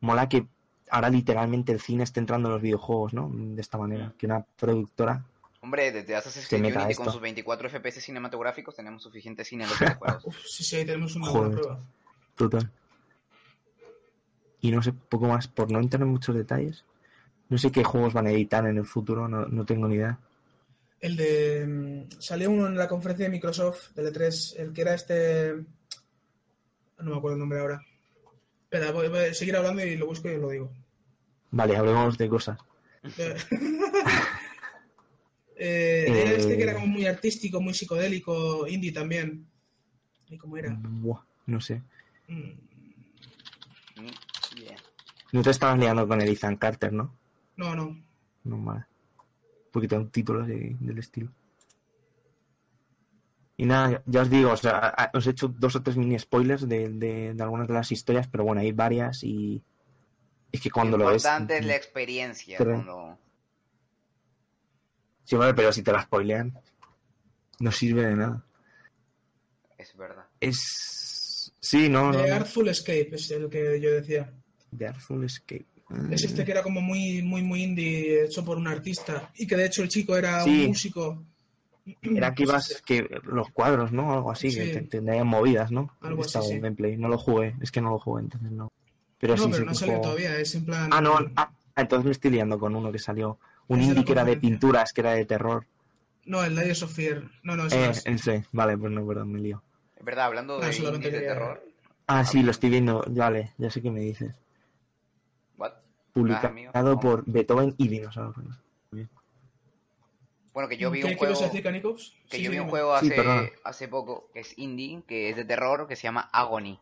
[0.02, 0.48] Mola que
[0.90, 3.32] ahora literalmente el cine esté entrando en los videojuegos, ¿no?
[3.32, 4.14] De esta manera.
[4.18, 5.24] Que una productora.
[5.62, 9.80] Hombre, desde Assassin's Creed Unity con sus 24 FPS cinematográficos tenemos suficiente cine en los
[9.80, 10.26] videojuegos.
[10.26, 11.42] Uf, sí, sí, ahí tenemos una Joder.
[11.50, 11.80] buena prueba.
[12.36, 12.72] Total.
[14.62, 16.84] Y no sé, poco más, por no entrar en muchos detalles.
[17.50, 20.20] No sé qué juegos van a editar en el futuro, no, no tengo ni idea.
[21.00, 21.66] El de.
[21.66, 25.56] mm, Salió uno en la conferencia de Microsoft, del E3, el que era este.
[27.00, 27.82] No me acuerdo el nombre ahora.
[28.64, 30.72] Espera, voy, a seguir hablando y lo busco y os lo digo.
[31.52, 32.60] Vale, hablemos de cosas.
[35.62, 39.46] Eh, eh, era este que era como muy artístico, muy psicodélico, indie también.
[40.30, 40.74] ¿Y cómo era?
[40.80, 41.82] Buah, no sé.
[42.30, 42.52] Mm.
[45.32, 47.16] No te estabas liando con el Ethan Carter, ¿no?
[47.58, 48.02] No, no.
[48.44, 48.86] No vale.
[49.72, 51.32] Porque te un título de- del estilo.
[53.58, 56.68] Y nada, ya os digo, o sea, os he hecho dos o tres mini spoilers
[56.68, 59.62] de, de- de algunas de las historias, pero bueno, hay varias y
[60.52, 61.24] es que cuando lo ves...
[61.26, 62.58] importante es la experiencia.
[62.58, 63.20] Pero- Cuando...
[65.26, 66.58] Sí, vale, pero si te la spoilean,
[67.60, 68.44] no sirve de nada.
[69.78, 70.26] Es verdad.
[70.40, 71.54] Es...
[71.60, 72.20] Sí, no, no.
[72.20, 74.34] Artful Escape es el que yo decía.
[74.78, 75.66] The Artful Escape.
[76.12, 79.32] Es este que era como muy, muy, muy indie, hecho por un artista.
[79.38, 80.62] Y que de hecho el chico era Sí.
[80.64, 81.24] un músico.
[82.04, 82.82] Era que Pues ibas, ese.
[82.84, 84.14] que los cuadros, ¿no?
[84.14, 84.72] Algo así, que Sí.
[84.74, 85.90] te- tendrían movidas, ¿no?
[86.02, 86.52] Algo así, Estaba sí.
[86.54, 86.98] en gameplay.
[86.98, 88.72] No lo jugué, es que no lo jugué, entonces no.
[89.20, 90.90] Pero no, sí, pero no que salió juego- todavía, es en plan.
[90.94, 93.40] Ah, no, ah, entonces me estoy liando con uno que salió.
[93.68, 95.66] Un indie que era de pinturas, que era de terror.
[96.26, 97.24] No, el Layers of Fear.
[97.44, 98.04] No, no, eso Eh, es.
[98.06, 99.64] ese, vale, pues no, perdón, me lío.
[99.98, 101.64] Es verdad, hablando No, de indies de terror.
[102.06, 104.34] Ah, sí, lo estoy viendo, vale, ya sé qué me dices.
[106.14, 108.60] Publicado Ah, por Beethoven y Dinosaurios.
[110.54, 111.40] Bueno, que yo vi ¿Qué, un juego...
[111.40, 111.64] decir?
[111.64, 115.46] Que Sí, yo vi un juego hace, hace poco, que es indie, que es de
[115.46, 116.80] terror, que se llama Agony.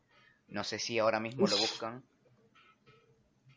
[0.47, 2.03] No sé si ahora mismo lo buscan.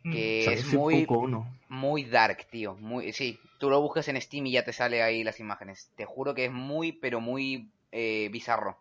[0.02, 0.12] Mm.
[0.12, 1.58] Que es muy, poco uno.
[1.68, 2.74] muy dark, tío.
[2.76, 5.90] Muy, sí, tú lo buscas en Steam y ya te sale ahí las imágenes.
[5.94, 8.78] Te juro que es muy, pero muy eh, bizarro.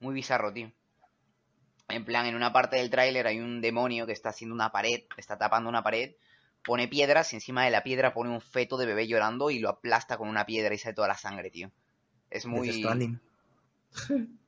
[0.00, 0.70] Muy bizarro, tío.
[1.88, 5.00] En plan, en una parte del tráiler hay un demonio que está haciendo una pared,
[5.16, 6.14] está tapando una pared,
[6.64, 9.68] pone piedras y encima de la piedra pone un feto de bebé llorando y lo
[9.68, 11.70] aplasta con una piedra y sale toda la sangre, tío.
[12.30, 12.84] Es muy...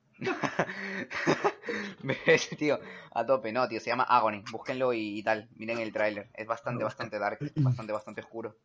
[2.03, 2.79] ¿Ves, tío?
[3.11, 4.43] A tope, no, tío, se llama Agony.
[4.51, 5.49] Búsquenlo y, y tal.
[5.55, 6.29] Miren el tráiler.
[6.33, 7.39] Es bastante, bastante dark.
[7.55, 8.55] Bastante, bastante oscuro.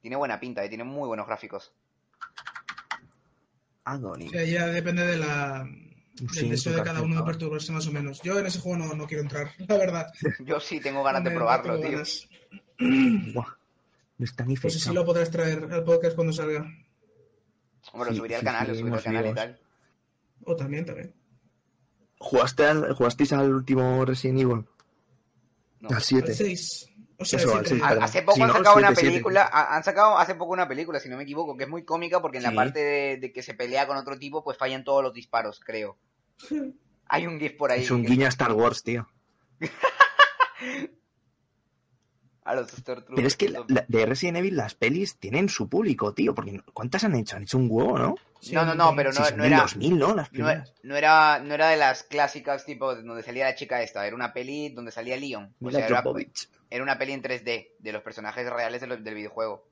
[0.00, 1.72] Tiene buena pinta, eh, tiene muy buenos gráficos.
[3.84, 4.28] Agony.
[4.28, 5.66] O sea, ya depende de la,
[6.32, 8.20] Sí, deseo de cada uno de perturbarse más o menos.
[8.22, 10.06] Yo en ese juego no, no quiero entrar, la verdad.
[10.40, 11.90] Yo sí tengo ganas de probarlo, tío.
[11.92, 12.28] ganas.
[12.78, 13.46] Buah,
[14.18, 14.94] no está ni Pues fechado.
[14.94, 16.66] lo podrás traer al podcast cuando salga.
[17.92, 19.60] Hombre, lo Sí, subiría al sí, canal, sí, lo subiría al canal y tal.
[20.44, 21.14] O también, también.
[22.18, 24.64] ¿Jugaste al, ¿Jugasteis al último Resident Evil?
[25.80, 25.88] No.
[25.88, 26.34] Al Al 7.
[26.34, 26.90] 6.
[27.18, 27.56] O sea, Eso.
[28.00, 30.98] Hace poco Si han no, sacado una película, ha- han sacado hace poco una película,
[31.00, 33.42] si no me equivoco, que es muy cómica porque en la parte de, de que
[33.42, 35.98] se pelea con otro tipo, pues fallan todos los disparos, creo.
[37.08, 37.82] Hay un GIF por ahí.
[37.82, 39.06] Es un guiño a Star Wars, tío.
[42.44, 43.14] A los Stormtroopers.
[43.14, 46.34] Pero es que la- la- de Resident Evil las pelis tienen su público, tío.
[46.34, 47.36] Porque ¿cuántas han hecho?
[47.36, 48.16] Han hecho un huevo, ¿no?
[48.40, 49.58] sí, No, no, no, pero Si no, son no era...
[49.60, 50.14] 2000, ¿no?
[50.16, 50.32] Las
[50.82, 54.32] No, era, no era de las clásicas tipo donde salía la chica esta, era una
[54.32, 55.54] peli donde salía Leon.
[55.60, 56.02] O sea, era.
[56.72, 59.68] Era una peli en 3D de los personajes reales de lo- del videojuego.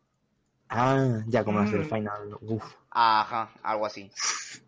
[0.69, 1.89] Ah, ya como las del Mm.
[1.89, 2.39] Final.
[2.43, 2.65] Uf.
[2.91, 4.11] Ajá, algo así.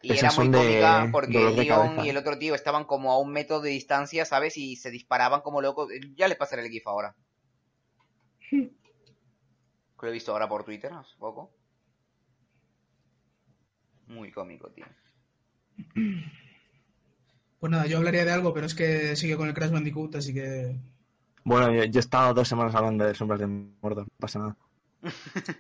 [0.03, 3.19] Y Esas era muy de cómica porque Leon y el otro tío estaban como a
[3.21, 4.57] un metro de distancia, ¿sabes?
[4.57, 5.89] Y se disparaban como locos.
[6.17, 7.15] Ya les pasaré el GIF ahora.
[8.51, 11.53] Que lo he visto ahora por Twitter hace poco.
[14.09, 14.85] Muy cómico, tío.
[17.61, 20.35] Pues nada, yo hablaría de algo, pero es que sigue con el Crash Bandicoot, así
[20.35, 20.77] que...
[21.45, 24.05] Bueno, yo, yo he estado dos semanas hablando de Sombras de Mordor.
[24.05, 24.57] No pasa nada.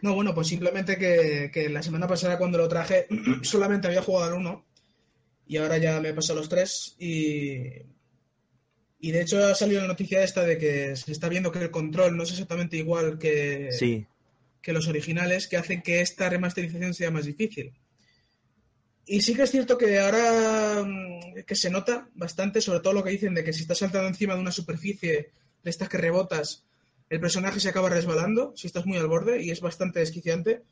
[0.03, 3.07] No, bueno, pues simplemente que, que la semana pasada cuando lo traje
[3.43, 4.65] solamente había jugado al 1
[5.49, 7.65] y ahora ya me he pasado los tres y...
[9.05, 11.73] Y de hecho ha salido la noticia esta de que se está viendo que el
[11.73, 14.07] control no es exactamente igual que, Sí.
[14.61, 17.73] que los originales, que hacen que esta remasterización sea más difícil.
[19.05, 23.03] Y sí que es cierto que ahora mm, que se nota bastante, sobre todo lo
[23.03, 26.64] que dicen de que si estás saltando encima de una superficie de estas que rebotas,
[27.09, 30.62] el personaje se acaba resbalando, si estás muy al borde, y es bastante desquiciante.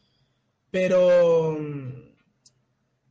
[0.70, 1.58] Pero.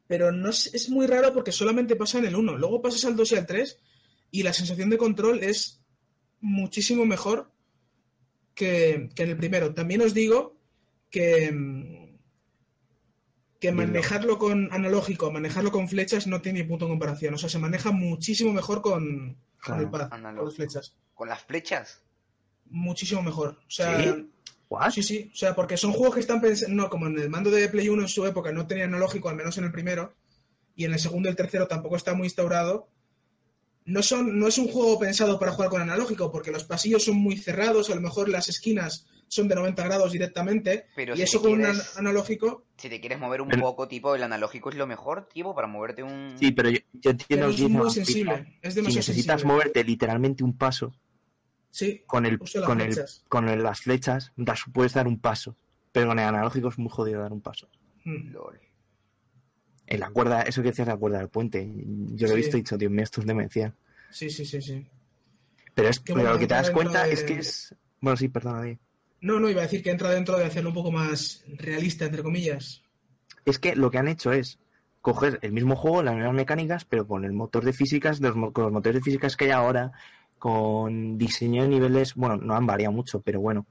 [0.07, 2.57] Pero no es, es muy raro porque solamente pasa en el 1.
[2.57, 3.79] Luego pasas al 2 y al 3,
[4.31, 5.81] y la sensación de control es
[6.41, 7.51] muchísimo mejor
[8.55, 9.73] que, que en el primero.
[9.73, 10.57] También os digo
[11.11, 12.09] que,
[13.59, 17.33] que manejarlo con analógico, manejarlo con flechas no tiene ni punto en comparación.
[17.33, 20.95] O sea, se maneja muchísimo mejor con, con el pad, con las flechas.
[21.19, 22.01] Con las flechas.
[22.69, 23.57] Muchísimo mejor.
[23.67, 24.29] O sea, ¿Sí?
[24.69, 24.91] ¿What?
[24.91, 25.29] sí, sí.
[25.33, 27.89] O sea, porque son juegos que están pensando, no, como en el mando de Play
[27.89, 30.13] 1 en su época no tenía analógico, al menos en el primero,
[30.77, 32.87] y en el segundo y el tercero tampoco está muy instaurado.
[33.83, 37.17] No, son, no es un juego pensado para jugar con analógico, porque los pasillos son
[37.17, 41.23] muy cerrados, a lo mejor las esquinas son de 90 grados directamente, Pero y si
[41.23, 44.23] eso te con un quieres- analógico Si te quieres mover un Pero- poco, tipo, el
[44.23, 46.35] analógico es lo mejor, tipo, para moverte un...
[46.39, 48.57] Sí, pero yo, yo entiendo pero es muy sensible.
[48.61, 49.53] Es Si demasiado necesitas sensible.
[49.53, 50.93] moverte literalmente un paso
[51.71, 53.23] Sí, con el con el flechas.
[53.27, 55.55] con el- las flechas, das- puedes dar un paso.
[55.91, 57.67] Pero con el analógico es muy jodido dar un paso.
[58.05, 58.31] Mm.
[58.31, 58.59] Lol.
[59.87, 61.67] En la cuerda, eso que decías de la cuerda del puente,
[62.13, 63.73] yo lo he visto y he dicho, Dios mío, esto es demencial.
[64.11, 64.87] Sí, sí, sí, sí.
[65.73, 67.75] Pero, es, pero bueno, lo que te das cuenta es que es.
[68.01, 68.77] Bueno, sí, perdona.
[69.21, 72.21] No, no, iba a decir que entra dentro de hacerlo un poco más realista, entre
[72.23, 72.83] comillas.
[73.45, 74.59] Es que lo que han hecho es
[75.01, 78.37] coger el mismo juego, las mismas mecánicas, pero con el motor de físicas, de los,
[78.37, 79.91] mo- con los motores de físicas que hay ahora,
[80.39, 83.67] con diseño de niveles, bueno, no han variado mucho, pero bueno,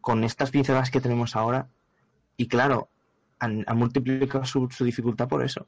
[0.00, 1.68] con estas pinceladas que tenemos ahora,
[2.36, 2.88] y claro,
[3.38, 5.66] han, han multiplicado su, su dificultad por eso.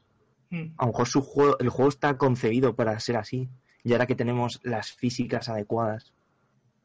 [0.50, 0.72] Mm.
[0.78, 3.48] A lo mejor su juego, el juego está concebido para ser así,
[3.84, 6.12] y ahora que tenemos las físicas adecuadas,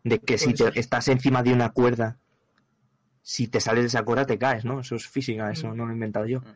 [0.04, 2.18] de que si Puede te, estás encima de una cuerda,
[3.22, 4.80] si te sales de esa cuerda te caes, ¿no?
[4.82, 5.78] Eso es física, eso Mm.
[5.78, 6.42] no lo he inventado yo.
[6.42, 6.56] Mm.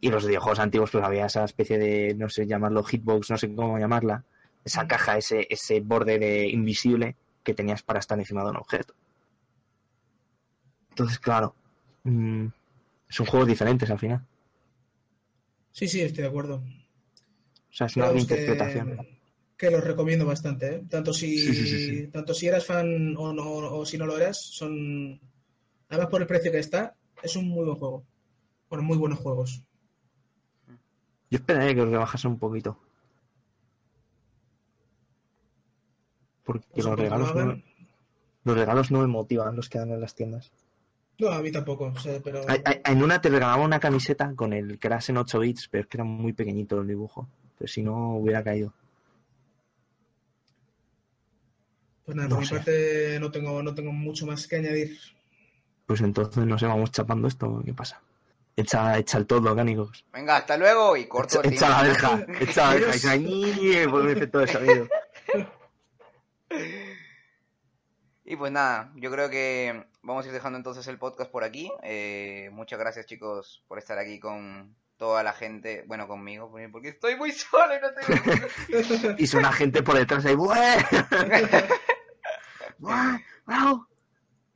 [0.00, 3.54] Y los videojuegos antiguos, pues había esa especie de, no sé, llamarlo hitbox, no sé
[3.54, 4.24] cómo llamarla,
[4.66, 8.94] esa caja, ese, ese borde de invisible que tenías para estar encima de un objeto.
[10.90, 11.54] Entonces, claro,
[12.02, 12.46] mm,
[13.08, 14.26] son juegos diferentes al final.
[15.70, 16.56] Sí, sí, estoy de acuerdo.
[16.56, 18.96] O sea, es una Vamos, reinterpretación.
[18.96, 19.20] Que,
[19.56, 20.84] que los recomiendo bastante, ¿eh?
[20.90, 22.06] Tanto si, Sí, sí, sí, sí.
[22.08, 25.20] tanto si eras fan o, no, o si no lo eras, son...
[25.88, 28.04] Además, por el precio que está, es un muy buen juego.
[28.68, 29.62] Bueno, muy buenos juegos.
[31.30, 32.80] Yo esperaría que los rebajase un poquito.
[36.46, 37.60] Porque Pues los regalos, no,
[38.44, 40.50] los regalos no me motivan los que dan en las tiendas.
[41.18, 42.42] No, a mí tampoco, o sea, pero...
[42.48, 45.68] Hay- hay- En una te regalaba una camiseta con el que eras en 8 bits,
[45.68, 47.26] pero es que era muy pequeñito el dibujo.
[47.58, 48.72] Pero si no, hubiera caído.
[52.04, 52.54] Pues nada, no por mi sé.
[52.54, 54.96] parte no tengo, no tengo mucho más que añadir.
[55.86, 57.62] Pues entonces, no sé, vamos chapando esto.
[57.64, 58.00] ¿Qué pasa?
[58.54, 60.04] Echa, echa el todo, orgánicos.
[60.12, 62.94] Venga, hasta luego y corto Echa, el echa la verja, echa la verja.
[62.96, 64.88] Y se ahí, por un efecto de sonido.
[68.28, 71.70] Y pues nada, yo creo que vamos a ir dejando entonces el podcast por aquí.
[71.82, 77.16] Eh, muchas gracias chicos por estar aquí con toda la gente, bueno, conmigo, porque estoy
[77.16, 79.16] muy solo y no tengo...
[79.18, 80.36] Y suena gente por detrás ahí.
[82.78, 83.86] ¡Bravo!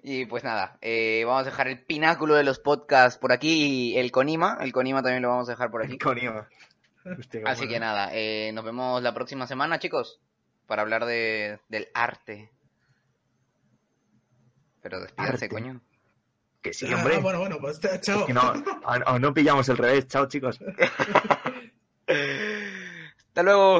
[0.02, 3.98] Y pues nada, eh, vamos a dejar el pináculo de los podcasts por aquí y
[3.98, 5.98] el Conima, el Conima también lo vamos a dejar por aquí.
[5.98, 6.48] Con Iva.
[7.04, 7.72] Hostia, qué Así bueno.
[7.72, 10.18] que nada, eh, nos vemos la próxima semana chicos,
[10.70, 12.48] para hablar de, del arte.
[14.80, 15.80] Pero despídase, coño.
[16.62, 17.18] Que sí, Ah, hombre.
[17.18, 18.24] bueno, bueno, pues chao.
[18.24, 18.40] Que no,
[18.84, 20.06] a- no pillamos el revés.
[20.06, 20.60] Chao, chicos.
[22.06, 23.78] Hasta luego.